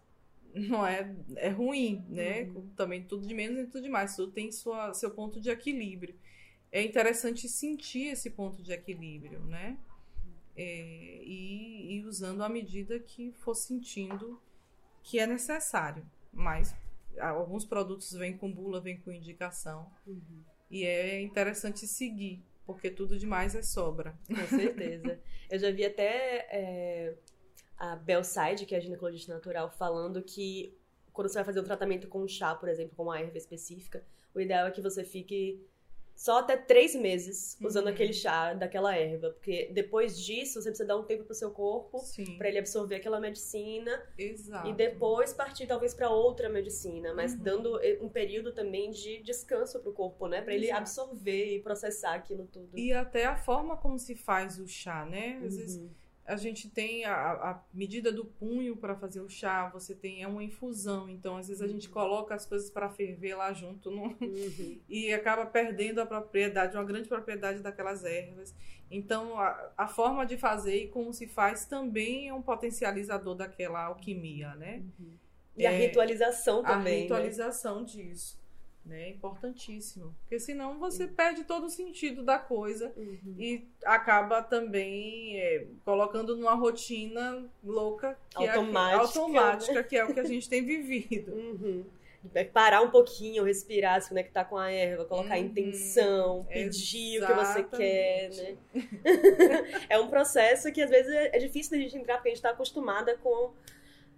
não 0.54 0.86
é, 0.86 1.14
é 1.36 1.48
ruim, 1.48 2.04
né? 2.08 2.44
Uhum. 2.44 2.68
Também 2.76 3.02
tudo 3.02 3.26
de 3.26 3.34
menos 3.34 3.58
e 3.58 3.66
tudo 3.66 3.82
demais. 3.82 4.14
Tudo 4.14 4.32
tem 4.32 4.52
sua, 4.52 4.94
seu 4.94 5.10
ponto 5.10 5.40
de 5.40 5.50
equilíbrio. 5.50 6.14
É 6.70 6.82
interessante 6.82 7.48
sentir 7.48 8.08
esse 8.08 8.30
ponto 8.30 8.62
de 8.62 8.72
equilíbrio, 8.72 9.40
né? 9.40 9.78
É, 10.56 11.22
e, 11.24 11.96
e 11.96 12.04
usando 12.04 12.42
à 12.42 12.48
medida 12.48 12.98
que 13.00 13.32
for 13.32 13.54
sentindo 13.54 14.40
que 15.02 15.18
é 15.18 15.26
necessário. 15.26 16.04
Mas 16.32 16.74
alguns 17.18 17.64
produtos 17.64 18.12
vêm 18.12 18.36
com 18.36 18.50
bula, 18.50 18.80
vêm 18.80 18.98
com 18.98 19.12
indicação. 19.12 19.90
Uhum. 20.06 20.42
E 20.70 20.84
é 20.84 21.20
interessante 21.20 21.86
seguir, 21.86 22.42
porque 22.66 22.90
tudo 22.90 23.18
demais 23.18 23.54
é 23.54 23.62
sobra. 23.62 24.16
Com 24.26 24.56
certeza. 24.56 25.20
Eu 25.50 25.58
já 25.58 25.70
vi 25.70 25.84
até 25.84 26.46
é, 26.50 27.14
a 27.76 27.96
Belside, 27.96 28.66
que 28.66 28.74
é 28.74 28.78
a 28.78 28.80
ginecologista 28.80 29.32
natural, 29.32 29.70
falando 29.70 30.22
que 30.22 30.76
quando 31.12 31.28
você 31.28 31.34
vai 31.34 31.44
fazer 31.44 31.60
um 31.60 31.64
tratamento 31.64 32.08
com 32.08 32.26
chá, 32.26 32.54
por 32.54 32.68
exemplo, 32.68 32.94
com 32.96 33.04
uma 33.04 33.18
erva 33.18 33.38
específica, 33.38 34.04
o 34.34 34.40
ideal 34.40 34.66
é 34.66 34.70
que 34.70 34.80
você 34.80 35.04
fique 35.04 35.64
só 36.14 36.38
até 36.38 36.56
três 36.56 36.94
meses 36.94 37.58
usando 37.60 37.86
uhum. 37.86 37.92
aquele 37.92 38.12
chá 38.12 38.54
daquela 38.54 38.96
erva. 38.96 39.30
Porque 39.30 39.70
depois 39.72 40.18
disso, 40.18 40.60
você 40.60 40.68
precisa 40.68 40.86
dar 40.86 40.96
um 40.96 41.02
tempo 41.02 41.24
pro 41.24 41.34
seu 41.34 41.50
corpo 41.50 42.00
para 42.38 42.48
ele 42.48 42.58
absorver 42.58 42.96
aquela 42.96 43.20
medicina. 43.20 44.02
Exato. 44.16 44.68
E 44.68 44.72
depois 44.72 45.32
partir, 45.32 45.66
talvez, 45.66 45.92
para 45.92 46.08
outra 46.10 46.48
medicina. 46.48 47.12
Mas 47.14 47.34
uhum. 47.34 47.42
dando 47.42 47.80
um 48.00 48.08
período 48.08 48.52
também 48.52 48.90
de 48.90 49.22
descanso 49.22 49.80
pro 49.80 49.92
corpo, 49.92 50.28
né? 50.28 50.40
Pra 50.40 50.54
ele 50.54 50.66
Exato. 50.66 50.80
absorver 50.80 51.56
e 51.56 51.60
processar 51.60 52.14
aquilo 52.14 52.46
tudo. 52.46 52.78
E 52.78 52.92
até 52.92 53.24
a 53.24 53.36
forma 53.36 53.76
como 53.76 53.98
se 53.98 54.14
faz 54.14 54.58
o 54.58 54.66
chá, 54.66 55.04
né? 55.04 55.40
Às 55.44 55.54
uhum. 55.54 55.60
vezes 55.60 55.90
a 56.26 56.36
gente 56.36 56.70
tem 56.70 57.04
a, 57.04 57.32
a 57.32 57.62
medida 57.72 58.10
do 58.10 58.24
punho 58.24 58.76
para 58.76 58.94
fazer 58.96 59.20
o 59.20 59.28
chá, 59.28 59.68
você 59.68 59.94
tem 59.94 60.22
é 60.22 60.28
uma 60.28 60.42
infusão, 60.42 61.08
então 61.08 61.36
às 61.36 61.48
vezes 61.48 61.62
a 61.62 61.68
gente 61.68 61.88
uhum. 61.88 61.92
coloca 61.92 62.34
as 62.34 62.46
coisas 62.46 62.70
para 62.70 62.88
ferver 62.88 63.34
lá 63.34 63.52
junto 63.52 63.90
no, 63.90 64.04
uhum. 64.04 64.80
e 64.88 65.12
acaba 65.12 65.44
perdendo 65.44 66.00
a 66.00 66.06
propriedade, 66.06 66.76
uma 66.76 66.84
grande 66.84 67.08
propriedade 67.08 67.60
daquelas 67.60 68.04
ervas. 68.04 68.54
Então 68.90 69.38
a, 69.38 69.72
a, 69.76 69.86
forma 69.86 70.24
de 70.24 70.38
fazer 70.38 70.84
e 70.84 70.88
como 70.88 71.12
se 71.12 71.26
faz 71.26 71.66
também 71.66 72.28
é 72.28 72.34
um 72.34 72.42
potencializador 72.42 73.34
daquela 73.34 73.84
alquimia, 73.84 74.54
né? 74.54 74.82
Uhum. 74.98 75.18
E 75.56 75.66
é, 75.66 75.68
a 75.68 75.70
ritualização 75.70 76.62
também. 76.62 77.00
A 77.00 77.02
ritualização 77.02 77.80
né? 77.80 77.86
disso 77.86 78.43
né? 78.84 79.10
Importantíssimo. 79.10 80.14
Porque 80.20 80.38
senão 80.38 80.78
você 80.78 81.06
perde 81.06 81.44
todo 81.44 81.66
o 81.66 81.70
sentido 81.70 82.22
da 82.22 82.38
coisa 82.38 82.92
uhum. 82.96 83.34
e 83.38 83.66
acaba 83.84 84.42
também 84.42 85.38
é, 85.38 85.66
colocando 85.84 86.36
numa 86.36 86.54
rotina 86.54 87.44
louca 87.62 88.18
que 88.30 88.46
automática, 88.46 88.96
é, 88.96 89.00
automática 89.00 89.82
que 89.82 89.96
é 89.96 90.04
o 90.04 90.12
que 90.12 90.20
a 90.20 90.24
gente 90.24 90.48
tem 90.48 90.64
vivido. 90.64 91.32
Uhum. 91.44 91.84
Parar 92.54 92.80
um 92.80 92.90
pouquinho, 92.90 93.44
respirar, 93.44 94.00
se 94.00 94.08
conectar 94.08 94.46
com 94.46 94.56
a 94.56 94.70
erva, 94.70 95.04
colocar 95.04 95.36
uhum. 95.36 95.44
intenção, 95.44 96.46
pedir 96.48 97.16
Exatamente. 97.16 97.60
o 97.60 97.64
que 97.64 97.70
você 97.70 97.76
quer, 97.76 98.30
né? 98.30 98.56
é 99.90 99.98
um 99.98 100.08
processo 100.08 100.72
que 100.72 100.80
às 100.80 100.88
vezes 100.88 101.12
é, 101.12 101.36
é 101.36 101.38
difícil 101.38 101.72
da 101.72 101.78
gente 101.78 101.96
entrar 101.96 102.16
porque 102.16 102.28
a 102.28 102.30
gente 102.30 102.38
está 102.38 102.50
acostumada 102.50 103.16
com 103.18 103.52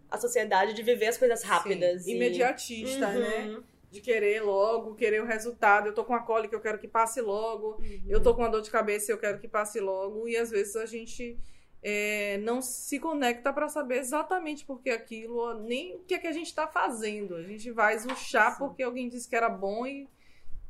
a 0.08 0.18
sociedade 0.18 0.72
de 0.72 0.82
viver 0.82 1.06
as 1.06 1.18
coisas 1.18 1.42
rápidas. 1.42 2.04
Sim. 2.04 2.12
E... 2.12 2.14
Imediatista, 2.14 3.10
né? 3.10 3.58
De 3.90 4.00
querer 4.00 4.42
logo, 4.42 4.94
querer 4.94 5.22
o 5.22 5.26
resultado. 5.26 5.86
Eu 5.86 5.94
tô 5.94 6.04
com 6.04 6.14
a 6.14 6.20
cólica, 6.20 6.54
eu 6.54 6.60
quero 6.60 6.78
que 6.78 6.88
passe 6.88 7.20
logo. 7.20 7.76
Uhum. 7.76 8.02
Eu 8.08 8.22
tô 8.22 8.34
com 8.34 8.42
uma 8.42 8.50
dor 8.50 8.62
de 8.62 8.70
cabeça, 8.70 9.12
eu 9.12 9.18
quero 9.18 9.38
que 9.38 9.48
passe 9.48 9.80
logo. 9.80 10.28
E 10.28 10.36
às 10.36 10.50
vezes 10.50 10.76
a 10.76 10.86
gente 10.86 11.38
é, 11.82 12.38
não 12.38 12.60
se 12.60 12.98
conecta 12.98 13.52
para 13.52 13.68
saber 13.68 13.98
exatamente 13.98 14.64
por 14.64 14.82
que 14.82 14.90
aquilo, 14.90 15.54
nem 15.62 15.94
o 15.94 16.00
que 16.00 16.14
é 16.14 16.18
que 16.18 16.26
a 16.26 16.32
gente 16.32 16.48
está 16.48 16.66
fazendo. 16.66 17.36
A 17.36 17.42
gente 17.42 17.70
vai 17.70 17.96
chá 18.16 18.56
porque 18.58 18.82
alguém 18.82 19.08
disse 19.08 19.28
que 19.28 19.36
era 19.36 19.48
bom 19.48 19.86
e 19.86 20.08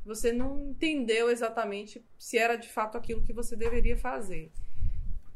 você 0.05 0.31
não 0.31 0.69
entendeu 0.69 1.29
exatamente 1.29 2.05
se 2.17 2.37
era 2.37 2.55
de 2.55 2.69
fato 2.69 2.97
aquilo 2.97 3.23
que 3.23 3.33
você 3.33 3.55
deveria 3.55 3.97
fazer. 3.97 4.51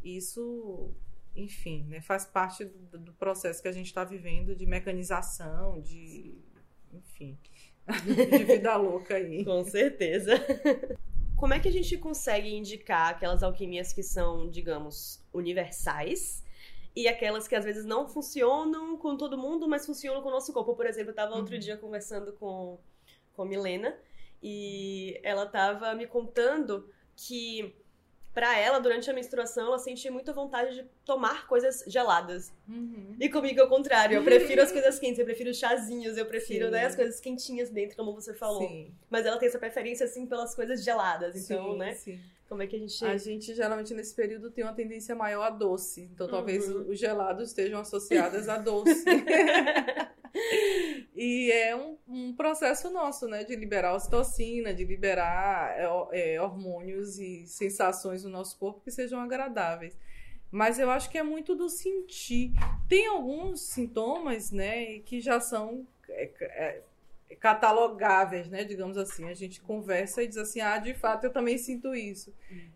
Isso, 0.03 0.93
enfim, 1.35 1.83
né, 1.85 1.99
faz 1.99 2.25
parte 2.25 2.63
do, 2.63 2.99
do 2.99 3.13
processo 3.13 3.61
que 3.61 3.67
a 3.67 3.71
gente 3.71 3.87
está 3.87 4.03
vivendo 4.03 4.55
de 4.55 4.65
mecanização, 4.65 5.81
de 5.81 6.33
enfim. 6.93 7.37
de 8.03 8.43
vida 8.43 8.75
louca 8.75 9.15
aí. 9.15 9.43
Com 9.43 9.63
certeza. 9.63 10.33
Como 11.35 11.53
é 11.53 11.59
que 11.59 11.67
a 11.67 11.71
gente 11.71 11.97
consegue 11.97 12.53
indicar 12.53 13.09
aquelas 13.09 13.41
alquimias 13.41 13.91
que 13.91 14.03
são, 14.03 14.49
digamos, 14.49 15.23
universais 15.33 16.43
e 16.95 17.07
aquelas 17.07 17.47
que 17.47 17.55
às 17.55 17.65
vezes 17.65 17.83
não 17.83 18.07
funcionam 18.07 18.95
com 18.97 19.17
todo 19.17 19.37
mundo, 19.37 19.67
mas 19.67 19.85
funcionam 19.85 20.21
com 20.21 20.29
o 20.29 20.31
nosso 20.31 20.53
corpo? 20.53 20.75
Por 20.75 20.85
exemplo, 20.85 21.09
eu 21.09 21.13
estava 21.13 21.35
outro 21.35 21.55
uhum. 21.55 21.59
dia 21.59 21.77
conversando 21.77 22.33
com, 22.33 22.79
com 23.33 23.45
Milena 23.45 23.97
e 24.41 25.19
ela 25.23 25.45
estava 25.45 25.95
me 25.95 26.05
contando 26.05 26.87
que 27.15 27.75
para 28.33 28.57
ela, 28.57 28.79
durante 28.79 29.09
a 29.09 29.13
menstruação, 29.13 29.67
ela 29.67 29.79
sentia 29.79 30.11
muita 30.11 30.31
vontade 30.31 30.75
de 30.75 30.85
tomar 31.03 31.47
coisas 31.47 31.83
geladas. 31.85 32.53
Uhum. 32.67 33.15
E 33.19 33.27
comigo 33.27 33.59
é 33.59 33.63
o 33.63 33.67
contrário. 33.67 34.15
Eu 34.15 34.23
prefiro 34.23 34.61
as 34.61 34.71
coisas 34.73 34.97
quentes, 34.99 35.19
eu 35.19 35.25
prefiro 35.25 35.53
chazinhos, 35.53 36.17
eu 36.17 36.25
prefiro 36.25 36.71
né, 36.71 36.85
as 36.85 36.95
coisas 36.95 37.19
quentinhas 37.19 37.69
dentro, 37.69 37.97
como 37.97 38.13
você 38.13 38.33
falou. 38.33 38.67
Sim. 38.67 38.93
Mas 39.09 39.25
ela 39.25 39.37
tem 39.37 39.49
essa 39.49 39.59
preferência, 39.59 40.05
assim, 40.05 40.25
pelas 40.25 40.55
coisas 40.55 40.83
geladas. 40.83 41.35
Então, 41.35 41.73
sim, 41.73 41.77
né? 41.77 41.93
Sim. 41.95 42.19
Como 42.51 42.61
é 42.61 42.67
que 42.67 42.75
a 42.75 42.79
gente. 42.79 43.05
A 43.05 43.15
gente 43.15 43.55
geralmente 43.55 43.93
nesse 43.93 44.13
período 44.13 44.51
tem 44.51 44.65
uma 44.65 44.73
tendência 44.73 45.15
maior 45.15 45.43
a 45.43 45.49
doce. 45.49 46.09
Então 46.13 46.27
talvez 46.27 46.67
uhum. 46.67 46.89
os 46.89 46.99
gelados 46.99 47.47
estejam 47.47 47.79
associados 47.79 48.49
a 48.49 48.57
doce. 48.57 49.05
e 51.15 51.49
é 51.49 51.73
um, 51.73 51.97
um, 52.05 52.35
processo 52.35 52.89
nosso, 52.89 53.25
né? 53.25 53.45
De 53.45 53.55
liberar 53.55 53.95
ocitocina, 53.95 54.73
de 54.73 54.83
liberar 54.83 55.73
é, 56.11 56.33
é, 56.33 56.41
hormônios 56.41 57.17
e 57.17 57.47
sensações 57.47 58.25
no 58.25 58.29
nosso 58.29 58.59
corpo 58.59 58.81
que 58.81 58.91
sejam 58.91 59.21
agradáveis. 59.21 59.97
Mas 60.51 60.77
eu 60.77 60.91
acho 60.91 61.09
que 61.09 61.17
é 61.17 61.23
muito 61.23 61.55
do 61.55 61.69
sentir. 61.69 62.51
Tem 62.89 63.07
alguns 63.07 63.61
sintomas, 63.61 64.51
né, 64.51 64.99
que 64.99 65.21
já 65.21 65.39
são 65.39 65.87
é, 66.09 66.29
é, 66.41 66.81
catalogáveis, 67.41 68.47
né, 68.47 68.63
digamos 68.63 68.97
assim. 68.97 69.27
A 69.27 69.33
gente 69.33 69.59
conversa 69.59 70.21
e 70.21 70.27
diz 70.27 70.37
assim, 70.37 70.61
ah, 70.61 70.77
de 70.77 70.93
fato 70.93 71.25
eu 71.25 71.33
também 71.33 71.57
sinto 71.57 71.93
isso. 71.93 72.31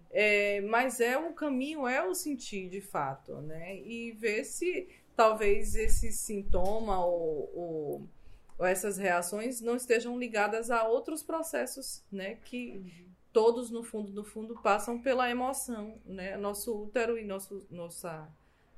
É, 0.09 0.59
mas 0.61 0.99
é 0.99 1.17
o 1.17 1.33
caminho, 1.33 1.87
é 1.87 2.03
o 2.03 2.15
sentir 2.15 2.67
de 2.67 2.81
fato, 2.81 3.35
né? 3.41 3.77
E 3.77 4.11
ver 4.13 4.43
se 4.43 4.87
talvez 5.15 5.75
esse 5.75 6.11
sintoma 6.11 7.05
ou, 7.05 7.51
ou, 7.53 8.09
ou, 8.57 8.65
essas 8.65 8.97
reações 8.97 9.61
não 9.61 9.75
estejam 9.75 10.17
ligadas 10.17 10.71
a 10.71 10.87
outros 10.87 11.21
processos, 11.21 12.03
né? 12.11 12.35
Que 12.43 12.71
uhum. 12.77 13.09
todos, 13.31 13.69
no 13.69 13.83
fundo, 13.83 14.11
no 14.13 14.23
fundo, 14.23 14.59
passam 14.63 14.99
pela 14.99 15.29
emoção, 15.29 16.01
né? 16.05 16.35
Nosso 16.37 16.75
útero 16.75 17.19
e 17.19 17.23
nosso, 17.23 17.63
nossa 17.69 18.27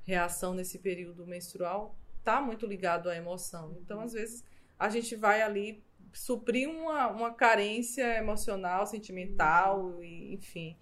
reação 0.04 0.52
nesse 0.52 0.78
período 0.78 1.26
menstrual 1.26 1.96
está 2.18 2.42
muito 2.42 2.66
ligado 2.66 3.08
à 3.08 3.16
emoção. 3.16 3.74
Então, 3.80 4.00
às 4.00 4.12
vezes, 4.12 4.44
a 4.78 4.88
gente 4.88 5.16
vai 5.16 5.42
ali 5.42 5.82
suprir 6.12 6.68
uma, 6.68 7.08
uma 7.08 7.34
carência 7.34 8.16
emocional, 8.16 8.86
sentimental, 8.86 10.02
e, 10.02 10.34
enfim 10.34 10.76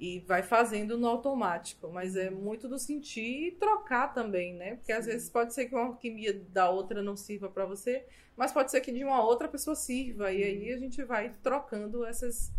e 0.00 0.18
vai 0.20 0.42
fazendo 0.42 0.96
no 0.96 1.06
automático, 1.06 1.90
mas 1.92 2.16
é 2.16 2.30
muito 2.30 2.66
do 2.66 2.78
sentir 2.78 3.48
e 3.48 3.52
trocar 3.52 4.14
também, 4.14 4.54
né? 4.54 4.76
Porque 4.76 4.94
Sim. 4.94 4.98
às 4.98 5.04
vezes 5.04 5.28
pode 5.28 5.52
ser 5.52 5.66
que 5.66 5.74
uma 5.74 5.84
alquimia 5.84 6.32
da 6.48 6.70
outra 6.70 7.02
não 7.02 7.14
sirva 7.14 7.50
para 7.50 7.66
você, 7.66 8.06
mas 8.34 8.50
pode 8.50 8.70
ser 8.70 8.80
que 8.80 8.90
de 8.90 9.04
uma 9.04 9.22
outra 9.22 9.46
pessoa 9.46 9.76
sirva, 9.76 10.30
Sim. 10.30 10.38
e 10.38 10.42
aí 10.42 10.72
a 10.72 10.78
gente 10.78 11.04
vai 11.04 11.34
trocando 11.42 12.02
essas, 12.06 12.50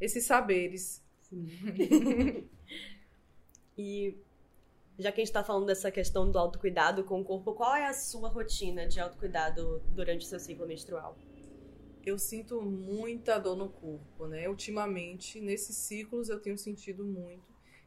esses 0.00 0.26
saberes. 0.26 1.00
e 3.78 4.18
já 5.00 5.10
que 5.10 5.20
a 5.20 5.24
gente 5.24 5.30
está 5.30 5.42
falando 5.42 5.66
dessa 5.66 5.90
questão 5.90 6.30
do 6.30 6.38
autocuidado 6.38 7.04
com 7.04 7.20
o 7.20 7.24
corpo, 7.24 7.52
qual 7.54 7.74
é 7.74 7.86
a 7.86 7.94
sua 7.94 8.28
rotina 8.28 8.86
de 8.86 9.00
autocuidado 9.00 9.82
durante 9.88 10.24
o 10.24 10.28
seu 10.28 10.38
ciclo 10.38 10.66
menstrual? 10.66 11.16
eu 12.04 12.18
sinto 12.18 12.60
muita 12.62 13.38
dor 13.38 13.56
no 13.56 13.68
corpo, 13.68 14.26
né? 14.26 14.48
Ultimamente, 14.48 15.40
nesses 15.40 15.76
ciclos 15.76 16.28
eu 16.28 16.40
tenho 16.40 16.56
sentido 16.56 17.04
muito. 17.04 17.44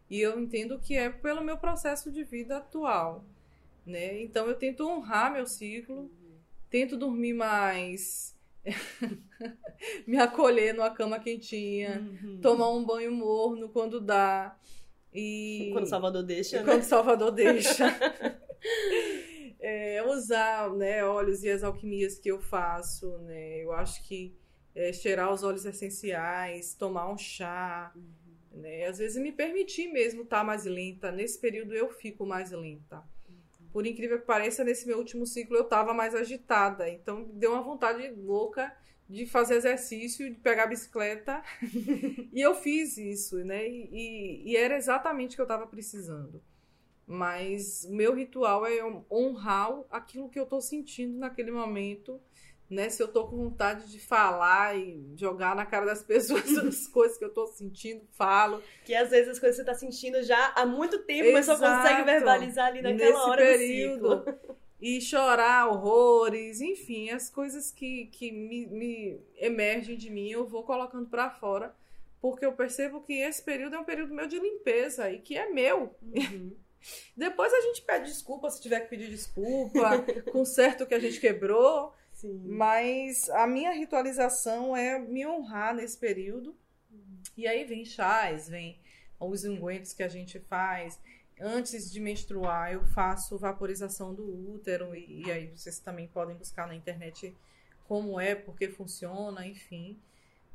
E 0.09 0.19
eu 0.19 0.39
entendo 0.39 0.79
que 0.79 0.95
é 0.95 1.09
pelo 1.09 1.43
meu 1.43 1.57
processo 1.57 2.11
de 2.11 2.23
vida 2.23 2.57
atual, 2.57 3.25
né? 3.85 4.21
Então 4.21 4.47
eu 4.47 4.55
tento 4.55 4.87
honrar 4.87 5.33
meu 5.33 5.47
ciclo, 5.47 6.11
tento 6.69 6.97
dormir 6.97 7.33
mais, 7.33 8.37
me 10.05 10.17
acolher 10.17 10.73
numa 10.73 10.91
cama 10.91 11.19
quentinha, 11.19 11.99
uhum. 11.99 12.39
tomar 12.41 12.69
um 12.69 12.85
banho 12.85 13.11
morno 13.11 13.69
quando 13.69 13.99
dá. 13.99 14.55
E 15.13 15.69
quando 15.71 15.87
Salvador 15.87 16.23
deixa, 16.23 16.57
né? 16.57 16.63
Quando 16.65 16.83
Salvador 16.83 17.31
deixa. 17.33 17.85
é, 19.59 20.03
usar 20.07 20.69
né, 20.71 21.05
óleos 21.05 21.43
e 21.43 21.49
as 21.49 21.63
alquimias 21.63 22.17
que 22.17 22.29
eu 22.29 22.39
faço, 22.39 23.17
né? 23.19 23.63
Eu 23.63 23.71
acho 23.71 24.03
que 24.07 24.35
é, 24.75 24.91
cheirar 24.91 25.31
os 25.31 25.43
óleos 25.43 25.65
essenciais, 25.65 26.73
tomar 26.73 27.09
um 27.11 27.17
chá, 27.17 27.91
uhum. 27.95 28.61
né? 28.61 28.85
Às 28.85 28.97
vezes 28.97 29.21
me 29.21 29.31
permitir 29.31 29.87
mesmo 29.87 30.23
estar 30.23 30.39
tá 30.39 30.43
mais 30.43 30.65
lenta. 30.65 31.11
Nesse 31.11 31.39
período 31.39 31.73
eu 31.73 31.89
fico 31.89 32.25
mais 32.25 32.51
lenta. 32.51 32.97
Uhum. 33.29 33.67
Por 33.71 33.85
incrível 33.85 34.19
que 34.19 34.25
pareça, 34.25 34.63
nesse 34.63 34.87
meu 34.87 34.97
último 34.97 35.25
ciclo 35.25 35.55
eu 35.55 35.63
estava 35.63 35.93
mais 35.93 36.13
agitada. 36.13 36.89
Então 36.89 37.23
deu 37.33 37.51
uma 37.51 37.61
vontade 37.61 38.09
louca 38.09 38.75
de 39.09 39.25
fazer 39.25 39.55
exercício, 39.55 40.29
de 40.29 40.39
pegar 40.39 40.63
a 40.63 40.67
bicicleta. 40.67 41.43
e 42.33 42.41
eu 42.41 42.55
fiz 42.55 42.97
isso, 42.97 43.37
né? 43.43 43.67
E, 43.67 44.43
e 44.45 44.57
era 44.57 44.75
exatamente 44.75 45.33
o 45.33 45.35
que 45.35 45.41
eu 45.41 45.45
estava 45.45 45.67
precisando. 45.67 46.41
Mas 47.05 47.83
o 47.83 47.93
meu 47.93 48.13
ritual 48.15 48.65
é 48.65 48.79
honrar 49.11 49.83
aquilo 49.89 50.29
que 50.29 50.39
eu 50.39 50.43
estou 50.43 50.61
sentindo 50.61 51.17
naquele 51.17 51.51
momento 51.51 52.19
né? 52.73 52.89
Se 52.89 53.01
eu 53.01 53.07
tô 53.07 53.27
com 53.27 53.37
vontade 53.37 53.89
de 53.89 53.99
falar 53.99 54.75
e 54.75 55.13
jogar 55.15 55.55
na 55.55 55.65
cara 55.65 55.85
das 55.85 56.03
pessoas 56.03 56.43
as 56.57 56.87
coisas 56.87 57.17
que 57.17 57.25
eu 57.25 57.33
tô 57.33 57.45
sentindo, 57.47 58.01
falo. 58.11 58.61
Que 58.83 58.95
às 58.95 59.09
vezes 59.09 59.29
as 59.29 59.39
coisas 59.39 59.57
que 59.57 59.63
você 59.63 59.71
tá 59.71 59.77
sentindo 59.77 60.21
já 60.23 60.53
há 60.55 60.65
muito 60.65 60.99
tempo, 60.99 61.29
Exato. 61.29 61.33
mas 61.33 61.45
só 61.45 61.77
consegue 61.77 62.03
verbalizar 62.03 62.67
ali 62.67 62.81
naquela 62.81 63.11
Nesse 63.11 63.29
hora 63.29 63.41
período. 63.41 64.25
E 64.85 64.99
chorar 64.99 65.69
horrores, 65.69 66.59
enfim, 66.59 67.09
as 67.09 67.29
coisas 67.29 67.71
que, 67.71 68.07
que 68.07 68.33
me, 68.33 68.67
me 68.67 69.17
emergem 69.37 69.95
de 69.95 70.09
mim, 70.09 70.29
eu 70.29 70.45
vou 70.45 70.61
colocando 70.63 71.07
para 71.07 71.29
fora, 71.29 71.73
porque 72.19 72.45
eu 72.45 72.51
percebo 72.51 72.99
que 72.99 73.13
esse 73.13 73.41
período 73.41 73.77
é 73.77 73.79
um 73.79 73.85
período 73.85 74.13
meu 74.13 74.27
de 74.27 74.37
limpeza 74.37 75.09
e 75.09 75.19
que 75.19 75.37
é 75.37 75.49
meu. 75.49 75.95
Uhum. 76.01 76.53
Depois 77.15 77.53
a 77.53 77.61
gente 77.61 77.81
pede 77.83 78.09
desculpa 78.09 78.49
se 78.49 78.61
tiver 78.61 78.81
que 78.81 78.89
pedir 78.89 79.09
desculpa, 79.09 80.03
conserta 80.33 80.83
o 80.83 80.87
que 80.87 80.95
a 80.95 80.99
gente 80.99 81.17
quebrou. 81.17 81.93
Sim. 82.11 82.41
Mas 82.43 83.29
a 83.29 83.47
minha 83.47 83.71
ritualização 83.71 84.75
é 84.75 84.99
me 84.99 85.25
honrar 85.25 85.73
nesse 85.73 85.97
período. 85.97 86.53
Uhum. 86.91 87.21
E 87.37 87.47
aí 87.47 87.63
vem 87.63 87.85
chás, 87.85 88.49
vem 88.49 88.81
os 89.17 89.45
ungüentos 89.45 89.93
que 89.93 90.03
a 90.03 90.09
gente 90.09 90.41
faz. 90.41 90.99
Antes 91.45 91.91
de 91.91 91.99
menstruar, 91.99 92.71
eu 92.71 92.85
faço 92.85 93.37
vaporização 93.37 94.13
do 94.13 94.23
útero. 94.53 94.95
E, 94.95 95.23
e 95.25 95.31
aí 95.31 95.47
vocês 95.47 95.77
também 95.77 96.07
podem 96.07 96.37
buscar 96.37 96.65
na 96.65 96.73
internet 96.73 97.35
como 97.85 98.17
é, 98.17 98.33
porque 98.33 98.69
funciona, 98.69 99.45
enfim. 99.45 99.99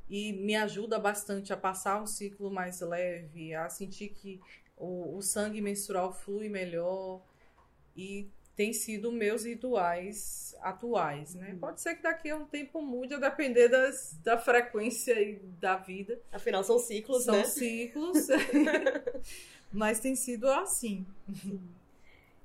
E 0.09 0.33
me 0.33 0.57
ajuda 0.57 0.99
bastante 0.99 1.53
a 1.53 1.59
passar 1.59 2.01
um 2.03 2.07
ciclo 2.07 2.51
mais 2.51 2.81
leve, 2.81 3.55
a 3.55 3.69
sentir 3.69 4.09
que 4.09 4.41
o, 4.79 5.19
o 5.19 5.21
sangue 5.21 5.61
menstrual 5.61 6.11
flui 6.11 6.49
melhor. 6.49 7.21
E 7.95 8.27
tem 8.57 8.73
sido 8.73 9.13
meus 9.13 9.45
rituais 9.45 10.57
atuais, 10.63 11.35
né? 11.35 11.51
Uhum. 11.53 11.59
Pode 11.59 11.83
ser 11.83 11.97
que 11.97 12.03
daqui 12.03 12.31
a 12.31 12.37
um 12.37 12.47
tempo 12.47 12.81
mude, 12.81 13.13
a 13.13 13.19
depender 13.19 13.69
das, 13.69 14.19
da 14.25 14.39
frequência 14.39 15.13
e 15.21 15.37
da 15.61 15.77
vida. 15.77 16.19
Afinal, 16.33 16.65
são 16.65 16.79
ciclos, 16.79 17.25
são 17.25 17.37
né? 17.37 17.45
São 17.45 17.53
ciclos. 17.53 18.27
Mas 19.73 20.01
tem 20.01 20.15
sido 20.15 20.49
assim. 20.49 21.07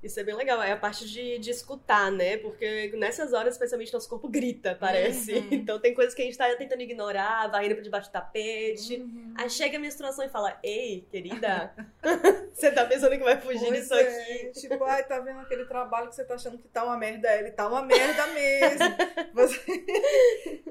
Isso 0.04 0.20
é 0.20 0.22
bem 0.22 0.34
legal, 0.34 0.62
é 0.62 0.70
a 0.70 0.76
parte 0.76 1.08
de, 1.08 1.38
de 1.38 1.50
escutar, 1.50 2.12
né? 2.12 2.36
Porque 2.36 2.92
nessas 2.94 3.32
horas, 3.32 3.54
especialmente, 3.54 3.90
nosso 3.90 4.06
corpo 4.06 4.28
grita, 4.28 4.76
parece. 4.78 5.32
Uhum. 5.32 5.48
Então 5.64 5.80
tem 5.80 5.94
coisas 5.94 6.14
que 6.14 6.20
a 6.20 6.24
gente 6.26 6.36
tá 6.36 6.54
tentando 6.56 6.82
ignorar, 6.82 7.50
vai 7.50 7.64
indo 7.64 7.74
pra 7.74 7.82
debaixo 7.82 8.10
do 8.10 8.12
tapete. 8.12 8.96
Uhum. 8.96 9.32
Aí 9.34 9.48
chega 9.48 9.78
a 9.78 9.80
menstruação 9.80 10.22
e 10.22 10.28
fala: 10.28 10.58
Ei, 10.62 11.06
querida, 11.10 11.74
você 12.52 12.70
tá 12.70 12.84
pensando 12.84 13.16
que 13.16 13.24
vai 13.24 13.40
fugir 13.40 13.66
pois 13.66 13.80
disso 13.80 13.94
é. 13.94 14.02
aqui? 14.02 14.60
Tipo, 14.60 14.84
ai, 14.84 15.04
tá 15.04 15.20
vendo 15.20 15.40
aquele 15.40 15.64
trabalho 15.64 16.08
que 16.08 16.14
você 16.14 16.24
tá 16.24 16.34
achando 16.34 16.58
que 16.58 16.68
tá 16.68 16.84
uma 16.84 16.98
merda? 16.98 17.34
Ele 17.36 17.50
tá 17.52 17.66
uma 17.66 17.80
merda 17.80 18.26
mesmo. 18.26 18.96
você... 19.32 19.84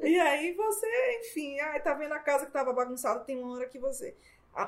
e 0.03 0.19
aí 0.19 0.53
você, 0.53 1.19
enfim, 1.21 1.59
ai, 1.59 1.81
tá 1.81 1.95
vendo 1.95 2.13
a 2.13 2.19
casa 2.19 2.45
que 2.45 2.51
tava 2.51 2.71
bagunçada, 2.71 3.21
tem 3.21 3.37
uma 3.39 3.55
hora 3.55 3.67
que 3.67 3.79
você 3.79 4.15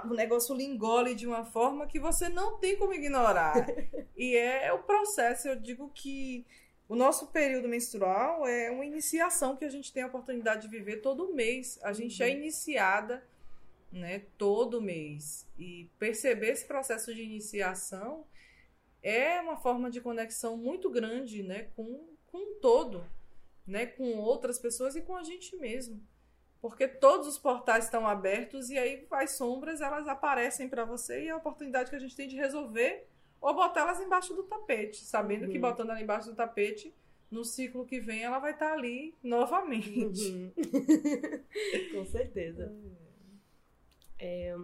o 0.06 0.14
negócio 0.14 0.56
lhe 0.56 0.64
engole 0.64 1.14
de 1.14 1.28
uma 1.28 1.46
forma 1.46 1.86
que 1.86 2.00
você 2.00 2.28
não 2.28 2.58
tem 2.58 2.76
como 2.78 2.94
ignorar. 2.94 3.68
e 4.18 4.36
é 4.36 4.74
o 4.74 4.84
processo, 4.84 5.48
eu 5.48 5.56
digo 5.56 5.90
que 5.94 6.46
o 6.88 6.96
nosso 6.96 7.28
período 7.28 7.68
menstrual 7.68 8.48
é 8.48 8.70
uma 8.72 8.86
iniciação 8.86 9.56
que 9.56 9.66
a 9.66 9.70
gente 9.70 9.94
tem 9.94 10.04
a 10.04 10.08
oportunidade 10.08 10.64
de 10.64 10.68
viver 10.68 10.98
todo 10.98 11.34
mês. 11.34 11.80
A 11.84 11.94
gente 11.94 12.22
é 12.22 12.26
uhum. 12.26 12.32
é 12.32 12.36
iniciada 12.36 13.24
né, 13.92 14.24
todo 14.38 14.82
mês. 14.82 15.48
E 15.58 15.90
perceber 16.00 16.50
esse 16.50 16.66
processo 16.66 17.14
de 17.14 17.22
iniciação 17.22 18.26
é 19.02 19.40
uma 19.40 19.58
forma 19.58 19.90
de 19.90 20.02
conexão 20.02 20.58
muito 20.58 20.90
grande 20.90 21.44
né, 21.44 21.70
com, 21.76 22.08
com 22.26 22.56
todo, 22.60 23.06
né, 23.68 23.86
com 23.86 24.18
outras 24.18 24.58
pessoas 24.58 24.96
e 24.96 25.02
com 25.02 25.16
a 25.16 25.24
gente 25.24 25.56
mesmo 25.58 26.02
porque 26.66 26.88
todos 26.88 27.28
os 27.28 27.38
portais 27.38 27.86
estão 27.86 28.08
abertos 28.08 28.72
e 28.72 28.78
aí 28.80 29.06
as 29.12 29.34
sombras 29.34 29.82
elas 29.82 30.08
aparecem 30.08 30.68
para 30.68 30.84
você 30.84 31.26
e 31.26 31.28
é 31.28 31.30
a 31.30 31.38
oportunidade 31.38 31.92
que 31.92 31.96
a 31.96 32.00
gente 32.00 32.16
tem 32.16 32.28
de 32.28 32.36
resolver 32.36 33.08
ou 33.40 33.54
botar 33.54 33.82
elas 33.82 34.02
embaixo 34.02 34.34
do 34.34 34.42
tapete, 34.42 35.06
sabendo 35.06 35.46
uhum. 35.46 35.52
que 35.52 35.60
botando 35.60 35.92
ela 35.92 36.02
embaixo 36.02 36.32
do 36.32 36.36
tapete 36.36 36.92
no 37.30 37.46
ciclo 37.46 37.86
que 37.86 38.00
vem 38.00 38.24
ela 38.24 38.40
vai 38.40 38.54
estar 38.54 38.70
tá 38.70 38.74
ali 38.74 39.14
novamente. 39.22 40.28
Uhum. 40.28 40.52
Com 41.94 42.06
certeza. 42.08 42.76
É... 44.18 44.58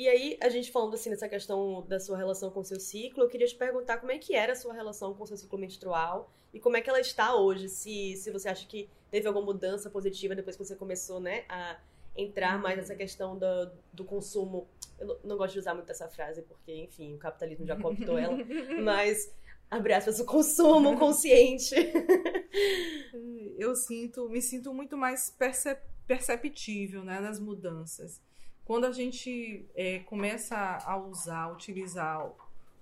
E 0.00 0.08
aí, 0.08 0.38
a 0.40 0.48
gente 0.48 0.72
falando 0.72 0.94
assim 0.94 1.10
nessa 1.10 1.28
questão 1.28 1.84
da 1.86 2.00
sua 2.00 2.16
relação 2.16 2.50
com 2.50 2.60
o 2.60 2.64
seu 2.64 2.80
ciclo, 2.80 3.22
eu 3.22 3.28
queria 3.28 3.46
te 3.46 3.54
perguntar 3.54 3.98
como 3.98 4.10
é 4.10 4.16
que 4.16 4.34
era 4.34 4.54
a 4.54 4.56
sua 4.56 4.72
relação 4.72 5.12
com 5.12 5.24
o 5.24 5.26
seu 5.26 5.36
ciclo 5.36 5.58
menstrual 5.58 6.32
e 6.54 6.58
como 6.58 6.74
é 6.74 6.80
que 6.80 6.88
ela 6.88 7.00
está 7.00 7.36
hoje, 7.36 7.68
se, 7.68 8.16
se 8.16 8.30
você 8.30 8.48
acha 8.48 8.66
que 8.66 8.88
teve 9.10 9.28
alguma 9.28 9.44
mudança 9.44 9.90
positiva 9.90 10.34
depois 10.34 10.56
que 10.56 10.64
você 10.64 10.74
começou, 10.74 11.20
né, 11.20 11.44
a 11.50 11.78
entrar 12.16 12.58
mais 12.58 12.78
nessa 12.78 12.94
questão 12.94 13.36
do, 13.36 13.70
do 13.92 14.02
consumo. 14.02 14.66
Eu 14.98 15.20
não 15.22 15.36
gosto 15.36 15.52
de 15.52 15.58
usar 15.58 15.74
muito 15.74 15.90
essa 15.90 16.08
frase, 16.08 16.40
porque, 16.40 16.74
enfim, 16.74 17.14
o 17.16 17.18
capitalismo 17.18 17.66
já 17.66 17.76
cooptou 17.76 18.16
ela, 18.16 18.38
mas 18.82 19.30
abre 19.70 19.92
aspas, 19.92 20.18
o 20.18 20.24
consumo 20.24 20.98
consciente. 20.98 21.74
Eu 23.58 23.76
sinto, 23.76 24.30
me 24.30 24.40
sinto 24.40 24.72
muito 24.72 24.96
mais 24.96 25.28
percep 25.28 25.78
perceptível 26.06 27.04
né, 27.04 27.20
nas 27.20 27.38
mudanças. 27.38 28.18
Quando 28.70 28.84
a 28.84 28.92
gente 28.92 29.68
é, 29.74 29.98
começa 29.98 30.56
a 30.56 30.96
usar, 30.96 31.52
utilizar 31.52 32.30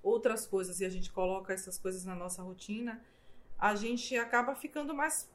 outras 0.03 0.47
coisas 0.47 0.81
e 0.81 0.85
a 0.85 0.91
gente 0.91 1.11
coloca 1.11 1.51
essas 1.51 1.79
coisas 1.79 2.05
na 2.05 2.15
nossa 2.15 2.43
rotina, 2.43 3.03
a 3.59 3.75
gente 3.75 4.15
acaba 4.15 4.55
ficando 4.55 4.93
mais 4.93 5.31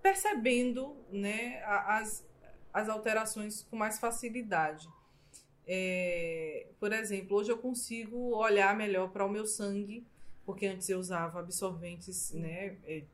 percebendo 0.00 0.96
né, 1.12 1.62
as, 1.62 2.26
as 2.72 2.88
alterações 2.88 3.64
com 3.64 3.76
mais 3.76 3.98
facilidade. 3.98 4.88
É, 5.66 6.68
por 6.80 6.90
exemplo, 6.94 7.36
hoje 7.36 7.52
eu 7.52 7.58
consigo 7.58 8.34
olhar 8.34 8.74
melhor 8.74 9.10
para 9.10 9.26
o 9.26 9.28
meu 9.28 9.44
sangue, 9.44 10.06
porque 10.46 10.64
antes 10.64 10.88
eu 10.88 10.98
usava 10.98 11.40
absorventes 11.40 12.32
né, 12.32 12.78
é, 12.86 13.04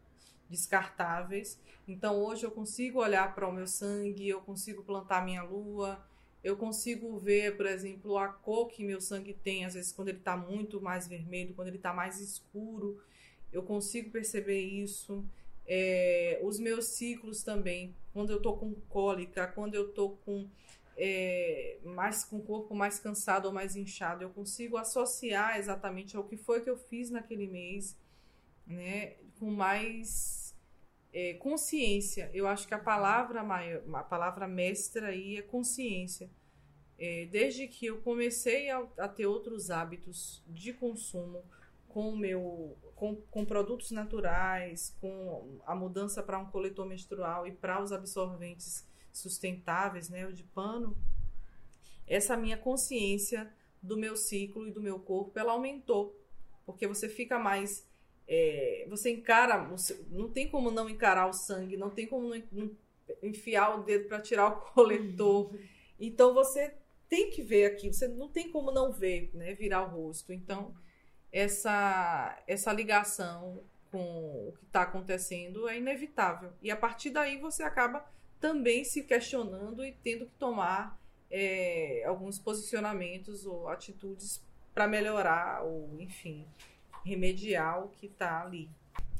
descartáveis. 0.49 1.59
Então 1.89 2.23
hoje 2.23 2.47
eu 2.47 2.53
consigo 2.53 3.01
olhar 3.01 3.35
para 3.35 3.49
o 3.49 3.53
meu 3.53 3.67
sangue, 3.67 4.29
eu 4.29 4.41
consigo 4.43 4.85
plantar 4.85 5.25
minha 5.25 5.43
lua, 5.43 6.01
eu 6.45 6.57
consigo 6.59 7.17
ver, 7.17 7.57
por 7.57 7.65
exemplo, 7.65 8.19
a 8.19 8.29
cor 8.29 8.69
que 8.69 8.85
meu 8.85 9.01
sangue 9.01 9.33
tem, 9.33 9.65
às 9.65 9.73
vezes 9.73 9.91
quando 9.91 10.09
ele 10.09 10.19
está 10.19 10.37
muito 10.37 10.79
mais 10.81 11.09
vermelho, 11.09 11.55
quando 11.55 11.69
ele 11.69 11.79
está 11.79 11.95
mais 11.95 12.21
escuro, 12.21 13.01
eu 13.51 13.63
consigo 13.63 14.11
perceber 14.11 14.61
isso. 14.61 15.25
É, 15.67 16.39
os 16.43 16.59
meus 16.59 16.85
ciclos 16.89 17.43
também, 17.43 17.95
quando 18.13 18.31
eu 18.31 18.43
tô 18.43 18.53
com 18.53 18.75
cólica, 18.91 19.47
quando 19.47 19.75
eu 19.75 19.89
tô 19.89 20.11
com 20.11 20.47
é, 20.99 21.79
mais 21.83 22.25
com 22.25 22.37
o 22.37 22.43
corpo 22.43 22.75
mais 22.75 22.99
cansado 22.99 23.47
ou 23.47 23.53
mais 23.53 23.75
inchado, 23.75 24.23
eu 24.23 24.31
consigo 24.31 24.77
associar 24.77 25.59
exatamente 25.59 26.15
ao 26.15 26.25
que 26.25 26.37
foi 26.37 26.61
que 26.61 26.69
eu 26.69 26.77
fiz 26.77 27.11
naquele 27.11 27.47
mês, 27.47 27.97
né, 28.67 29.15
com 29.39 29.51
mais 29.51 30.44
é, 31.15 31.35
consciência. 31.35 32.29
Eu 32.35 32.49
acho 32.49 32.67
que 32.67 32.75
a 32.75 32.79
palavra 32.79 33.45
maior, 33.45 33.83
a 33.95 34.03
palavra 34.03 34.49
mestra 34.49 35.09
aí 35.09 35.37
é 35.37 35.43
consciência. 35.43 36.29
É, 36.99 37.27
desde 37.27 37.69
que 37.69 37.87
eu 37.87 38.01
comecei 38.03 38.69
a, 38.71 38.87
a 38.99 39.09
ter 39.09 39.27
outros 39.27 39.71
hábitos 39.71 40.43
de 40.49 40.73
consumo, 40.73 41.45
com 41.89 42.17
meu 42.17 42.77
com, 42.97 43.17
com 43.17 43.45
produtos 43.45 43.91
naturais, 43.91 44.97
com 45.01 45.61
a 45.67 45.75
mudança 45.75 46.23
para 46.23 46.39
um 46.39 46.47
coletor 46.47 46.87
menstrual 46.87 47.47
e 47.47 47.53
para 47.53 47.83
os 47.83 47.93
absorventes 47.93 48.87
sustentáveis, 49.13 50.09
né, 50.09 50.27
o 50.27 50.33
de 50.33 50.43
pano, 50.43 50.97
essa 52.07 52.37
minha 52.37 52.57
consciência 52.57 53.53
do 53.83 53.97
meu 53.97 54.17
ciclo 54.17 54.67
e 54.67 54.73
do 54.73 54.81
meu 54.81 54.99
corpo, 54.99 55.39
ela 55.39 55.53
aumentou, 55.53 56.19
porque 56.65 56.87
você 56.87 57.09
fica 57.09 57.39
mais 57.39 57.87
é, 58.27 58.87
você 58.89 59.11
encara, 59.11 59.69
não 60.11 60.29
tem 60.29 60.49
como 60.49 60.71
não 60.71 60.89
encarar 60.89 61.29
o 61.29 61.33
sangue, 61.33 61.77
não 61.77 61.91
tem 61.91 62.07
como 62.07 62.29
não 62.29 62.71
enfiar 63.23 63.79
o 63.79 63.83
dedo 63.83 64.09
para 64.09 64.21
tirar 64.21 64.49
o 64.49 64.61
coletor. 64.73 65.55
Então 65.99 66.33
você 66.33 66.75
tem 67.09 67.31
que 67.31 67.43
ver 67.43 67.67
aqui, 67.67 67.93
você 67.93 68.09
não 68.09 68.29
tem 68.29 68.51
como 68.51 68.71
não 68.73 68.93
ver, 68.93 69.31
né, 69.35 69.55
virar 69.55 69.83
o 69.83 69.91
rosto. 69.91 70.33
Então 70.33 70.75
essa, 71.31 72.43
essa 72.47 72.73
ligação 72.73 73.63
com 73.91 74.49
o 74.49 74.53
que 74.59 74.65
está 74.65 74.83
acontecendo 74.83 75.69
é 75.69 75.79
inevitável. 75.79 76.53
E 76.63 76.71
a 76.71 76.77
partir 76.77 77.11
daí 77.11 77.39
você 77.39 77.63
acaba 77.63 78.05
também 78.41 78.85
se 78.85 79.03
questionando 79.03 79.85
e 79.85 79.93
tendo 79.93 80.27
que 80.27 80.35
tomar 80.39 81.01
é, 81.31 82.05
alguns 82.07 82.39
posicionamentos 82.39 83.47
ou 83.47 83.69
atitudes 83.69 84.45
para 84.75 84.89
melhorar 84.89 85.63
ou, 85.65 86.01
enfim, 86.01 86.47
remediar 87.05 87.85
o 87.85 87.89
que 87.89 88.07
está 88.07 88.43
ali. 88.43 88.69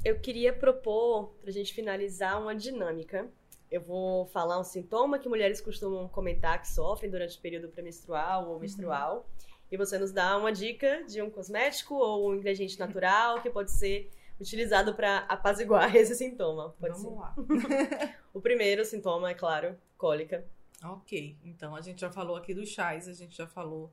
Eu 0.05 0.19
queria 0.19 0.53
propor, 0.53 1.35
para 1.41 1.51
a 1.51 1.53
gente 1.53 1.73
finalizar, 1.73 2.41
uma 2.41 2.55
dinâmica. 2.55 3.29
Eu 3.71 3.81
vou 3.81 4.27
falar 4.27 4.59
um 4.59 4.65
sintoma 4.65 5.19
que 5.19 5.29
mulheres 5.29 5.61
costumam 5.61 6.09
comentar 6.09 6.61
que 6.61 6.69
sofrem 6.69 7.11
durante 7.11 7.39
o 7.39 7.41
período 7.41 7.69
pré-menstrual 7.69 8.51
ou 8.51 8.61
menstrual. 8.61 9.17
Uhum. 9.17 9.45
E 9.73 9.77
você 9.77 9.99
nos 9.99 10.13
dá 10.13 10.37
uma 10.37 10.53
dica 10.53 11.05
de 11.05 11.21
um 11.23 11.31
cosmético 11.31 11.95
ou 11.95 12.31
um 12.31 12.35
ingrediente 12.35 12.79
natural 12.79 13.41
que 13.41 13.51
pode 13.51 13.71
ser 13.71 14.11
utilizado 14.39 14.95
para 14.95 15.19
apaziguar 15.21 15.95
esse 15.97 16.15
sintoma. 16.15 16.75
Pode 16.79 17.01
Vamos 17.01 17.13
ser. 17.13 17.19
lá. 17.19 17.35
o 18.33 18.41
primeiro 18.41 18.85
sintoma, 18.85 19.31
é 19.31 19.35
claro, 19.35 19.77
cólica. 19.97 20.45
Ok, 20.83 21.37
então 21.43 21.75
a 21.75 21.81
gente 21.81 22.01
já 22.03 22.11
falou 22.11 22.37
aqui 22.37 22.53
dos 22.53 22.69
chás, 22.69 23.09
a 23.09 23.13
gente 23.15 23.35
já 23.35 23.47
falou 23.47 23.91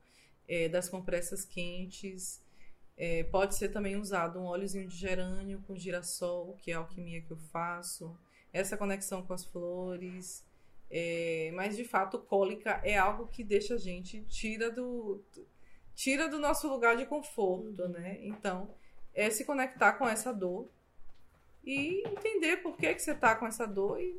é, 0.48 0.68
das 0.68 0.89
compressas 0.89 1.46
quentes. 1.46 2.41
É, 3.04 3.24
pode 3.24 3.56
ser 3.56 3.70
também 3.70 3.95
usado 3.95 4.38
um 4.38 4.43
óleozinho 4.43 4.88
de 4.88 4.95
gerânio 4.95 5.60
com 5.66 5.76
girassol, 5.76 6.56
que 6.62 6.70
é 6.70 6.76
a 6.76 6.78
alquimia 6.78 7.20
que 7.20 7.32
eu 7.32 7.38
faço. 7.52 8.16
Essa 8.54 8.78
conexão 8.78 9.24
com 9.24 9.34
as 9.34 9.43
flores. 9.43 10.45
É, 10.88 11.52
mas 11.56 11.76
de 11.76 11.84
fato, 11.84 12.20
cólica 12.20 12.80
é 12.84 12.95
algo 12.95 13.26
que 13.26 13.43
deixa 13.43 13.74
a 13.74 13.78
gente 13.80 14.22
tira 14.26 14.70
do 14.70 15.20
tira 15.95 16.30
do 16.30 16.38
nosso 16.38 16.70
lugar 16.70 16.95
de 16.95 17.08
conforto, 17.08 17.82
uhum. 17.82 17.89
né? 17.89 18.20
Então, 18.22 18.70
é 19.16 19.32
se 19.32 19.45
conectar 19.45 19.93
com 19.93 20.08
essa 20.08 20.32
dor 20.32 20.70
e 21.66 22.08
entender 22.08 22.58
por 22.58 22.78
que, 22.78 22.93
que 22.93 23.02
você 23.02 23.14
está 23.14 23.34
com 23.36 23.47
essa 23.47 23.66
dor 23.66 23.99
e 23.99 24.16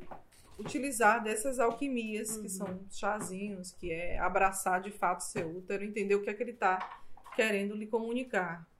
utilizar 0.59 1.23
dessas 1.23 1.57
alquimias, 1.57 2.35
uhum. 2.35 2.41
que 2.41 2.49
são 2.49 2.81
chazinhos, 2.91 3.71
que 3.71 3.93
é 3.93 4.19
abraçar 4.19 4.81
de 4.81 4.91
fato 4.91 5.23
seu 5.23 5.49
útero, 5.55 5.85
entender 5.85 6.15
o 6.15 6.21
que 6.21 6.29
é 6.29 6.33
que 6.33 6.43
ele 6.43 6.51
está 6.51 7.01
querendo 7.33 7.77
lhe 7.77 7.87
comunicar. 7.87 8.72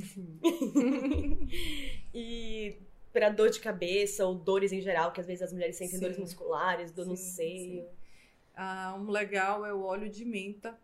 e 2.14 2.78
para 3.12 3.28
dor 3.28 3.50
de 3.50 3.60
cabeça 3.60 4.24
ou 4.24 4.34
dores 4.34 4.72
em 4.72 4.80
geral, 4.80 5.12
que 5.12 5.20
às 5.20 5.26
vezes 5.26 5.42
as 5.42 5.52
mulheres 5.52 5.76
sentem 5.76 5.98
sim. 5.98 6.00
dores 6.00 6.18
musculares, 6.18 6.92
dor 6.92 7.04
sim, 7.04 7.10
no 7.10 7.16
seio. 7.16 7.88
Ah, 8.54 8.96
um 8.98 9.10
legal 9.10 9.64
é 9.64 9.72
o 9.72 9.82
óleo 9.82 10.08
de 10.08 10.24
menta. 10.24 10.78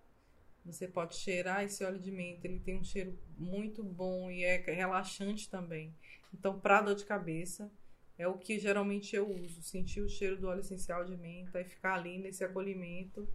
Você 0.64 0.88
pode 0.88 1.14
cheirar 1.14 1.62
esse 1.62 1.84
óleo 1.84 2.00
de 2.00 2.10
menta, 2.10 2.48
ele 2.48 2.58
tem 2.58 2.76
um 2.76 2.82
cheiro 2.82 3.16
muito 3.38 3.84
bom 3.84 4.30
e 4.30 4.42
é 4.42 4.56
relaxante 4.56 5.48
também. 5.48 5.94
Então, 6.34 6.58
para 6.58 6.82
dor 6.82 6.96
de 6.96 7.04
cabeça, 7.04 7.70
é 8.18 8.26
o 8.26 8.36
que 8.36 8.58
geralmente 8.58 9.14
eu 9.14 9.30
uso. 9.30 9.62
Sentir 9.62 10.00
o 10.00 10.08
cheiro 10.08 10.36
do 10.36 10.48
óleo 10.48 10.60
essencial 10.60 11.04
de 11.04 11.16
menta 11.16 11.60
e 11.60 11.64
ficar 11.64 11.94
ali 11.94 12.18
nesse 12.18 12.42
acolhimento 12.42 13.28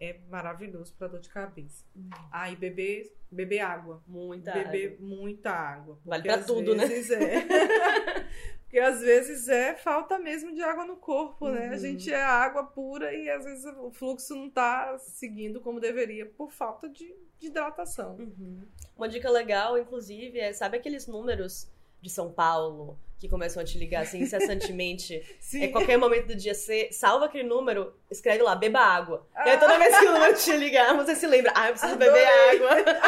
é 0.00 0.18
maravilhoso 0.30 0.94
para 0.94 1.08
dor 1.08 1.20
de 1.20 1.28
cabeça. 1.28 1.84
Hum. 1.94 2.08
Ah, 2.32 2.50
e 2.50 2.56
beber, 2.56 3.14
beber 3.30 3.60
água. 3.60 4.02
Muita 4.06 4.52
beber 4.52 4.94
água. 4.94 5.06
muita 5.06 5.50
água. 5.50 5.98
Vale 6.04 6.22
para 6.22 6.42
tudo, 6.42 6.74
né? 6.74 6.84
É. 6.86 8.20
porque 8.64 8.78
às 8.78 9.00
vezes 9.00 9.46
é 9.48 9.74
falta 9.74 10.18
mesmo 10.18 10.54
de 10.54 10.62
água 10.62 10.86
no 10.86 10.96
corpo, 10.96 11.44
uhum. 11.44 11.52
né? 11.52 11.68
A 11.68 11.72
uhum. 11.72 11.78
gente 11.78 12.10
é 12.10 12.22
água 12.22 12.64
pura 12.64 13.12
e 13.12 13.28
às 13.28 13.44
vezes 13.44 13.64
o 13.78 13.90
fluxo 13.90 14.34
não 14.34 14.46
está 14.46 14.96
seguindo 14.98 15.60
como 15.60 15.78
deveria 15.78 16.24
por 16.24 16.50
falta 16.50 16.88
de, 16.88 17.14
de 17.38 17.48
hidratação. 17.48 18.16
Uhum. 18.16 18.62
Uma 18.96 19.08
dica 19.08 19.30
legal, 19.30 19.76
inclusive, 19.76 20.38
é 20.38 20.52
sabe 20.54 20.78
aqueles 20.78 21.06
números 21.06 21.70
de 22.00 22.10
São 22.10 22.32
Paulo 22.32 22.98
que 23.20 23.28
começam 23.28 23.62
a 23.62 23.64
te 23.66 23.76
ligar 23.76 24.02
assim 24.02 24.20
incessantemente. 24.20 25.22
Sim. 25.38 25.62
É 25.64 25.68
qualquer 25.68 25.98
momento 25.98 26.28
do 26.28 26.34
dia, 26.34 26.54
você 26.54 26.88
salva 26.90 27.26
aquele 27.26 27.46
número, 27.46 27.92
escreve 28.10 28.42
lá, 28.42 28.56
beba 28.56 28.80
água. 28.80 29.26
Ah. 29.34 29.46
E 29.46 29.50
aí 29.50 29.58
toda 29.58 29.78
vez 29.78 29.98
que 29.98 30.06
o 30.06 30.12
número 30.12 30.34
te 30.34 30.56
ligar, 30.56 30.96
você 30.96 31.14
se 31.14 31.26
lembra, 31.26 31.52
ah, 31.54 31.68
eu 31.68 31.72
preciso 31.72 31.92
Adorei. 31.92 32.12
beber 32.12 32.26
água. 32.26 33.00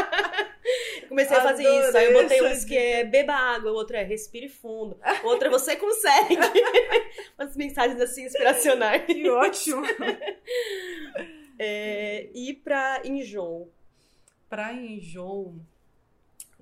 Comecei 1.09 1.37
a 1.37 1.43
fazer 1.43 1.67
Adorei 1.67 1.89
isso. 1.89 1.97
Aí 1.97 2.05
eu 2.13 2.23
botei 2.23 2.43
uns 2.43 2.65
que 2.65 2.77
é 2.77 3.05
beba 3.05 3.33
água, 3.33 3.73
o 3.73 3.75
outro 3.75 3.97
é 3.97 4.03
respire 4.03 4.51
fundo, 4.51 5.01
o 5.25 5.27
outro 5.29 5.49
é 5.49 5.51
você 5.51 5.77
consegue. 5.77 6.37
Umas 7.39 7.57
mensagens 7.57 7.99
assim 7.99 8.27
inspiracionais. 8.27 9.07
Que 9.07 9.31
ótimo! 9.31 9.83
É, 11.59 12.29
e 12.35 12.53
pra 12.53 13.01
enjoo? 13.05 13.73
Pra 14.49 14.75
enjoo, 14.75 15.55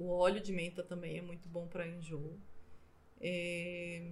o 0.00 0.08
óleo 0.08 0.40
de 0.40 0.50
menta 0.50 0.82
também 0.82 1.18
é 1.18 1.22
muito 1.22 1.46
bom 1.46 1.66
para 1.68 1.86
enjoo. 1.86 2.38
É... 3.20 4.10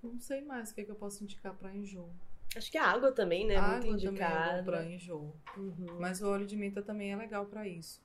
Não 0.00 0.20
sei 0.20 0.40
mais 0.40 0.70
o 0.70 0.74
que, 0.74 0.82
é 0.82 0.84
que 0.84 0.90
eu 0.90 0.96
posso 0.96 1.24
indicar 1.24 1.52
para 1.54 1.74
enjoo. 1.74 2.08
Acho 2.54 2.70
que 2.70 2.78
a 2.78 2.84
água 2.84 3.10
também, 3.10 3.44
né? 3.46 3.56
A 3.56 3.62
muito 3.62 3.86
água 3.86 3.92
indicada. 3.92 4.34
também 4.34 4.52
é 4.52 4.56
bom 4.56 4.64
para 4.64 4.86
enjoo. 4.86 5.36
Uhum. 5.56 5.98
Mas 5.98 6.22
o 6.22 6.28
óleo 6.28 6.46
de 6.46 6.56
menta 6.56 6.80
também 6.80 7.12
é 7.12 7.16
legal 7.16 7.44
para 7.46 7.66
isso. 7.66 8.00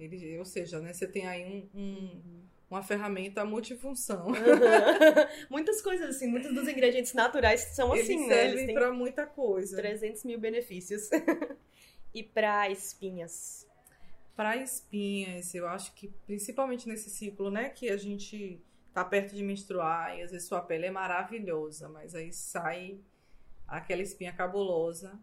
Ele, 0.00 0.36
ou 0.36 0.44
seja, 0.44 0.80
né, 0.80 0.92
você 0.92 1.06
tem 1.06 1.26
aí 1.28 1.44
um, 1.44 1.80
um 1.80 1.82
uhum. 1.82 2.42
uma 2.68 2.82
ferramenta 2.82 3.44
multifunção. 3.44 4.26
Uhum. 4.26 4.34
Muitas 5.48 5.80
coisas 5.80 6.10
assim, 6.16 6.26
muitos 6.26 6.52
dos 6.52 6.66
ingredientes 6.66 7.14
naturais 7.14 7.60
são 7.72 7.92
assim, 7.92 8.14
Eles 8.14 8.28
né? 8.28 8.44
Eles 8.46 8.54
servem 8.58 8.74
para 8.74 8.92
muita 8.92 9.26
coisa. 9.26 9.76
300 9.76 10.24
mil 10.24 10.40
benefícios. 10.40 11.08
e 12.12 12.22
para 12.22 12.68
espinhas? 12.68 13.67
Para 14.38 14.56
espinhas, 14.56 15.52
eu 15.52 15.66
acho 15.66 15.92
que 15.94 16.06
principalmente 16.24 16.86
nesse 16.86 17.10
ciclo, 17.10 17.50
né, 17.50 17.70
que 17.70 17.90
a 17.90 17.96
gente 17.96 18.64
tá 18.94 19.04
perto 19.04 19.34
de 19.34 19.42
menstruar 19.42 20.16
e 20.16 20.22
às 20.22 20.30
vezes 20.30 20.46
sua 20.46 20.60
pele 20.60 20.86
é 20.86 20.92
maravilhosa, 20.92 21.88
mas 21.88 22.14
aí 22.14 22.32
sai 22.32 23.00
aquela 23.66 24.00
espinha 24.00 24.32
cabulosa. 24.32 25.18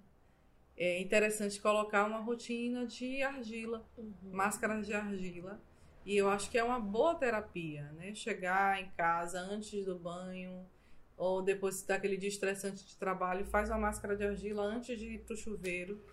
É 0.76 1.00
interessante 1.00 1.62
colocar 1.62 2.06
uma 2.06 2.20
rotina 2.20 2.86
de 2.86 3.24
argila, 3.24 3.88
uhum. 3.98 4.14
máscaras 4.34 4.86
de 4.86 4.94
argila. 4.94 5.62
E 6.06 6.18
eu 6.18 6.30
acho 6.30 6.52
que 6.52 6.58
é 6.58 6.64
uma 6.66 6.78
boa 6.78 7.16
terapia, 7.16 7.94
né? 7.94 8.14
Chegar 8.14 8.82
em 8.82 8.90
casa 8.98 9.40
antes 9.40 9.86
do 9.86 9.98
banho 9.98 10.68
ou 11.16 11.42
depois 11.42 11.84
daquele 11.84 12.18
dia 12.18 12.28
estressante 12.28 12.86
de 12.86 12.98
trabalho, 12.98 13.46
faz 13.46 13.70
uma 13.70 13.80
máscara 13.80 14.18
de 14.18 14.26
argila 14.26 14.64
antes 14.64 15.00
de 15.00 15.14
ir 15.14 15.20
pro 15.20 15.38
chuveiro 15.38 16.04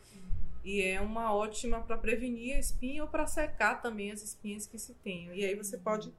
e 0.64 0.82
é 0.82 1.00
uma 1.00 1.34
ótima 1.34 1.80
para 1.80 1.98
prevenir 1.98 2.56
a 2.56 2.58
espinha 2.58 3.02
ou 3.02 3.08
para 3.08 3.26
secar 3.26 3.82
também 3.82 4.12
as 4.12 4.22
espinhas 4.22 4.66
que 4.66 4.78
se 4.78 4.94
tenham. 4.94 5.34
E 5.34 5.44
aí 5.44 5.54
você 5.54 5.76
pode 5.76 6.12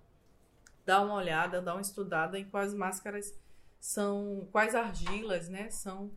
dar 0.85 1.01
uma 1.01 1.15
olhada, 1.15 1.61
dar 1.61 1.75
uma 1.75 1.81
estudada 1.81 2.37
em 2.37 2.45
quais 2.45 2.73
máscaras 2.73 3.33
são, 3.79 4.47
quais 4.51 4.75
argilas, 4.75 5.47
né, 5.49 5.69
são 5.69 6.11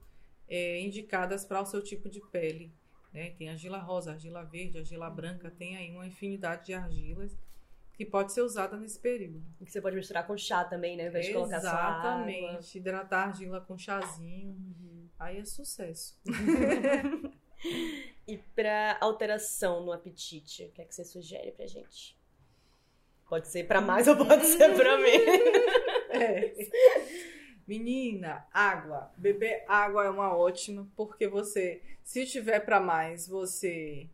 é, 0.49 0.81
indicadas 0.81 1.45
para 1.45 1.61
o 1.61 1.67
seu 1.67 1.83
tipo 1.83 2.09
de 2.09 2.21
pele. 2.21 2.73
Né? 3.13 3.31
Tem 3.31 3.49
argila 3.49 3.79
rosa, 3.79 4.13
argila 4.13 4.45
verde, 4.45 4.79
argila 4.79 5.09
branca, 5.09 5.51
tem 5.51 5.77
aí 5.77 5.91
uma 5.91 6.07
infinidade 6.07 6.67
de 6.67 6.75
argilas 6.75 7.37
que 7.95 8.05
pode 8.05 8.33
ser 8.33 8.43
usada 8.43 8.77
nesse 8.77 8.99
período. 8.99 9.43
E 9.61 9.65
que 9.65 9.73
você 9.73 9.81
pode 9.81 9.97
misturar 9.97 10.27
com 10.27 10.37
chá 10.37 10.65
também, 10.65 10.97
né? 10.97 11.05
Ao 11.05 11.09
invés 11.09 11.27
de 11.27 11.33
colocar 11.33 11.61
só 11.61 11.69
Exatamente. 11.69 12.77
Hidratar 12.77 13.25
a 13.25 13.29
argila 13.29 13.61
com 13.63 13.79
chazinho. 13.79 14.51
Uhum. 14.51 15.09
Aí 15.19 15.39
é 15.39 15.45
sucesso. 15.47 16.21
E 18.27 18.37
para 18.39 18.99
alteração 19.01 19.85
no 19.85 19.93
apetite, 19.93 20.65
o 20.65 20.73
que 20.73 20.83
é 20.83 20.85
que 20.85 20.95
você 20.95 21.05
sugere 21.05 21.53
pra 21.53 21.67
gente? 21.67 22.17
Pode 23.29 23.49
ser 23.49 23.67
para 23.67 23.81
mais 23.81 24.07
ou 24.09 24.17
pode 24.17 24.45
ser 24.47 24.75
para 24.75 24.99
menos. 24.99 25.27
É. 26.09 26.55
Menina, 27.67 28.47
água. 28.51 29.13
Beber 29.19 29.65
água 29.69 30.05
é 30.07 30.09
uma 30.09 30.35
ótima, 30.35 30.89
porque 30.97 31.29
você, 31.29 31.83
se 32.03 32.25
tiver 32.25 32.61
para 32.61 32.81
mais, 32.81 33.29
você 33.29 34.09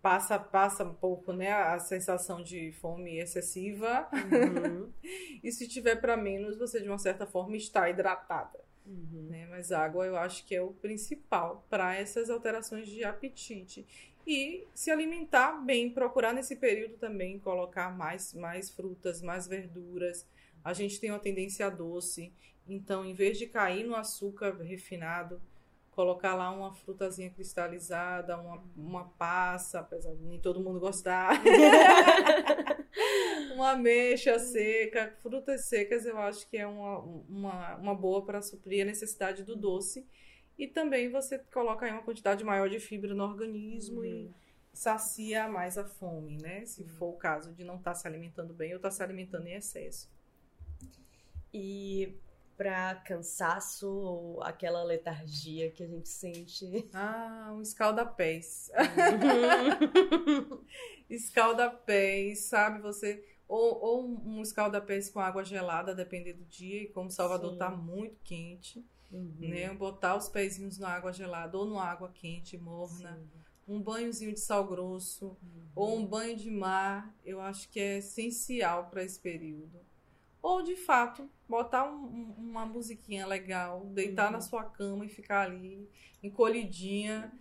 passa 0.00 0.38
passa 0.38 0.84
um 0.84 0.94
pouco, 0.94 1.32
né, 1.32 1.52
a 1.52 1.78
sensação 1.78 2.42
de 2.42 2.72
fome 2.72 3.18
excessiva. 3.18 4.08
Uhum. 4.12 4.90
e 5.42 5.52
se 5.52 5.68
tiver 5.68 5.96
para 5.96 6.16
menos, 6.16 6.56
você 6.56 6.80
de 6.80 6.88
uma 6.88 6.98
certa 6.98 7.26
forma 7.26 7.56
está 7.56 7.90
hidratada. 7.90 8.63
Uhum. 8.86 9.28
Né? 9.30 9.46
Mas 9.46 9.72
água 9.72 10.06
eu 10.06 10.16
acho 10.16 10.44
que 10.46 10.54
é 10.54 10.60
o 10.60 10.72
principal 10.72 11.66
para 11.70 11.94
essas 11.94 12.28
alterações 12.28 12.86
de 12.86 13.04
apetite. 13.04 13.86
E 14.26 14.66
se 14.74 14.90
alimentar 14.90 15.52
bem, 15.64 15.90
procurar 15.90 16.32
nesse 16.32 16.56
período 16.56 16.96
também 16.96 17.38
colocar 17.38 17.94
mais, 17.96 18.32
mais 18.32 18.70
frutas, 18.70 19.20
mais 19.20 19.46
verduras. 19.46 20.26
A 20.62 20.72
gente 20.72 20.98
tem 20.98 21.10
uma 21.10 21.18
tendência 21.18 21.66
a 21.66 21.70
doce, 21.70 22.32
então 22.66 23.04
em 23.04 23.12
vez 23.12 23.38
de 23.38 23.46
cair 23.46 23.84
no 23.84 23.94
açúcar 23.94 24.56
refinado, 24.62 25.40
colocar 25.94 26.34
lá 26.34 26.50
uma 26.50 26.74
frutazinha 26.74 27.30
cristalizada, 27.30 28.38
uma, 28.38 28.62
uma 28.76 29.04
passa, 29.10 29.80
apesar 29.80 30.14
de 30.14 30.24
nem 30.24 30.40
todo 30.40 30.60
mundo 30.60 30.80
gostar. 30.80 31.40
uma 33.54 33.72
ameixa 33.72 34.38
seca, 34.38 35.14
frutas 35.22 35.66
secas 35.66 36.04
eu 36.04 36.18
acho 36.18 36.48
que 36.48 36.56
é 36.56 36.66
uma, 36.66 36.98
uma, 36.98 37.76
uma 37.76 37.94
boa 37.94 38.24
para 38.24 38.42
suprir 38.42 38.82
a 38.82 38.86
necessidade 38.86 39.44
do 39.44 39.56
doce. 39.56 40.06
E 40.58 40.66
também 40.66 41.08
você 41.08 41.38
coloca 41.38 41.86
aí 41.86 41.92
uma 41.92 42.02
quantidade 42.02 42.44
maior 42.44 42.68
de 42.68 42.78
fibra 42.78 43.14
no 43.14 43.24
organismo 43.24 44.00
uhum. 44.00 44.04
e, 44.04 44.34
sacia 44.74 45.48
mais 45.48 45.78
a 45.78 45.84
fome, 45.84 46.36
né? 46.42 46.66
Se 46.66 46.84
for 46.84 47.10
o 47.10 47.16
caso 47.16 47.52
de 47.52 47.62
não 47.62 47.76
estar 47.76 47.92
tá 47.92 47.94
se 47.94 48.08
alimentando 48.08 48.52
bem 48.52 48.72
ou 48.72 48.76
estar 48.76 48.88
tá 48.88 48.94
se 48.94 49.02
alimentando 49.02 49.46
em 49.46 49.54
excesso. 49.54 50.10
E 51.52 52.12
para 52.56 52.96
cansaço 52.96 53.88
ou 53.88 54.42
aquela 54.42 54.82
letargia 54.82 55.70
que 55.70 55.82
a 55.82 55.86
gente 55.86 56.08
sente? 56.08 56.88
Ah, 56.92 57.52
um 57.54 57.60
escalda-pés. 57.60 58.70
escalda-pés, 61.08 62.46
sabe? 62.46 62.80
Você 62.80 63.22
ou, 63.46 63.80
ou 63.80 64.04
um 64.04 64.42
escalda-pés 64.42 65.10
com 65.10 65.20
água 65.20 65.44
gelada, 65.44 65.94
dependendo 65.94 66.38
do 66.38 66.44
dia, 66.46 66.82
e 66.82 66.88
como 66.88 67.10
Salvador 67.10 67.52
Sim. 67.52 67.58
tá 67.58 67.70
muito 67.70 68.16
quente, 68.24 68.84
uhum. 69.12 69.34
né? 69.38 69.72
Botar 69.74 70.16
os 70.16 70.28
pezinhos 70.28 70.78
na 70.78 70.88
água 70.88 71.12
gelada 71.12 71.56
ou 71.56 71.66
na 71.66 71.82
água 71.82 72.10
quente, 72.12 72.56
morna. 72.56 73.16
Sim. 73.16 73.28
Um 73.66 73.80
banhozinho 73.80 74.32
de 74.32 74.40
sal 74.40 74.66
grosso 74.66 75.26
uhum. 75.26 75.68
ou 75.74 75.98
um 75.98 76.06
banho 76.06 76.36
de 76.36 76.50
mar, 76.50 77.14
eu 77.24 77.40
acho 77.40 77.68
que 77.70 77.80
é 77.80 77.98
essencial 77.98 78.88
para 78.90 79.02
esse 79.02 79.18
período. 79.18 79.80
Ou, 80.42 80.62
de 80.62 80.76
fato, 80.76 81.28
botar 81.48 81.84
um, 81.90 82.34
uma 82.38 82.64
musiquinha 82.66 83.26
legal, 83.26 83.84
deitar 83.86 84.26
uhum. 84.26 84.32
na 84.32 84.40
sua 84.40 84.64
cama 84.64 85.04
e 85.04 85.08
ficar 85.08 85.42
ali 85.42 85.88
encolhidinha 86.22 87.32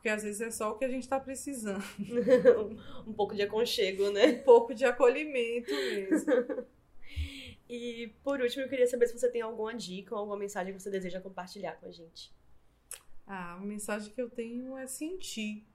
porque 0.00 0.08
às 0.08 0.22
vezes 0.22 0.40
é 0.40 0.50
só 0.50 0.70
o 0.70 0.78
que 0.78 0.84
a 0.86 0.88
gente 0.88 1.02
está 1.02 1.20
precisando. 1.20 1.84
um 3.06 3.12
pouco 3.12 3.34
de 3.34 3.42
aconchego, 3.42 4.10
né? 4.10 4.28
Um 4.28 4.42
pouco 4.44 4.74
de 4.74 4.86
acolhimento 4.86 5.70
mesmo. 5.70 6.66
e 7.68 8.10
por 8.24 8.40
último, 8.40 8.62
eu 8.62 8.68
queria 8.68 8.86
saber 8.86 9.08
se 9.08 9.18
você 9.18 9.30
tem 9.30 9.42
alguma 9.42 9.74
dica 9.74 10.14
ou 10.14 10.20
alguma 10.20 10.38
mensagem 10.38 10.72
que 10.72 10.80
você 10.80 10.90
deseja 10.90 11.20
compartilhar 11.20 11.74
com 11.74 11.84
a 11.84 11.90
gente. 11.90 12.32
Ah, 13.26 13.56
a 13.56 13.60
mensagem 13.60 14.10
que 14.10 14.20
eu 14.20 14.30
tenho 14.30 14.74
é 14.74 14.86
sentir. 14.86 15.66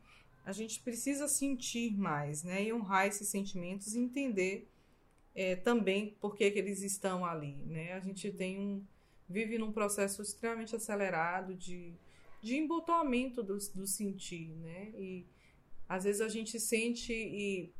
A 0.43 0.51
gente 0.51 0.81
precisa 0.81 1.27
sentir 1.27 1.95
mais, 1.95 2.43
né? 2.43 2.63
E 2.63 2.73
honrar 2.73 3.05
esses 3.05 3.27
sentimentos 3.27 3.93
e 3.93 3.99
entender 3.99 4.67
é, 5.35 5.55
também 5.55 6.15
por 6.19 6.35
que, 6.35 6.45
eles 6.45 6.81
estão 6.81 7.25
ali, 7.25 7.55
né? 7.65 7.93
A 7.93 7.99
gente 7.99 8.31
tem 8.31 8.57
um 8.57 8.83
vive 9.27 9.57
num 9.57 9.71
processo 9.71 10.21
extremamente 10.21 10.75
acelerado 10.75 11.55
de 11.55 11.95
de 12.45 12.55
embotamento 12.55 13.41
do, 13.41 13.57
do 13.73 13.87
sentir, 13.87 14.53
né? 14.57 14.91
E 14.95 15.25
às 15.89 16.03
vezes 16.03 16.21
a 16.21 16.29
gente 16.29 16.59
sente 16.59 17.11
e 17.11 17.73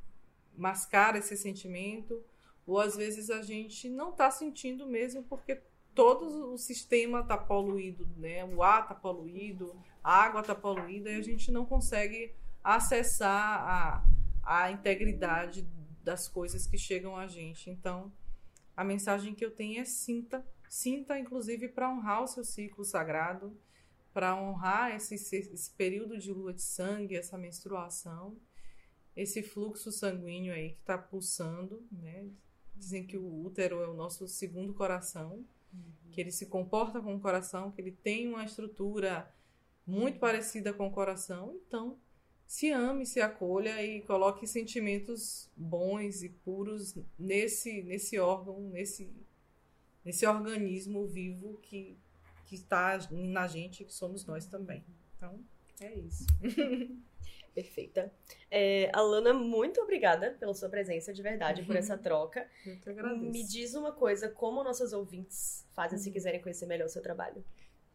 mascara 0.57 1.19
esse 1.19 1.37
sentimento, 1.37 2.23
ou 2.65 2.79
às 2.79 2.95
vezes 2.95 3.29
a 3.29 3.43
gente 3.43 3.87
não 3.87 4.09
está 4.09 4.31
sentindo 4.31 4.87
mesmo 4.87 5.21
porque 5.21 5.61
todo 5.93 6.51
o 6.51 6.57
sistema 6.57 7.19
está 7.19 7.37
poluído, 7.37 8.09
né? 8.17 8.43
O 8.43 8.63
ar 8.63 8.81
está 8.81 8.95
poluído, 8.95 9.79
a 10.03 10.23
água 10.23 10.41
está 10.41 10.55
poluída 10.55 11.11
e 11.11 11.15
a 11.15 11.21
gente 11.21 11.51
não 11.51 11.63
consegue 11.63 12.33
acessar 12.63 13.31
a, 13.31 14.03
a 14.41 14.71
integridade 14.71 15.61
das 16.05 16.27
coisas 16.27 16.67
que 16.67 16.77
chegam 16.77 17.17
a 17.17 17.27
gente. 17.27 17.69
Então, 17.69 18.13
a 18.77 18.83
mensagem 18.83 19.33
que 19.33 19.43
eu 19.43 19.49
tenho 19.49 19.81
é 19.81 19.85
sinta, 19.85 20.45
sinta 20.69 21.17
inclusive 21.17 21.67
para 21.67 21.91
honrar 21.91 22.23
o 22.23 22.27
seu 22.27 22.45
ciclo 22.45 22.85
sagrado, 22.85 23.59
para 24.13 24.39
honrar 24.39 24.95
esse, 24.95 25.15
esse 25.15 25.71
período 25.71 26.17
de 26.17 26.31
lua 26.31 26.53
de 26.53 26.61
sangue, 26.61 27.17
essa 27.17 27.37
menstruação, 27.37 28.37
esse 29.15 29.41
fluxo 29.41 29.91
sanguíneo 29.91 30.53
aí 30.53 30.73
que 30.73 30.79
está 30.79 30.97
pulsando, 30.97 31.85
né? 31.91 32.29
Dizem 32.75 33.07
que 33.07 33.17
o 33.17 33.45
útero 33.45 33.81
é 33.81 33.87
o 33.87 33.93
nosso 33.93 34.27
segundo 34.27 34.73
coração, 34.73 35.45
uhum. 35.73 36.11
que 36.11 36.21
ele 36.21 36.31
se 36.31 36.45
comporta 36.45 37.01
com 37.01 37.15
o 37.15 37.19
coração, 37.19 37.71
que 37.71 37.81
ele 37.81 37.91
tem 37.91 38.27
uma 38.27 38.43
estrutura 38.43 39.33
muito 39.87 40.19
parecida 40.19 40.73
com 40.73 40.87
o 40.87 40.91
coração. 40.91 41.57
Então, 41.65 41.97
se 42.45 42.71
ame, 42.71 43.05
se 43.05 43.19
acolha 43.21 43.83
e 43.83 44.01
coloque 44.01 44.45
sentimentos 44.47 45.49
bons 45.55 46.23
e 46.23 46.29
puros 46.29 46.95
nesse 47.17 47.81
nesse 47.83 48.19
órgão, 48.19 48.59
nesse 48.69 49.11
nesse 50.03 50.25
organismo 50.25 51.07
vivo 51.07 51.57
que 51.61 51.97
que 52.45 52.55
está 52.55 52.99
na 53.11 53.47
gente, 53.47 53.83
que 53.83 53.93
somos 53.93 54.25
nós 54.25 54.45
também. 54.45 54.83
Então, 55.17 55.39
é 55.81 55.93
isso. 55.95 56.25
Perfeita. 57.55 58.11
É, 58.51 58.91
Alana, 58.93 59.33
muito 59.33 59.81
obrigada 59.81 60.31
pela 60.31 60.53
sua 60.53 60.67
presença, 60.67 61.13
de 61.13 61.21
verdade, 61.21 61.63
por 61.63 61.75
essa 61.75 61.97
troca. 61.97 62.47
Eu 62.67 62.75
que 62.77 62.89
agradeço. 62.89 63.31
Me 63.31 63.43
diz 63.47 63.73
uma 63.75 63.93
coisa, 63.93 64.27
como 64.27 64.61
nossos 64.61 64.91
ouvintes 64.91 65.65
fazem 65.73 65.97
se 65.97 66.09
uhum. 66.09 66.13
quiserem 66.13 66.41
conhecer 66.41 66.65
melhor 66.65 66.85
o 66.85 66.89
seu 66.89 67.01
trabalho? 67.01 67.43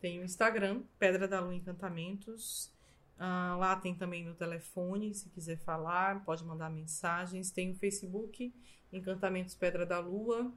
Tem 0.01 0.19
o 0.19 0.25
Instagram, 0.25 0.83
Pedra 0.99 1.29
da 1.29 1.41
Lua 1.41 1.55
Encantamentos. 1.55 2.73
Uh, 3.21 3.59
lá 3.59 3.77
tem 3.77 3.95
também 3.95 4.25
no 4.25 4.35
telefone, 4.35 5.13
se 5.13 5.29
quiser 5.29 5.59
falar, 5.59 6.25
pode 6.25 6.43
mandar 6.43 6.71
mensagens. 6.71 7.51
Tem 7.51 7.71
o 7.71 7.75
Facebook, 7.75 8.51
Encantamentos 8.91 9.55
Pedra 9.55 9.85
da 9.85 9.99
Lua. 9.99 10.51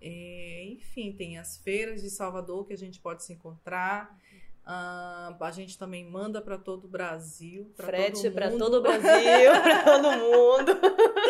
É, 0.00 0.64
enfim, 0.66 1.12
tem 1.12 1.38
as 1.38 1.58
feiras 1.58 2.00
de 2.00 2.08
Salvador 2.08 2.66
que 2.68 2.72
a 2.72 2.78
gente 2.78 3.00
pode 3.00 3.24
se 3.24 3.32
encontrar. 3.32 4.16
Uh, 4.64 5.42
a 5.42 5.50
gente 5.50 5.76
também 5.76 6.08
manda 6.08 6.40
para 6.40 6.56
todo 6.56 6.84
o 6.84 6.88
Brasil. 6.88 7.72
Frete 7.74 8.30
para 8.30 8.52
todo 8.52 8.74
o 8.74 8.80
Brasil, 8.80 9.50
para 9.60 9.82
todo 9.82 10.12
mundo. 10.12 10.78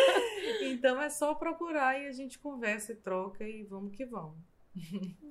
então 0.61 1.01
é 1.01 1.09
só 1.09 1.33
procurar 1.33 1.99
e 1.99 2.05
a 2.05 2.11
gente 2.11 2.37
conversa 2.37 2.91
e 2.91 2.95
troca 2.95 3.43
e 3.43 3.63
vamos 3.63 3.95
que 3.95 4.05
vamos. 4.05 4.37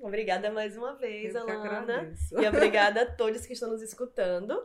Obrigada 0.01 0.51
mais 0.51 0.77
uma 0.77 0.95
vez, 0.95 1.33
Eu 1.33 1.49
Alana. 1.49 2.13
E 2.31 2.45
obrigada 2.45 3.03
a 3.03 3.05
todos 3.05 3.45
que 3.45 3.53
estão 3.53 3.69
nos 3.69 3.81
escutando. 3.81 4.61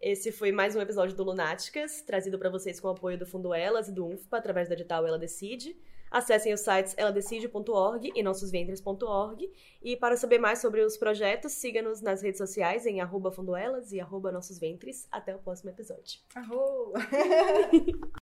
Esse 0.00 0.32
foi 0.32 0.50
mais 0.50 0.74
um 0.74 0.80
episódio 0.80 1.14
do 1.14 1.22
Lunáticas, 1.22 2.00
trazido 2.00 2.38
para 2.38 2.48
vocês 2.48 2.80
com 2.80 2.88
o 2.88 2.92
apoio 2.92 3.18
do 3.18 3.26
Fundo 3.26 3.52
Elas 3.52 3.86
e 3.86 3.92
do 3.92 4.06
UNFPA, 4.06 4.38
através 4.38 4.66
da 4.66 4.74
edital 4.74 5.06
Ela 5.06 5.18
Decide. 5.18 5.76
Acessem 6.10 6.54
os 6.54 6.60
sites 6.60 6.96
eladecide.org 6.96 8.10
e 8.16 8.22
nossosventres.org. 8.22 9.52
E 9.82 9.96
para 9.96 10.16
saber 10.16 10.38
mais 10.38 10.58
sobre 10.58 10.82
os 10.82 10.96
projetos, 10.96 11.52
siga-nos 11.52 12.00
nas 12.00 12.22
redes 12.22 12.38
sociais 12.38 12.86
em 12.86 13.02
arroba 13.02 13.30
fundoelas 13.30 13.92
e 13.92 14.00
arroba 14.00 14.32
nossosventres. 14.32 15.06
Até 15.12 15.36
o 15.36 15.38
próximo 15.38 15.68
episódio. 15.68 16.18
Arro! 16.34 16.94